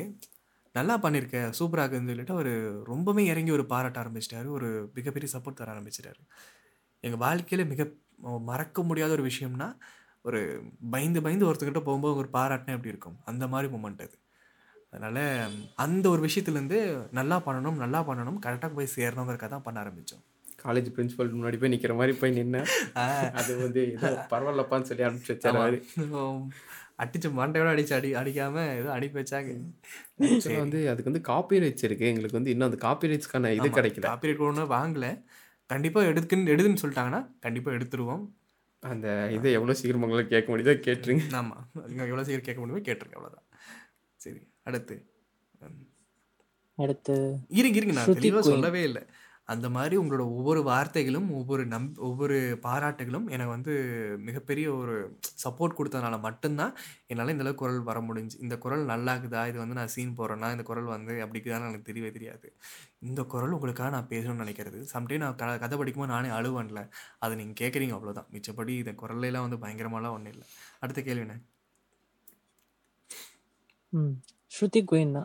நல்லா 0.74 0.94
பண்ணியிருக்க 1.04 1.38
சூப்பராக 1.58 1.84
இருக்குன்னு 1.84 2.12
சொல்லிட்டு 2.12 2.36
அவர் 2.36 2.52
ரொம்பவே 2.92 3.22
இறங்கி 3.32 3.52
ஒரு 3.56 3.64
பாராட்ட 3.72 3.98
ஆரம்பிச்சிட்டாரு. 4.02 4.48
ஒரு 4.56 4.68
மிகப்பெரிய 4.96 5.28
சப்போர்ட் 5.34 5.60
தர 5.60 5.72
ஆரம்பிச்சிட்டாரு. 5.74 6.20
எங்கள் 7.04 7.22
வாழ்க்கையில் 7.24 7.70
மிக 7.72 7.82
மறக்க 8.50 8.82
முடியாத 8.82 9.12
ஒரு 9.18 9.24
விஷயம்னா 9.30 9.68
ஒரு 10.28 10.40
பயந்து 10.94 11.20
பயந்து 11.24 11.48
ஒருத்தர்கிட்ட 11.48 11.82
போகும்போது 11.88 12.20
ஒரு 12.22 12.28
பாராட்டினே 12.36 12.74
எப்படி 12.76 12.92
இருக்கும்? 12.94 13.18
அந்த 13.30 13.44
மாதிரி 13.52 13.68
மூமெண்ட் 13.74 14.02
அது. 14.06 14.16
அதனால் 14.92 15.22
அந்த 15.84 16.04
ஒரு 16.14 16.20
விஷயத்துலேருந்து 16.26 16.78
நல்லா 17.18 17.36
பண்ணணும் 17.46 17.80
நல்லா 17.84 18.00
பண்ணணும் 18.08 18.40
கரெக்டாக 18.46 18.72
போய் 18.76 18.94
சேரணுங்கிறக்காக 18.96 19.50
தான் 19.54 19.66
பண்ண 19.66 19.78
ஆரம்பித்தோம் 19.84 20.24
காலேஜ் 20.64 20.88
பிரின்சிபல் 20.94 21.34
முன்னாடி 21.34 21.58
போய் 21.60 21.72
நிற்கிற 21.72 21.94
மாதிரி 21.98 22.12
போய் 22.20 22.36
நின்னேன் 22.38 22.70
அது 23.40 23.52
வந்து 23.64 23.82
பரவாயில்லப்பான்னு 24.32 24.88
சொல்லி 24.90 25.06
அனுப்பிச்சு 25.08 25.34
வச்சாரு 25.34 25.80
அடிச்சு 27.02 27.28
மண்டையோட 27.38 27.68
அடிச்சு 27.74 27.94
அடி 27.96 28.08
அடிக்காம 28.20 28.62
ஏதோ 28.78 28.88
அனுப்பி 28.94 29.18
வச்சாங்க. 29.20 29.50
வந்து 30.62 30.78
அதுக்கு 30.92 31.10
வந்து 31.10 31.22
காப்பி 31.28 31.60
ரைட்ஸ் 31.64 31.86
இருக்குது 31.88 32.10
எங்களுக்கு 32.12 32.38
வந்து 32.38 32.52
இன்னும் 32.54 32.68
அந்த 32.70 32.80
காப்பி 32.86 33.10
ரைட்ஸ்க்கான 33.10 33.52
இது 33.58 33.68
கிடைக்கல. 33.78 34.06
காப்பிரைட் 34.08 34.42
ஒன்றும் 34.48 34.72
வாங்கல. 34.76 35.08
கண்டிப்பாக 35.70 36.10
எடுக்குன்னு 36.12 36.52
எடுதுன்னு 36.54 36.82
சொல்லிட்டாங்கன்னா 36.82 37.20
கண்டிப்பாக 37.46 37.76
எடுத்துருவோம். 37.78 38.24
அந்த 38.82 39.06
இதை 39.36 39.52
எவ்வளோ 39.58 39.74
சீக்கிரம் 39.78 40.04
உங்களால் 40.06 40.32
கேட்க 40.32 40.48
முடியுதோ 40.52 40.74
கேட்டுருங்க. 40.86 41.24
ஆமாம் 41.40 41.64
எவ்வளோ 42.10 42.24
சீக்கிரம் 42.26 42.48
கேட்க 42.48 42.58
முடியுமோ 42.62 42.82
கேட்டுருங்க. 42.88 43.16
அவ்வளோதான் 43.18 43.46
சரி 44.20 44.40
அடுத்து. 44.62 44.96
அடுத்து 46.78 47.14
இருங்க 47.60 47.76
இருங்க. 47.78 47.94
நான் 47.98 48.18
தெளிவாக. 48.18 48.44
சொல்லவே 48.50 48.82
இல்லை. 48.88 49.02
அந்த 49.48 49.66
மாதிரி 49.74 49.96
உங்களோட 50.00 50.24
ஒவ்வொரு 50.32 50.60
வார்த்தைகளும் 50.64 51.28
ஒவ்வொரு 51.36 51.62
நம் 51.66 51.86
ஒவ்வொரு 52.08 52.36
பாராட்டுகளும் 52.64 53.26
எனக்கு 53.34 53.52
வந்து 53.54 53.74
மிகப்பெரிய 54.26 54.66
ஒரு 54.74 54.94
சப்போர்ட் 55.44 55.76
கொடுத்ததுனால 55.78 56.16
மட்டும்தான் 56.26 56.74
என்னால் 57.10 57.32
இந்த 57.34 57.44
அளவுக்கு 57.44 57.62
குரல் 57.62 57.80
வர 57.82 58.00
முடிஞ்சு 58.02 58.38
இந்த 58.44 58.56
குரல் 58.58 58.84
நல்லா 58.92 59.14
இருக்குதா 59.14 59.42
இது 59.50 59.58
வந்து 59.58 59.78
நான் 59.80 59.92
சீன் 59.94 60.16
போடுறேன்னா 60.18 60.50
இந்த 60.56 60.66
குரல் 60.70 60.90
வந்து 60.94 61.14
அப்படி 61.24 61.40
எனக்கு 61.60 61.88
தெரியவே 61.90 62.10
தெரியாது. 62.10 62.48
இந்த 63.02 63.22
குரல் 63.32 63.56
உங்களுக்காக 63.56 63.90
நான் 63.90 64.10
பேசணும்னு 64.12 64.44
நினைக்கிறது. 64.44 64.78
சம்டைம் 64.94 65.22
நான் 65.24 65.36
க 65.36 65.58
கதை 65.64 65.76
படிக்கும்போது 65.78 66.14
நானே 66.14 66.30
அழுவன்ல. 66.38 66.80
அதை 67.20 67.34
நீங்கள் 67.40 67.60
கேட்குறீங்க 67.62 67.96
அவ்வளோதான் 67.98 68.30
மிச்சப்படி 68.34 68.74
இந்த 68.82 68.94
குரல்லாம் 69.02 69.46
வந்து 69.46 69.62
பயங்கரமாலாம் 69.64 70.16
ஒன்றும் 70.18 70.34
இல்லை. 70.34 70.46
அடுத்த 70.80 71.02
கேள்விண்ணே 71.02 71.38
ம். 73.92 74.14
ஸ்ருதி 74.52 74.80
குயின்னா 74.90 75.22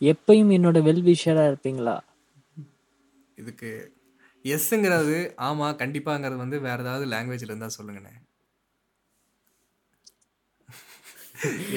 எப்பயும் 0.00 0.52
என்னோட 0.56 0.78
வெல்விஷராக 0.88 1.50
இருப்பீங்களா? 1.50 1.96
இதுக்கு 3.40 3.70
எஸ்ஸுங்கிறது 4.54 5.18
ஆமாம் 5.48 5.78
கண்டிப்பாங்கிறது 5.82 6.42
வந்து 6.44 6.58
வேறு 6.66 6.84
ஏதாவது 6.84 7.04
லாங்குவேஜில் 7.12 7.50
இருந்தால் 7.52 7.76
சொல்லுங்கண்ணே. 7.78 8.14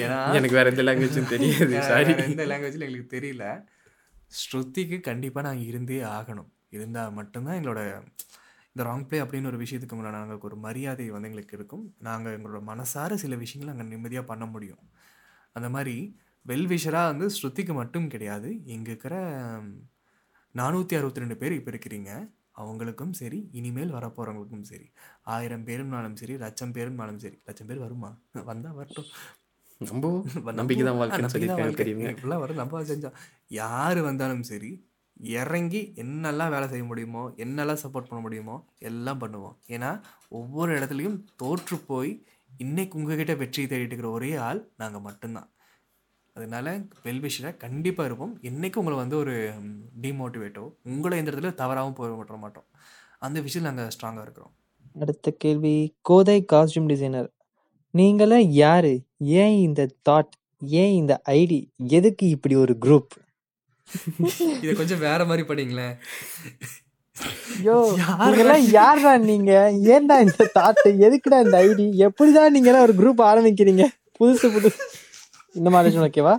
ஏன்னா 0.02 0.18
எனக்கு 0.38 0.58
வேற 0.58 0.70
எந்த 0.70 0.84
லாங்குவேஜும் 0.88 1.32
தெரியாது 1.32 1.82
சாரி 1.88 2.12
எந்த 2.28 2.44
லாங்குவேஜில் 2.50 2.86
எங்களுக்கு 2.86 3.14
தெரியல. 3.16 3.46
ஸ்ருதிக்கு 4.40 4.98
கண்டிப்பாக 5.08 5.46
நான் 5.48 5.66
இருந்தே 5.70 6.00
ஆகணும். 6.16 6.50
இருந்தால் 6.76 7.16
மட்டும்தான் 7.18 7.58
எங்களோட 7.60 7.82
இந்த 8.72 8.82
ராங் 8.88 9.04
ப்ளே 9.06 9.18
அப்படின்னு 9.22 9.50
ஒரு 9.50 9.58
விஷயத்துக்கு 9.62 9.96
முன்னாடி 9.98 10.18
நாங்களுக்கு 10.18 10.48
ஒரு 10.50 10.56
மரியாதை 10.66 11.06
வந்து 11.10 11.28
எங்களுக்கு 11.28 11.56
இருக்கும். 11.58 11.84
நாங்கள் 12.08 12.34
எங்களோட 12.36 12.60
மனசார 12.70 13.14
சில 13.22 13.36
விஷயங்களை 13.44 13.70
நாங்கள் 13.72 13.92
நிம்மதியாக 13.94 14.26
பண்ண 14.26 14.44
முடியும். 14.46 14.82
அந்த 15.52 15.68
மாதிரி 15.76 15.96
வெல்விஷராக 16.46 17.10
வந்து 17.12 17.26
ஸ்ருதிக்கு 17.36 17.74
மட்டும் 17.80 18.06
கிடையாது. 18.08 18.50
இங்கே 18.74 18.90
இருக்கிற 18.90 19.16
நானூற்றி 20.54 20.94
அறுபத்தி 20.98 21.22
ரெண்டு 21.22 21.36
பேர் 21.40 21.56
இப்போ 21.58 21.70
இருக்கிறீங்க. 21.72 22.12
அவங்களுக்கும் 22.60 23.12
சரி 23.18 23.38
இனிமேல் 23.58 23.92
வரப்போகிறவங்களுக்கும் 23.96 24.66
சரி 24.70 24.86
ஆயிரம் 25.34 25.66
பேரும்னாலும் 25.68 26.16
சரி 26.20 26.34
லட்சம் 26.42 26.74
பேரும்னாலும் 26.76 27.20
சரி 27.24 27.36
லட்சம் 27.48 27.68
பேர் 27.68 27.84
வருமா? 27.84 28.10
வந்தால் 28.48 28.76
வரட்டும். 28.78 29.08
ரொம்ப 29.80 30.06
நம்பிக்கை 30.58 30.84
தான் 30.84 30.98
இப்படிலாம் 31.72 32.42
வரும் 32.44 32.60
நம்ம 32.62 32.82
செஞ்சோம் 32.90 33.18
யார் 33.60 34.00
வந்தாலும் 34.08 34.44
சரி 34.50 34.72
இறங்கி 35.40 35.80
என்னெல்லாம் 36.02 36.52
வேலை 36.54 36.66
செய்ய 36.72 36.84
முடியுமோ 36.90 37.22
என்னெல்லாம் 37.44 37.80
சப்போர்ட் 37.84 38.10
பண்ண 38.10 38.20
முடியுமோ 38.26 38.56
எல்லாம் 38.90 39.22
பண்ணுவோம். 39.22 39.56
ஏன்னா 39.74 39.90
ஒவ்வொரு 40.40 40.70
இடத்துலையும் 40.78 41.18
தோற்று 41.42 41.78
போய் 41.90 42.12
இன்னைக்கு 42.64 42.98
உங்ககிட்ட 43.00 43.34
வெற்றி 43.42 43.62
தேடிட்டு 43.64 43.94
இருக்கிற 43.94 44.10
ஒரே 44.18 44.30
ஆள் 44.48 44.60
நாங்கள் 44.82 45.04
மட்டும்தான். 45.08 45.48
அதனால 46.40 46.68
வெல்விஷராக 47.04 47.56
கண்டிப்பாக 47.64 48.08
இருப்போம். 48.08 48.34
என்னைக்கு 48.50 48.80
உங்களை 48.82 48.98
வந்து 49.02 49.16
ஒரு 49.22 49.34
டிமோட்டிவேட்டோ 50.02 50.64
உங்களை 50.84 51.18
எந்த 51.18 51.32
இடத்துல 51.32 51.52
தவறாகவும் 51.62 51.98
போய் 51.98 52.16
விட்டுற 52.20 52.38
மாட்டோம். 52.44 52.68
அந்த 53.26 53.38
விஷயத்தில் 53.40 53.68
நாங்கள் 53.68 53.94
ஸ்ட்ராங்காக 53.96 54.26
இருக்கிறோம். 54.26 54.54
அடுத்த 55.02 55.30
கேள்வி 55.42 55.74
கோதை 56.08 56.38
காஸ்டியூம் 56.52 56.90
டிசைனர் 56.92 57.28
நீங்களே 57.94 58.40
யாரு? 58.62 58.92
ஏன் 59.42 59.56
இந்த 59.66 59.82
தாட் 60.08 60.34
ஏன் 60.80 60.94
இந்த 61.00 61.14
ஐடி 61.30 61.60
எதுக்கு 61.96 62.26
இப்படி 62.28 62.54
ஒரு 62.64 62.74
குரூப் 62.86 63.14
இதை 64.62 64.74
கொஞ்சம் 64.74 65.02
வேற 65.08 65.20
மாதிரி 65.24 65.44
படிங்களேன். 65.48 65.94
யோ 67.66 67.76
நீங்கெல்லாம் 68.20 68.64
யார்டா 68.78 69.12
நீங்க? 69.30 69.52
ஏன்டா 69.92 70.16
இந்த 70.26 70.44
தாட் 70.58 70.82
எதுக்குடா 71.06 71.38
இந்த 71.46 71.56
ஐடி 71.68 71.86
எப்படிதான் 72.06 72.54
நீங்க 72.56 72.70
ஒரு 72.86 72.94
குரூப் 73.00 73.22
ஆரம்பிக்கிறீங்க? 73.30 73.84
புதுசு 74.20 74.48
புதுசு. 74.56 74.80
இந்த 75.58 75.68
மாதிரி 75.74 76.00
ஓகேவா? 76.06 76.34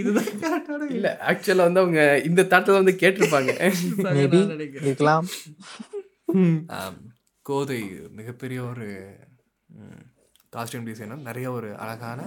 இதுதான் 0.00 0.30
கரெக்டான 0.42 0.86
இல்ல 0.96 1.08
ஆக்சுவலா 1.30 1.66
வந்து 1.68 1.82
அவங்க 1.82 2.00
இந்த 2.28 2.42
தாட்டில் 2.52 2.78
வந்து 2.80 2.94
கேட்டிருப்பாங்க. 3.02 3.52
மேபி 4.16 4.40
இருக்கலாம். 4.86 5.26
கோதை 7.46 7.80
மிகப்பெரிய 8.18 8.60
ஒரு 8.70 8.86
காஸ்டியூம் 10.56 10.88
டிசைனர் 10.88 11.26
நிறைய 11.28 11.46
ஒரு 11.58 11.68
அழகான 11.82 12.20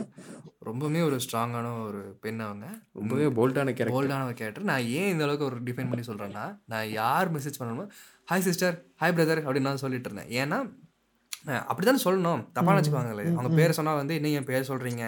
ரொம்பவுமே 0.68 1.02
ஒரு 1.08 1.18
ஸ்ட்ராங்கான 1.26 1.68
ஒரு 1.88 2.02
பெண் 2.24 2.40
அவங்க. 2.46 2.68
ரொம்பவே 3.00 3.26
போல்டான 3.40 3.74
கேரக்டர் 3.74 3.96
போல்டான 3.96 4.34
கேரக்டர் 4.40 4.70
நான் 4.72 4.88
ஏன் 5.00 5.12
இந்த 5.14 5.26
அளவுக்கு 5.26 5.50
ஒரு 5.50 5.60
டிஃபைன் 5.68 5.92
பண்ணி 5.92 6.06
சொல்கிறேன்னா 6.08 6.46
நான் 6.74 6.90
யார் 7.02 7.34
மெசேஜ் 7.36 7.60
பண்ணணுமோ 7.60 7.86
ஹாய் 8.32 8.46
சிஸ்டர் 8.48 8.76
ஹாய் 9.02 9.16
பிரதர் 9.18 9.44
அப்படின்னு 9.46 9.70
நான் 9.70 9.84
சொல்லிட்டு 9.84 10.10
இருந்தேன். 10.10 10.32
ஏன்னா 10.42 10.60
அப்படி 11.70 11.86
தானே 11.88 12.02
சொல்லணும். 12.06 12.42
தப்பாக 12.56 12.74
நினச்சிப்பாங்களே 12.76 13.26
அவங்க 13.36 13.50
பேர் 13.60 13.76
சொன்னால் 13.78 14.00
வந்து 14.00 14.14
என்ன 14.20 14.32
என் 14.40 14.48
பேர் 14.50 14.68
சொல்கிறீங்க 14.70 15.04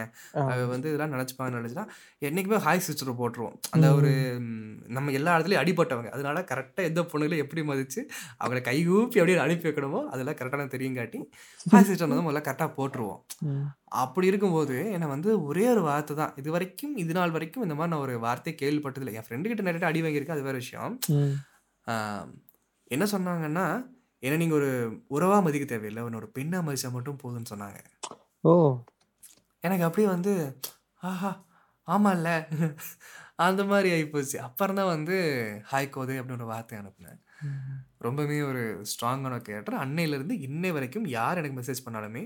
அது 0.51 0.63
வந்து 0.73 0.87
இதெல்லாம் 0.91 1.13
நினச்சிப்பாங்க 1.15 1.59
நினச்சினா 1.59 1.85
என்றைக்குமே 2.27 2.59
ஹாய் 2.65 2.83
சிஸ்டர் 2.87 3.11
போட்டுருவோம். 3.21 3.55
அந்த 3.75 3.87
ஒரு 3.97 4.11
நம்ம 4.97 5.13
எல்லா 5.19 5.33
இடத்துலையும் 5.35 5.63
அடிபட்டவங்க. 5.63 6.11
அதனால 6.17 6.43
கரெக்டாக 6.51 6.89
எந்த 6.91 7.01
பொண்ணுகளை 7.11 7.39
எப்படி 7.45 7.63
மதித்து 7.69 8.01
அவங்கள 8.41 8.61
கைகூப்பி 8.69 9.19
அப்படியே 9.21 9.39
அனுப்பி 9.45 9.67
வைக்கணுமோ 9.69 10.01
அதெல்லாம் 10.13 10.39
கரெக்டான 10.41 10.69
தெரியும் 10.75 10.97
காட்டி 10.99 11.21
ஹாய் 11.73 11.87
சிஸ்டர் 11.89 12.11
வந்து 12.13 12.27
முதல்ல 12.27 12.45
கரெக்டாக 12.49 12.71
போட்டுருவோம். 12.79 13.21
அப்படி 14.03 14.25
இருக்கும்போது 14.31 14.77
என்னை 14.95 15.07
வந்து 15.15 15.29
ஒரே 15.49 15.65
ஒரு 15.73 15.83
வார்த்தை 15.89 16.15
தான். 16.21 16.33
இது 16.41 16.49
வரைக்கும் 16.55 16.95
இது 17.03 17.13
நாள் 17.19 17.35
வரைக்கும் 17.35 17.65
இந்த 17.67 17.75
மாதிரி 17.77 17.93
நான் 17.93 18.05
ஒரு 18.07 18.15
வார்த்தையை 18.25 18.55
கேள்விப்பட்டதில்லை. 18.63 19.13
என் 19.19 19.27
ஃப்ரெண்டு 19.27 19.49
கிட்ட 19.51 19.63
நிறைய 19.69 19.91
அடி 19.91 20.01
வாங்கியிருக்கேன் 20.05 20.37
அது 20.37 20.49
வேற 20.49 20.57
விஷயம். 20.63 20.95
என்ன 22.95 23.05
சொன்னாங்கன்னா 23.13 23.67
என்ன 24.23 24.37
நீங்கள் 24.41 24.59
ஒரு 24.59 24.69
உறவாக 25.15 25.41
மதிக்க 25.45 25.65
தேவையில்லை. 25.67 26.03
உன்னை 26.07 26.19
ஒரு 26.21 26.29
பெண்ணாக 26.37 26.65
மதிச்சா 26.67 26.89
மட்டும் 26.97 27.21
போதும்னு 27.23 27.51
சொன்னாங்க. 27.53 27.79
ஓ. 28.43 28.53
எனக்கு 29.63 29.85
அப்படியே 29.87 30.09
வந்து 30.15 30.33
ஆஹா 31.03 31.31
ஆமாம்ல 31.87 32.29
அந்த 33.45 33.61
மாதிரி 33.71 33.89
ஆகிப்போச்சு 33.95 34.37
அப்புறம் 34.45 34.77
தான் 34.79 34.91
வந்து 34.93 35.15
ஹாய் 35.71 35.93
கோதை 35.95 36.15
அப்படின்னு 36.19 36.39
ஒரு 36.39 36.51
வார்த்தை 36.51 36.75
அனுப்புனேன். 36.79 37.19
ரொம்பவே 38.05 38.37
ஒரு 38.49 38.61
ஸ்ட்ராங்கான 38.91 39.35
கேரக்டர் 39.47 39.77
அன்னையிலேருந்து 39.83 40.35
இன்னை 40.47 40.71
வரைக்கும் 40.77 41.05
யார் 41.17 41.39
எனக்கு 41.41 41.59
மெசேஜ் 41.61 41.85
பண்ணாலுமே 41.87 42.23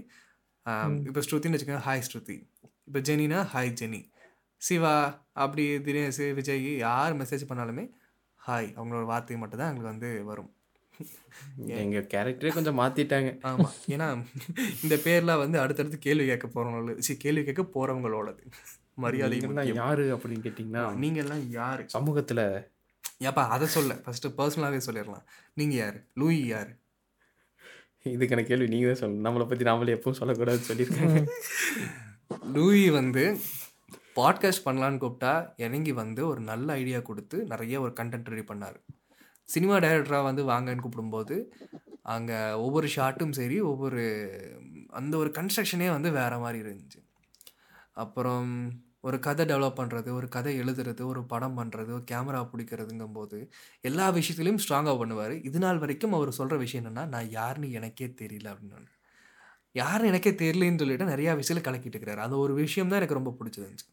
இப்போ 1.09 1.21
ஸ்ருதின்னு 1.27 1.55
வச்சுக்கோங்க 1.57 1.85
ஹாய் 1.87 2.05
ஸ்ருதி. 2.09 2.37
இப்போ 2.87 2.99
ஜெனினா 3.09 3.39
ஹாய் 3.53 3.71
ஜெனி. 3.81 4.01
சிவா 4.61 4.95
அப்படி 5.43 5.65
தினேஷ் 5.87 6.23
விஜய் 6.39 6.67
யார் 6.85 7.13
மெசேஜ் 7.21 7.49
பண்ணாலுமே 7.51 7.85
ஹாய் 8.41 8.69
அவங்களோட 8.77 9.05
வார்த்தை 9.11 9.37
மட்டும் 9.43 9.61
தான் 9.61 9.71
எங்களுக்கு 9.71 9.93
வந்து 9.93 10.11
வரும். 10.31 10.51
எங்க 11.65 11.99
கேரக்டரே 11.99 12.53
கொஞ்சம் 12.53 12.79
மாத்திட்டாங்க. 12.79 13.29
ஆமாம் 13.41 13.71
ஏன்னா 13.87 14.25
இந்த 14.83 14.95
பேர்லாம் 14.95 15.37
வந்து 15.37 15.59
அடுத்தடுத்து 15.59 15.97
கேள்வி 15.97 16.25
கேட்க 16.25 16.47
போகிறவங்கள 16.47 16.97
சி 16.97 17.17
கேள்வி 17.17 17.43
கேட்க 17.43 17.63
போகிறவங்களோடது 17.75 18.43
மரியாதை 18.93 19.75
யாரு 19.75 20.17
அப்படின்னு 20.17 20.45
கேட்டிங்கன்னா 20.45 20.93
நீங்க 20.93 21.19
எல்லாம் 21.19 21.49
யாரு? 21.49 21.85
சமூகத்துல 21.93 22.69
ஏப்பா 23.19 23.47
அதை 23.47 23.67
சொல்ல. 23.67 23.93
ஃபர்ஸ்ட் 23.93 24.27
பர்சனலாகவே 24.27 24.81
சொல்லிடலாம். 24.85 25.25
நீங்க 25.53 25.75
யாரு? 25.75 25.99
லூயி 26.13 26.45
யாரு? 26.45 26.69
இதுக்கான 28.05 28.43
கேள்வி 28.43 28.67
நீங்க 28.67 28.93
தான் 28.93 29.01
சொல்லணும். 29.01 29.25
நம்மளை 29.27 29.47
பத்தி 29.47 29.65
நாமளே 29.65 29.95
எப்பவும் 29.97 30.19
சொல்லக்கூடாதுன்னு 30.19 30.69
சொல்லியிருக்காங்க. 30.69 31.25
லூயி 32.53 32.89
வந்து 32.89 33.37
பாட்காஸ்ட் 34.15 34.65
பண்ணலான்னு 34.65 35.01
கூப்பிட்டா 35.03 35.53
இறங்கி 35.57 35.91
வந்து 35.91 36.27
ஒரு 36.27 36.41
நல்ல 36.41 36.73
ஐடியா 36.73 36.99
கொடுத்து 36.99 37.43
நிறைய 37.43 37.81
ஒரு 37.81 37.93
கண்டென்ட் 37.99 38.29
ரெடி 38.29 38.41
பண்ணார். 38.41 38.79
சினிமா 39.53 39.75
டைரக்டராக 39.85 40.27
வந்து 40.29 40.43
வாங்கன்னு 40.51 40.83
கூப்பிடும்போது 40.85 41.35
அங்கே 42.13 42.37
ஒவ்வொரு 42.65 42.87
ஷாட்டும் 42.95 43.35
சரி 43.39 43.57
ஒவ்வொரு 43.71 44.01
அந்த 44.99 45.13
ஒரு 45.21 45.29
கன்ஸ்ட்ரக்ஷனே 45.37 45.89
வந்து 45.95 46.09
வேறு 46.19 46.37
மாதிரி 46.43 46.59
இருந்துச்சு. 46.65 46.99
அப்புறம் 48.03 48.49
ஒரு 49.07 49.17
கதை 49.25 49.43
டெவலப் 49.51 49.79
பண்ணுறது 49.79 50.09
ஒரு 50.17 50.27
கதை 50.35 50.51
எழுதுறது 50.61 51.01
ஒரு 51.11 51.21
படம் 51.31 51.57
பண்ணுறது 51.59 51.91
ஒரு 51.97 52.05
கேமரா 52.11 52.41
பிடிக்கிறதுங்கும் 52.51 53.15
போது 53.19 53.37
எல்லா 53.89 54.05
விஷயத்துலையும் 54.17 54.61
ஸ்ட்ராங்காக 54.63 54.95
பண்ணுவார். 55.01 55.33
இது 55.49 55.59
நாள் 55.63 55.81
வரைக்கும் 55.83 56.15
அவர் 56.17 56.31
சொல்கிற 56.39 56.57
விஷயம் 56.65 56.83
என்னென்னா 56.83 57.05
நான் 57.15 57.29
யாருன்னு 57.39 57.69
எனக்கே 57.79 58.07
தெரியல 58.21 58.49
அப்படின்னு 58.53 58.91
யாருன்னு 59.81 60.09
எனக்கே 60.11 60.31
தெரியலன்னு 60.43 60.81
சொல்லிட்டு 60.83 61.11
நிறையா 61.13 61.33
விஷயத்தில் 61.41 61.65
கலக்கிட்டு 61.67 61.95
இருக்கிறார். 61.95 62.23
அந்த 62.25 62.35
ஒரு 62.45 62.53
விஷயம் 62.63 62.89
தான் 62.91 62.99
எனக்கு 63.01 63.19
ரொம்ப 63.19 63.33
பிடிச்சிருந்துச்சு 63.39 63.87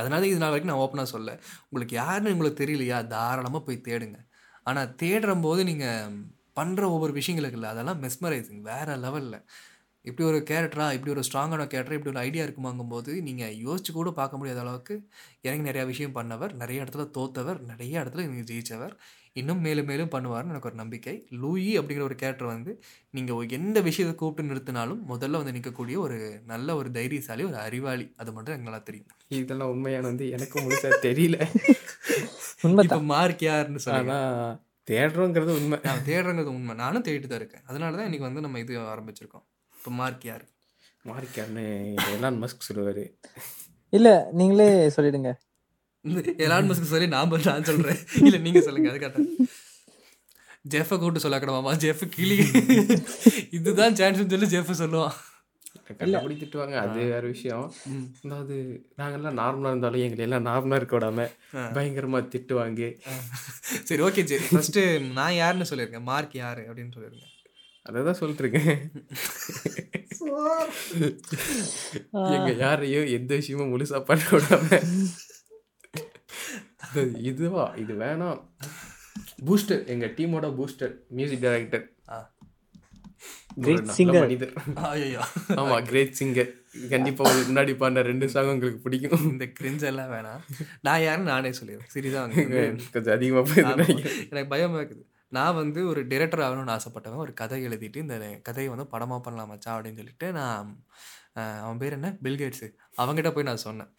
அதனால 0.00 0.22
இது 0.30 0.38
நாள் 0.42 0.52
வரைக்கும் 0.52 0.72
நான் 0.72 0.82
ஓப்பனாக 0.84 1.08
சொல்ல. 1.16 1.30
உங்களுக்கு 1.68 1.94
யாருன்னு 2.02 2.32
உங்களுக்கு 2.34 2.60
தெரியலையா? 2.64 2.98
தாராளமாக 3.14 3.62
போய் 3.66 3.84
தேடுங்க. 3.88 4.18
ஆனால் 4.68 4.92
தேடுறம்போது 5.02 5.40
போது 5.40 5.64
நீங்கள் 5.64 6.14
பண்ணுற 6.56 6.84
ஒவ்வொரு 6.94 7.12
விஷயங்களுக்கு 7.12 7.58
இல்லை 7.58 7.70
அதெல்லாம் 7.70 8.02
மெஸ்மரைசிங் 8.02 8.62
வேறு 8.62 8.94
லெவலில் 8.96 9.38
இப்படி 10.04 10.24
ஒரு 10.28 10.38
கேரக்டராக 10.50 10.96
இப்படி 10.96 11.12
ஒரு 11.14 11.22
ஸ்ட்ராங்கான 11.28 11.64
கேரக்டர் 11.66 11.96
இப்படி 11.98 12.12
ஒரு 12.14 12.20
ஐடியா 12.20 12.44
இருக்குமாங்கும் 12.44 12.88
போது 12.88 13.12
நீங்கள் 13.22 13.56
யோசிச்சு 13.64 13.92
கூட 13.92 14.10
பார்க்க 14.10 14.36
முடியாத 14.36 14.60
அளவுக்கு 14.60 14.94
இறங்கி 15.42 15.64
நிறையா 15.70 15.86
விஷயம் 15.86 16.14
பண்ணவர் 16.14 16.52
நிறைய 16.52 16.82
இடத்துல 16.82 17.06
தோத்தவர் 17.18 17.60
நிறைய 17.70 18.02
இடத்துல 18.02 18.26
நீங்கள் 18.26 18.48
ஜெயிச்சவர். 18.50 18.94
இன்னும் 19.40 19.62
மேலும் 19.66 19.88
மேலும் 19.90 20.10
பண்ணுவார்னு 20.14 20.52
எனக்கு 20.52 20.68
ஒரு 20.70 20.78
நம்பிக்கை. 20.80 21.14
லூயி 21.42 21.72
அப்படிங்கிற 21.78 22.04
ஒரு 22.08 22.16
கேரக்டர் 22.22 22.52
வந்து 22.52 22.72
நீங்கள் 23.16 23.54
எந்த 23.58 23.78
விஷயத்தை 23.88 24.14
கூப்பிட்டு 24.20 24.50
நிறுத்தினாலும் 24.52 25.00
முதல்ல 25.12 25.40
வந்து 25.40 25.54
நிற்கக்கூடிய 25.56 25.96
ஒரு 26.06 26.18
நல்ல 26.52 26.76
ஒரு 26.80 26.90
தைரியசாலி 26.98 27.44
ஒரு 27.50 27.58
அறிவாளி. 27.66 28.06
அது 28.20 28.32
மட்டும் 28.36 28.54
எனக்கு 28.54 28.70
நல்லா 28.70 28.82
தெரியும். 28.90 29.08
இதெல்லாம் 29.40 29.72
உண்மையான 29.74 30.06
வந்து 30.12 30.26
எனக்கும் 30.36 30.64
முழுசா 30.66 30.90
தெரியல. 31.08 31.38
இப்போ 32.84 33.00
மார்க் 33.14 33.44
யாருன்னு 33.48 33.82
ஆனா 33.98 34.18
தேடுறோங்கிறது 34.90 35.54
உண்மை. 35.60 35.78
நான் 35.88 36.06
தேடுறங்கிறது 36.10 36.54
உண்மை. 36.58 36.74
நானும் 36.84 37.04
தேடிட்டு 37.08 37.30
தான் 37.32 37.42
இருக்கேன். 37.42 37.64
அதனால 37.70 37.96
தான் 37.96 38.08
இன்னைக்கு 38.08 38.28
வந்து 38.28 38.44
நம்ம 38.46 38.60
இது 38.64 38.74
ஆரம்பிச்சிருக்கோம். 38.94 39.44
இப்போ 39.78 39.90
மார்க் 40.00 40.24
யார்? 40.30 40.46
மாறிக்காருன்னு 41.08 41.64
எலான் 42.14 42.38
மஸ்க் 42.42 42.66
சொல்லுவாரு. 42.68 43.04
இல்ல 43.92 44.08
நீங்களே 44.38 44.66
சொல்லிடுங்க. 44.96 45.30
எலான் 46.44 46.68
மஸ்க்கு 46.70 46.92
சொல்லி 46.92 47.08
நான் 47.14 47.32
நான் 47.50 47.68
சொல்கிறேன் 47.70 48.02
இல்லை 48.26 48.40
நீங்கள் 48.46 48.66
சொல்லுங்கள் 48.68 48.92
அது 48.92 49.02
கரெக்டாக 49.04 49.48
ஜெஃபை 50.74 50.94
கூப்பிட்டு 51.00 51.24
சொல்லாக்கணுமாமா 51.24 51.72
ஜெஃப் 51.84 52.04
கிளி. 52.14 52.38
இதுதான் 53.58 53.96
சான்ஸ்னு 54.00 54.30
சொல்லி 54.32 54.48
ஜெஃப் 54.54 54.72
சொல்லுவான். 54.82 55.16
கண்டுபிடி 56.00 56.34
திட்டுவாங்க 56.40 56.74
அது 56.84 56.98
வேற 57.12 57.24
விஷயம். 57.34 57.66
அதாவது 58.24 58.56
நாங்கெல்லாம் 59.00 59.38
நார்மலா 59.40 59.70
இருந்தாலும் 59.72 60.04
எங்களை 60.06 60.24
எல்லாம் 60.26 60.46
நார்மலா 60.48 60.78
இருக்க 60.80 60.94
விடாம 60.98 61.26
பயங்கரமா 61.76 62.20
திட்டுவாங்க. 62.34 62.90
சரி 63.88 64.02
ஓகே 64.08 64.24
சரி. 64.32 64.44
ஃபர்ஸ்ட்டு 64.50 64.84
நான் 65.18 65.38
யாருன்னு 65.42 65.70
சொல்லியிருக்கேன் 65.70 66.08
மார்க் 66.10 66.36
யார் 66.42 66.60
அப்படின்னு 66.68 66.94
சொல்லியிருக்கேன் 66.96 67.34
அதை 67.86 68.02
தான் 68.08 68.20
சொல்லிட்டு 68.20 68.44
இருக்கேன் 68.44 68.72
எங்க 72.36 72.50
யாரையும் 72.64 73.06
எந்த 73.18 73.32
விஷயமும் 73.40 73.72
முழுசா 73.72 74.00
பண்ண 74.10 74.24
விடாம 74.32 74.80
இது 76.90 77.02
இதுவா? 77.30 77.64
இது 77.82 77.92
வேணாம் 78.04 78.40
பூஸ்டர் 79.48 79.82
எங்க 79.94 80.06
டீமோட 80.18 80.46
பூஸ்டர் 80.58 80.94
மியூசிக் 81.18 81.44
டைரக்டர் 81.46 81.86
singer. 83.96 84.20
மனிதர். 84.24 84.52
ஐயோ 84.88 85.22
ஆமா 85.60 85.76
கிரேட் 85.88 86.18
சிங்கர் 86.18 86.50
கண்டிப்பா 86.92 87.22
உங்களுக்கு 87.24 87.50
முன்னாடி 87.52 87.72
பாடின 87.80 88.02
ரெண்டு 88.08 88.26
சாங் 88.34 88.50
உங்களுக்கு 88.52 88.80
பிடிக்கும். 88.84 89.24
இந்த 89.32 89.46
கிரிஞ்ச் 89.58 89.84
எல்லாம் 89.90 90.12
வேணாம் 90.14 90.42
நான் 90.86 91.02
யாருன்னு 91.04 91.30
நானே 91.32 91.50
சொல்லிடுறேன். 91.58 91.90
சீரியஸாக 91.94 92.24
வந்து 92.26 92.42
கொஞ்சம் 92.96 93.14
அதிகமா. 93.16 93.42
நினைக்கிறேன். 93.72 94.18
எனக்கு 94.32 94.52
பயமா 94.54 94.78
இருக்குது. 94.80 95.04
நான் 95.36 95.58
வந்து 95.60 95.80
ஒரு 95.92 96.00
டிரெக்டர் 96.12 96.44
ஆகணும்னு 96.46 96.74
ஆசைப்பட்டவன் 96.76 97.24
ஒரு 97.26 97.34
கதை 97.40 97.58
எழுதிட்டு 97.68 98.04
இந்த 98.04 98.16
கதையை 98.48 98.68
வந்து 98.74 98.86
படமாக 98.94 99.20
பண்ணலாம் 99.26 99.50
மச்சான் 99.52 99.76
அப்படின்னு 99.76 100.00
சொல்லிட்டு 100.02 100.28
நான் 100.38 100.70
அவன் 101.64 101.80
பேர் 101.82 101.96
என்ன? 101.98 102.10
பில்கேட்ஸு 102.26 102.68
அவங்ககிட்ட 103.02 103.32
போய் 103.34 103.50
நான் 103.50 103.64
சொன்னேன். 103.66 103.90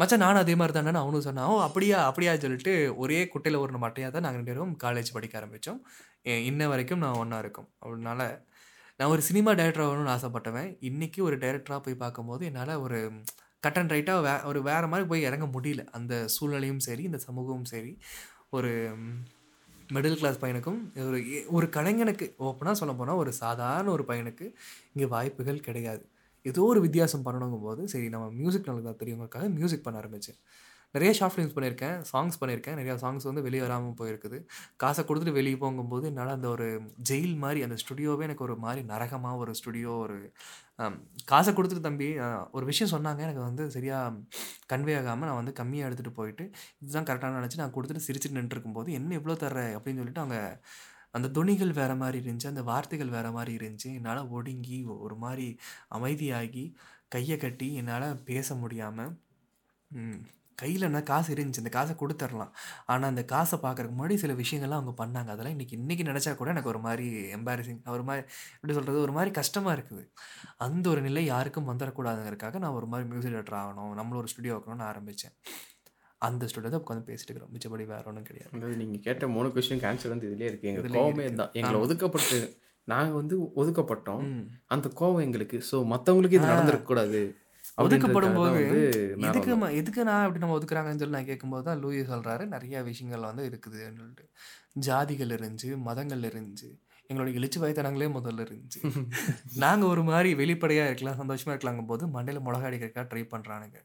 மச்சான் 0.00 0.22
நானும் 0.24 0.42
அதே 0.42 0.54
மாதிரி 0.60 0.74
தானே 0.76 1.00
அவனும் 1.02 1.24
சொன்னான். 1.26 1.48
ஓ 1.52 1.56
அப்படியா 1.66 1.98
அப்படியா 2.08 2.32
சொல்லிட்டு 2.44 2.72
ஒரே 3.02 3.18
குட்டையில் 3.32 3.60
ஒரு 3.64 3.78
மட்டையாக 3.84 4.10
தான் 4.14 4.24
நாங்கள் 4.26 4.40
ரெண்டு 4.40 4.52
பேரும் 4.52 4.72
காலேஜ் 4.84 5.14
படிக்க 5.16 5.34
ஆரம்பித்தோம். 5.40 5.78
இன்ன 6.48 6.66
வரைக்கும் 6.72 7.02
நான் 7.04 7.18
ஒன்றா 7.22 7.38
இருக்கும். 7.44 7.68
அதனால 7.86 8.20
நான் 9.00 9.12
ஒரு 9.14 9.22
சினிமா 9.28 9.50
டைரக்டர் 9.58 9.84
ஆகணும்னு 9.86 10.12
ஆசைப்பட்டவன். 10.16 10.68
இன்றைக்கி 10.88 11.20
ஒரு 11.28 11.36
டைரக்டராக 11.44 11.80
போய் 11.86 12.02
பார்க்கும்போது 12.02 12.42
என்னால் 12.50 12.74
ஒரு 12.86 12.98
கட் 13.66 13.78
அண்ட் 13.80 13.92
ரைட்டாக 13.94 14.22
வே 14.26 14.32
ஒரு 14.50 14.60
வேறு 14.68 14.90
மாதிரி 14.92 15.06
போய் 15.10 15.26
இறங்க 15.28 15.46
முடியல. 15.56 15.82
அந்த 15.98 16.14
சூழ்நிலையும் 16.36 16.82
சரி 16.88 17.04
இந்த 17.10 17.20
சமூகமும் 17.26 17.70
சரி. 17.74 17.92
ஒரு 18.56 18.72
மிடில் 19.94 20.18
கிளாஸ் 20.20 20.42
பையனுக்கும் 20.42 20.80
ஒரு 21.06 21.18
ஒரு 21.56 21.66
கலைஞனுக்கு 21.76 22.26
ஓப்பனாக 22.48 22.76
சொல்ல 22.80 22.92
போனால் 23.00 23.20
ஒரு 23.22 23.32
சாதாரண 23.42 23.88
ஒரு 23.96 24.04
பையனுக்கு 24.10 24.46
இங்கே 24.94 25.08
வாய்ப்புகள் 25.14 25.64
கிடையாது. 25.68 26.04
ஏதோ 26.50 26.62
ஒரு 26.72 26.80
வித்தியாசம் 26.86 27.26
பண்ணணுங்கும் 27.26 27.66
போது 27.68 27.82
சரி 27.94 28.08
நம்ம 28.14 28.26
மியூசிக் 28.40 28.70
நல்லா 28.70 28.94
தெரியுங்கிறதுக்காக 29.02 29.48
மியூசிக் 29.58 29.84
பண்ண 29.86 30.00
ஆரம்பித்தேன் 30.02 30.40
நிறைய 30.94 31.12
ஷார்ட் 31.18 31.34
ஃபிலிம்ஸ் 31.34 31.54
பண்ணியிருக்கேன் 31.54 31.96
சாங்ஸ் 32.10 32.36
பண்ணியிருக்கேன். 32.40 32.76
நிறையா 32.80 32.94
சாங்ஸ் 33.02 33.26
வந்து 33.28 33.42
வெளியே 33.46 33.62
வராமல் 33.64 33.96
போயிருக்குது. 34.00 34.38
காசை 34.82 35.02
கொடுத்துட்டு 35.08 35.38
வெளியே 35.38 35.56
போகும்போது 35.62 36.04
என்னால் 36.10 36.34
அந்த 36.36 36.48
ஒரு 36.54 36.66
ஜெயில் 37.10 37.34
மாதிரி 37.44 37.60
அந்த 37.66 37.76
ஸ்டுடியோவே 37.82 38.26
எனக்கு 38.28 38.44
ஒரு 38.48 38.56
மாதிரி 38.64 38.82
நரகமாக 38.92 39.40
ஒரு 39.44 39.52
ஸ்டுடியோ 39.60 39.94
ஒரு 40.04 40.18
காசை 41.32 41.52
கொடுத்துட்டு 41.56 41.86
தம்பி 41.88 42.08
ஒரு 42.56 42.64
விஷயம் 42.70 42.92
சொன்னாங்க. 42.94 43.20
எனக்கு 43.28 43.42
வந்து 43.48 43.64
சரியாக 43.76 44.14
கன்வே 44.72 44.94
ஆகாமல் 45.00 45.28
நான் 45.30 45.40
வந்து 45.42 45.54
கம்மியாக 45.60 45.88
எடுத்துகிட்டு 45.90 46.18
போயிட்டு 46.20 46.46
இதுதான் 46.82 47.08
கரெக்டான 47.10 47.38
நினச்சி 47.40 47.62
நான் 47.62 47.76
கொடுத்துட்டு 47.78 48.06
சிரிச்சுட்டு 48.08 48.40
நின்றுருக்கும் 48.40 48.78
போது 48.78 48.98
என்ன 49.00 49.18
இவ்வளோ 49.20 49.36
தர்ற? 49.44 49.62
அப்படின்னு 49.78 50.02
சொல்லிட்டு 50.02 50.24
அவங்க 50.24 50.38
அந்த 51.14 51.28
துணிகள் 51.38 51.72
வேறு 51.80 51.96
மாதிரி 52.02 52.18
இருந்துச்சு 52.22 52.52
அந்த 52.52 52.62
வார்த்தைகள் 52.70 53.14
வேறு 53.16 53.30
மாதிரி 53.36 53.52
இருந்துச்சு. 53.58 53.88
என்னால் 53.98 54.30
ஒடுங்கி 54.36 54.78
ஒரு 55.06 55.16
மாதிரி 55.24 55.48
அமைதியாகி 55.98 56.64
கையை 57.14 57.36
கட்டி 57.44 57.68
என்னால் 57.80 58.08
பேச 58.30 58.54
முடியாமல் 58.62 59.12
கையில் 60.60 60.86
என்ன 60.88 61.00
காசு 61.10 61.28
இருந்துச்சு 61.34 61.62
அந்த 61.62 61.70
காசை 61.76 61.92
கொடுத்துர்லாம் 62.00 62.52
ஆனால் 62.92 63.08
அந்த 63.12 63.22
காசை 63.32 63.56
பார்க்கறதுக்கு 63.64 63.96
முன்னாடி 63.98 64.16
சில 64.22 64.32
விஷயங்கள்லாம் 64.40 64.80
அவங்க 64.80 64.92
பண்ணாங்க. 65.00 65.30
அதெல்லாம் 65.34 65.54
இன்றைக்கி 65.56 65.74
இன்றைக்கி 65.80 66.04
நினச்சா 66.10 66.32
கூட 66.40 66.50
எனக்கு 66.54 66.70
ஒரு 66.72 66.80
மாதிரி 66.86 67.06
எம்பாரசிங் 67.36 67.80
ஒரு 67.96 68.04
மாதிரி 68.08 68.22
எப்படி 68.56 68.74
சொல்கிறது 68.78 69.04
ஒரு 69.06 69.14
மாதிரி 69.16 69.30
கஷ்டமாக 69.40 69.74
இருக்குது. 69.76 70.04
அந்த 70.66 70.84
ஒரு 70.92 71.00
நிலை 71.08 71.24
யாருக்கும் 71.32 71.68
வந்துடக்கூடாதுங்கிறதுக்காக 71.70 72.60
நான் 72.64 72.78
ஒரு 72.80 72.88
மாதிரி 72.92 73.08
மியூசிக் 73.12 73.34
டேரக்டர் 73.34 73.60
ஆகணும் 73.62 73.94
நம்மளும் 74.00 74.22
ஒரு 74.22 74.30
ஸ்டுடியோ 74.34 74.54
வைக்கணும்னு 74.56 74.88
ஆரம்பித்தேன் 74.90 75.34
அந்த 76.24 76.48
ஸ்டுடியோ 76.50 76.70
தான் 76.70 76.82
உட்காந்து 76.82 77.08
பேசிட்டு 77.08 77.28
இருக்கிறோம். 77.28 77.52
மிச்சப்படி 77.54 77.84
வேற 77.90 78.04
ஒன்றும் 78.10 78.28
கிடையாது. 78.28 78.52
அதாவது 78.56 78.76
நீங்க 78.82 78.98
கேட்ட 79.06 79.28
மூணு 79.34 79.48
கொஸ்டின் 79.54 79.86
ஆன்சர் 79.90 80.12
வந்து 80.12 80.28
இதுலயே 80.28 80.50
இருக்கு. 80.50 80.68
எங்க 80.70 80.82
இதுலயே 80.82 81.00
கோவமே. 81.00 81.26
தான். 81.40 81.52
எங்களை. 81.60 81.80
ஒதுக்கப்பட்டு 81.84 82.38
நாங்க 82.88 83.12
வந்து 83.14 83.34
ஒதுக்கப்பட்டோம். 83.60 84.24
அந்த 84.70 84.86
கோவம் 84.98 85.24
எங்களுக்கு. 85.26 85.58
சோ 85.70 85.76
மத்தவங்களுக்கு 85.92 86.38
இது 86.38 86.48
ஆ. 86.48 86.52
நடந்திருக்க 86.52 86.86
கூடாது. 86.86 87.20
ஒதுக்கப்படும் 87.78 88.36
போது 88.36 88.58
எதுக்கு 89.26 89.52
எதுக்கு 89.78 90.00
நான் 90.08 90.24
அப்படி 90.24 90.42
நம்ம 90.42 90.56
ஒதுக்குறாங்கன்னு 90.58 91.02
சொல்லி 91.02 91.16
நான் 91.16 91.30
கேட்கும்போது 91.30 91.64
தான் 91.68 91.80
லூயி 91.80 92.02
சொல்றாரு 92.10 92.44
நிறைய 92.46 92.82
விஷயங்கள் 92.88 93.28
வந்து 93.30 93.44
இருக்குதுன்னு 93.50 94.00
சொல்லிட்டு. 94.02 94.26
ஜாதிகள் 94.86 95.34
இருந்துச்சு 95.36 95.70
மதங்கள் 95.86 96.28
இருந்துச்சு 96.30 96.68
எங்களோட 97.10 97.30
எழுச்சி 97.34 97.58
வயத்தனங்களே 97.60 98.06
முதல்ல 98.14 98.44
இருந்துச்சு. 98.46 98.80
நாங்க 99.64 99.84
ஒரு 99.86 100.02
மாதிரி 100.04 100.30
வெளிப்படையா 100.38 100.84
இருக்கலாம் 100.88 101.18
சந்தோஷமா 101.20 101.52
இருக்கலாங்கும் 101.54 101.90
போது 101.90 102.04
மண்டையில 102.14 102.42
மிளகா 102.46 102.68
அடிக்கிறக்கா 102.68 103.02
ட்ரை 103.10 103.24
பண்றானுங்க. 103.32 103.78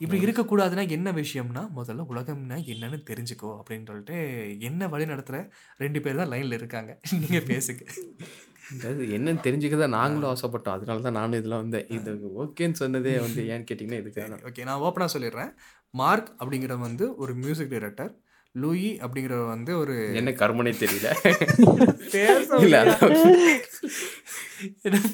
இப்படி 0.00 0.18
இருக்கக்கூடாதுன்னா 0.26 0.90
என்ன 0.90 1.08
விஷயம்னா 1.12 1.62
முதல்ல 1.78 2.04
உலகம்னா 2.12 2.56
என்னன்னு 2.72 2.98
தெரிஞ்சுக்கோ 3.10 3.50
அப்படின்னு 3.58 3.86
சொல்லிட்டு 3.86 4.16
என்ன 4.60 4.88
வழி 4.88 5.04
நடத்துற 5.04 5.38
ரெண்டு 5.76 6.00
பேர் 6.00 6.16
தான் 6.16 6.32
லைன்ல 6.32 6.52
இருக்காங்க. 6.52 6.92
நீங்க 7.22 7.40
பேசுங்க. 7.50 7.82
அதாவது 8.74 9.04
என்னன்னு 9.16 9.44
தெரிஞ்சுக்கதான் 9.46 9.96
நாங்களும் 9.98 10.30
ஆசைப்பட்டோம். 10.32 10.76
அதனால 10.76 11.00
தான் 11.00 11.18
நானும் 11.20 11.38
இதெல்லாம் 11.40 11.62
வந்தேன். 11.64 11.86
இது 11.96 12.10
ஓகேன்னு 12.42 12.80
சொன்னதே 12.82 13.12
வந்து 13.26 13.42
ஏன்னு 13.52 13.68
கேட்டிங்கன்னா 13.70 14.00
இதுக்கு 14.02 14.48
ஓகே 14.50 14.64
நான் 14.64 14.84
ஓப்பனாக 14.86 15.10
சொல்லிடுறேன். 15.16 15.52
மார்க் 15.94 16.30
அப்படிங்கிறவன் 16.40 16.86
வந்து 16.88 17.16
ஒரு 17.16 17.32
மியூசிக் 17.34 17.70
டைரக்டர் 17.70 18.12
லூயி 18.54 18.98
அப்படிங்கிறவர் 19.00 19.46
வந்து 19.46 19.78
ஒரு 19.78 20.14
என்ன 20.14 20.30
கர்மனே 20.30 20.72
தெரியல. 20.80 21.08
பேச 22.12 22.56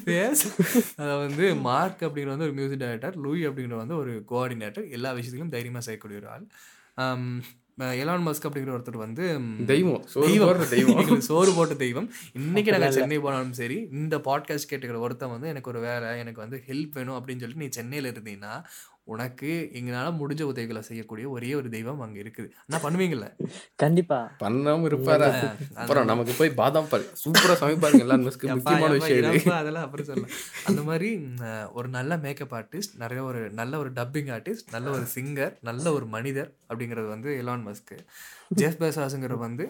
பேச 0.05 0.49
அதை 0.95 1.13
வந்து 1.17 1.55
மார்க் 1.55 2.01
அப்படிங்கிற 2.01 2.31
வந்து 2.33 2.43
ஒரு 2.43 2.53
மியூசிக் 2.53 2.79
டைரக்டர் 2.79 3.17
லூயி 3.17 3.47
அப்படிங்கிற 3.47 3.75
வந்து 3.75 3.95
ஒரு 3.97 4.23
கோஆர்டினேட்டர் 4.31 4.89
எல்லா 4.89 5.11
விஷயத்திலும் 5.11 5.49
தைரியமாக 5.49 5.83
செய்யக்கூடிய 5.83 6.19
ஒரு 6.19 6.29
ஆள். 6.29 6.45
ஆம், 6.95 7.43
எலான் 7.77 8.25
மஸ்க் 8.27 8.47
அப்படிங்கிற 8.47 8.73
ஒருத்தர் 8.77 9.03
வந்து 9.05 9.25
தெய்வம். 9.65 10.03
தெய்வம். 10.13 10.69
தெய்வம். 10.69 11.21
சோறு 11.21 11.51
போட்ட 11.53 11.73
தெய்வம். 11.73 12.09
இன்னைக்கு 12.33 12.71
நாங்கள் 12.71 12.91
சென்னை 12.91 13.19
போனாலும் 13.19 13.53
சரி 13.53 13.87
இந்த 13.91 14.17
பாட்காஸ்ட் 14.17 14.71
கேட்டுக்கிற 14.71 14.99
ஒருத்தன் 14.99 15.29
வந்து 15.29 15.47
எனக்கு 15.47 15.69
ஒரு 15.69 15.79
வேலை 15.79 16.09
எனக்கு 16.19 16.41
வந்து 16.41 16.63
ஹெல்ப் 16.67 16.93
வேணும் 16.93 17.17
அப்படின்னு 17.17 17.43
சொல்லிட்டு 17.45 17.63
நீ 17.63 17.69
சென்னையில் 17.69 18.11
இருந்தீங்கன்னா 18.11 18.55
உனக்கு 19.13 19.49
எங்களால் 19.79 20.17
முடிஞ்ச 20.19 20.41
உதவிகளை 20.51 20.81
செய்யக்கூடிய 20.87 21.25
ஒரே 21.35 21.49
ஒரு 21.59 21.67
தெய்வம் 21.75 22.01
அங்கே 22.05 22.19
இருக்குது. 22.23 22.49
ஆனால் 22.63 22.83
பண்ணுவீங்கல்ல? 22.85 23.27
கண்டிப்பா. 23.83 24.19
பண்ணாம 24.43 24.87
இருப்பாரா? 24.89 25.29
அப்புறம் 25.81 26.09
நமக்கு 26.11 26.33
போய் 26.39 26.51
பாதாம் 26.61 26.89
பால். 26.91 27.05
சூப்பரா 27.23 27.55
சமைப்பாருங்க 27.63 28.03
எல்லா 28.07 28.17
முக்கியமான 28.23 28.91
விஷயம் 28.99 29.59
அதெல்லாம் 29.61 29.85
அப்புறம் 29.87 30.09
சொல்லலாம். 30.09 30.33
அந்த 30.71 30.81
மாதிரி 30.89 31.09
ஒரு 31.79 31.89
நல்ல 31.97 32.17
மேக்கப் 32.25 32.55
ஆர்டிஸ்ட் 32.59 32.95
நிறைய 33.03 33.21
ஒரு 33.23 33.41
நல்ல 33.61 33.73
ஒரு 33.77 33.91
டப்பிங் 33.99 34.31
ஆர்டிஸ்ட் 34.37 34.73
நல்ல 34.75 34.87
ஒரு 34.97 35.05
சிங்கர் 35.15 35.53
நல்ல 35.61 35.85
ஒரு 35.93 36.07
மனிதர் 36.15 36.51
அப்படிங்கிறது 36.69 37.09
வந்து 37.15 37.31
எலான் 37.43 37.65
மஸ்க்கு 37.67 37.97
ஜெஃப் 38.61 38.81
பேசாஸுங்கிறது 38.83 39.41
வந்து 39.47 39.65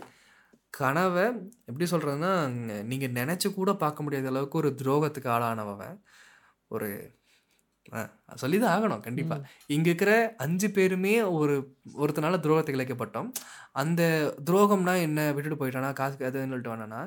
கனவை 0.74 1.26
எப்படி 1.70 1.86
சொல்கிறதுனா 1.92 2.32
நீங்கள் 2.84 3.16
நினச்சி 3.20 3.48
கூட 3.54 3.72
பார்க்க 3.84 4.04
முடியாத 4.04 4.28
அளவுக்கு 4.28 4.58
ஒரு 4.58 4.72
துரோகத்துக்கு 4.82 5.30
ஆளானவன் 5.36 5.96
ஒரு 6.72 6.90
சொல்லி 8.44 8.58
தான் 8.64 8.74
ஆகணும் 8.76 9.04
கண்டிப்பாக 9.08 9.50
இங்கே 9.76 9.90
இருக்கிற 9.92 10.14
அஞ்சு 10.46 10.68
பேருமே 10.78 11.16
ஒரு 11.40 11.56
ஒருத்தனால 12.04 12.40
துரோகத்துக்கு 12.46 12.80
இழைக்கப்பட்டோம். 12.80 13.30
அந்த 13.82 14.02
துரோகம்னா 14.50 14.96
என்ன 15.08 15.20
விட்டுட்டு 15.36 15.62
போயிட்டானா 15.62 15.92
காசு 16.02 16.26
அதுன்னு 16.30 16.54
சொல்லிட்டு 16.54 16.74
வேணான்னா 16.76 17.02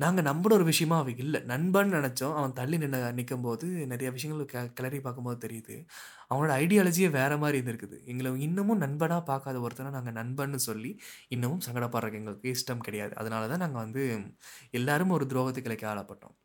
நாங்கள் 0.00 0.26
நம்பின 0.28 0.54
ஒரு 0.56 0.64
விஷயமா 0.70 0.96
அவன் 1.02 1.20
இல்லை. 1.24 1.38
நண்பன் 1.50 1.94
நினச்சோம். 1.96 2.34
அவன் 2.38 2.54
தள்ளி 2.58 2.76
நின்று 2.82 2.98
நிற்கும் 3.18 3.44
போது 3.46 3.66
நிறைய 3.92 4.08
விஷயங்கள் 4.16 4.50
க 4.50 4.64
கிளறி 4.78 4.98
பார்க்கும்போது 5.04 5.38
தெரியுது. 5.44 5.76
அவனோட 6.32 6.50
ஐடியாலஜியே 6.62 7.08
வேறு 7.16 7.36
மாதிரி 7.42 7.58
இருந்திருக்குது. 7.60 7.96
எங்களை 8.12 8.32
இன்னமும் 8.46 8.82
நண்பனாக 8.84 9.22
பார்க்காத 9.30 9.62
ஒருத்தனை 9.66 9.92
நாங்கள் 9.96 10.16
நண்பன்னு 10.20 10.60
சொல்லி 10.68 10.90
இன்னமும் 11.36 11.64
சங்கடப்படுறதுக்கு 11.66 12.20
எங்களுக்கு 12.22 12.52
இஷ்டம் 12.56 12.84
கிடையாது. 12.88 13.14
அதனால 13.22 13.48
தான் 13.52 13.64
நாங்கள் 13.64 13.84
வந்து 13.84 14.04
எல்லாரும் 14.80 15.14
ஒரு 15.18 15.26
துரோகத்துக்கு 15.32 15.70
இலைக்கு 15.70 15.88
ஆளாப்பட்டோம். 15.92 16.36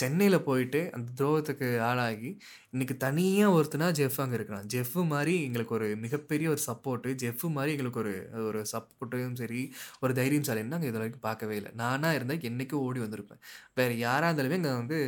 சென்னையில் 0.00 0.44
போயிட்டு 0.48 0.80
அந்த 0.96 1.08
துரோகத்துக்கு 1.18 1.68
ஆளாகி 1.88 2.30
இன்றைக்கி 2.74 2.94
தனியாக 3.04 3.54
ஒருத்தனா 3.56 3.86
ஜெஃப் 3.98 4.18
அங்கே 4.22 4.36
இருக்கிறான் 4.38 4.66
ஜெஃப் 4.74 4.96
மாதிரி 5.12 5.34
எங்களுக்கு 5.46 5.74
ஒரு 5.78 5.88
மிகப்பெரிய 6.04 6.48
ஒரு 6.54 6.60
சப்போர்ட்டு 6.66 7.10
ஜெஃப் 7.22 7.44
மாதிரி 7.56 7.72
எங்களுக்கு 7.76 8.00
ஒரு 8.02 8.12
ஒரு 8.48 8.60
சப்போர்ட்டும் 8.72 9.36
சரி 9.40 9.60
ஒரு 10.02 10.12
தைரியம் 10.18 10.46
சாலைன்னு 10.48 10.72
நாங்கள் 10.74 10.90
இது 10.90 11.00
வரைக்கும் 11.00 11.24
பார்க்கவே 11.28 11.56
இல்லை. 11.60 11.72
நானாக 11.82 12.16
இருந்தால் 12.18 12.46
என்றைக்கும் 12.50 12.84
ஓடி 12.88 13.00
வந்திருப்பேன். 13.04 13.40
வேறு 13.80 13.96
யாராக 14.04 14.30
இருந்தாலுமே 14.32 14.58
இங்கே 14.60 14.74
வந்து 14.82 14.98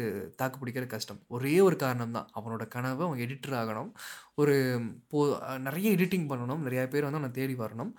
தாக்கு 0.40 0.58
பிடிக்கிற 0.62 0.86
கஷ்டம். 0.94 1.20
ஒரே 1.36 1.54
ஒரு 1.68 1.78
காரணம் 1.84 2.16
தான். 2.18 2.28
அவனோட 2.40 2.66
கனவு 2.76 3.04
அவன் 3.08 3.22
எடிட்டர் 3.26 3.56
ஆகணும். 3.62 3.92
ஒரு 4.42 4.56
போ 5.12 5.20
நிறைய 5.68 5.88
எடிட்டிங் 5.96 6.28
பண்ணணும். 6.32 6.64
நிறையா 6.68 6.84
பேர் 6.94 7.08
வந்து 7.08 7.20
அவனை 7.22 7.32
தேடி 7.40 7.56
வரணும். 7.64 7.92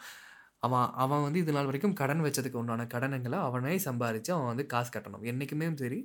அவன் 0.66 0.90
அவன் 1.04 1.24
வந்து 1.26 1.40
இது 1.44 1.54
நாள் 1.56 1.70
வரைக்கும் 1.70 1.96
கடன் 2.02 2.22
வச்சதுக்கு 2.26 2.60
உண்டான 2.62 2.86
கடனுங்களை 2.94 3.40
அவனே 3.48 3.74
சம்பாரித்து 3.88 4.32
அவன் 4.36 4.52
வந்து 4.52 4.66
காசு 4.74 4.92
கட்டணும். 4.92 5.26
என்றைக்குமே 5.32 5.68
சரி 5.84 6.00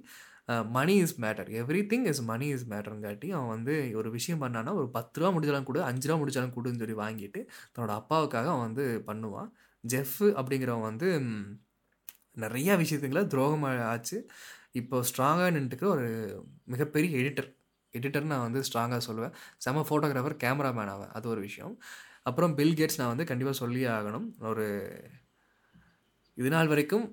money 0.77 0.95
is 1.05 1.15
matter 1.23 1.49
everything 1.93 2.07
is 2.13 2.23
money 2.31 2.47
is 2.55 2.67
மேட்டருங்காட்டி 2.73 3.29
அவன் 3.37 3.53
வந்து 3.57 3.75
ஒரு 4.01 4.09
விஷயம் 4.11 4.43
பண்ணான்னா 4.43 4.73
ஒரு 4.81 4.89
பத்து 4.91 5.21
ரூபா 5.21 5.31
முடிச்சாலும் 5.37 5.67
கொடு 5.69 5.81
அஞ்சு 5.83 6.09
ரூபா 6.09 6.19
முடிச்சாலும் 6.23 6.55
கொடுன்னு 6.57 6.83
சொல்லி 6.83 6.97
வாங்கிட்டு 7.05 7.41
தன்னோட 7.75 7.93
அப்பாவுக்காக 8.01 8.49
அவன் 8.55 8.67
வந்து 8.69 8.87
பண்ணுவான். 9.07 9.51
ஜெஃப் 9.85 10.19
அப்படிங்கிறவன் 10.39 10.89
வந்து 10.91 11.09
நிறையா 12.45 12.75
விஷயத்துங்களை 12.83 13.23
துரோகமாக 13.35 13.85
ஆச்சு. 13.93 14.19
இப்போ 14.73 14.97
ஸ்ட்ராங்காக 15.11 15.51
நின்றுக்கிற 15.57 15.89
ஒரு 15.97 16.09
மிகப்பெரிய 16.65 17.11
எடிட்டர் 17.23 17.51
எடிட்டர் 17.95 18.31
நான் 18.33 18.47
வந்து 18.47 18.61
ஸ்ட்ராங்காக 18.69 19.03
சொல்லுவேன். 19.09 19.35
செம 19.59 19.85
ஃபோட்டோகிராஃபர் 19.89 20.41
கேமராமேன் 20.45 20.93
அவன் 20.95 21.13
அது 21.19 21.27
ஒரு 21.29 21.41
விஷயம். 21.41 21.75
அப்புறம் 22.23 22.55
பில் 22.55 22.77
கேட்ஸ் 22.81 22.99
நான் 23.01 23.13
வந்து 23.13 23.29
கண்டிப்பாக 23.31 23.59
சொல்லியே 23.63 23.89
ஆகணும். 23.99 24.27
ஒரு 24.51 24.67
இது 26.39 26.51
நாள் 26.55 26.71
வரைக்கும் 26.73 27.07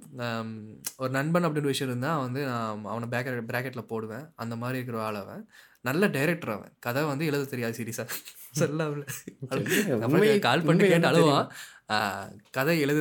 ஒரு 1.02 1.10
நண்பன் 1.10 1.46
அப்படின்னு 1.46 1.72
விஷயம் 1.72 1.92
இருந்தால் 1.92 2.24
வந்து 2.26 2.42
நான் 2.50 2.84
அவனை 2.94 3.08
பேக்கெட் 3.14 3.48
ப்ராக்கெட்டில் 3.52 3.90
போடுவேன். 3.92 4.26
அந்த 4.36 4.56
மாதிரி 4.56 4.78
இருக்கிற 4.80 5.04
ஆள் 5.06 5.18
அவன். 5.22 5.42
நல்ல 5.88 6.08
டைரக்டர் 6.16 6.54
அவன். 6.56 6.74
கதை 6.86 7.02
வந்து 7.04 7.26
எழுத 7.30 7.50
தெரியாது 7.54 7.76
சீரியஸாக 7.80 8.12
சொல்லுங்க. 8.60 9.06
சொல்ல 9.50 10.38
கால் 10.48 10.66
பண்ணி 10.68 10.84
கேட்டு 10.92 11.10
அழுவான். 11.12 11.50
கதை 12.58 12.76
எழுத 12.80 12.94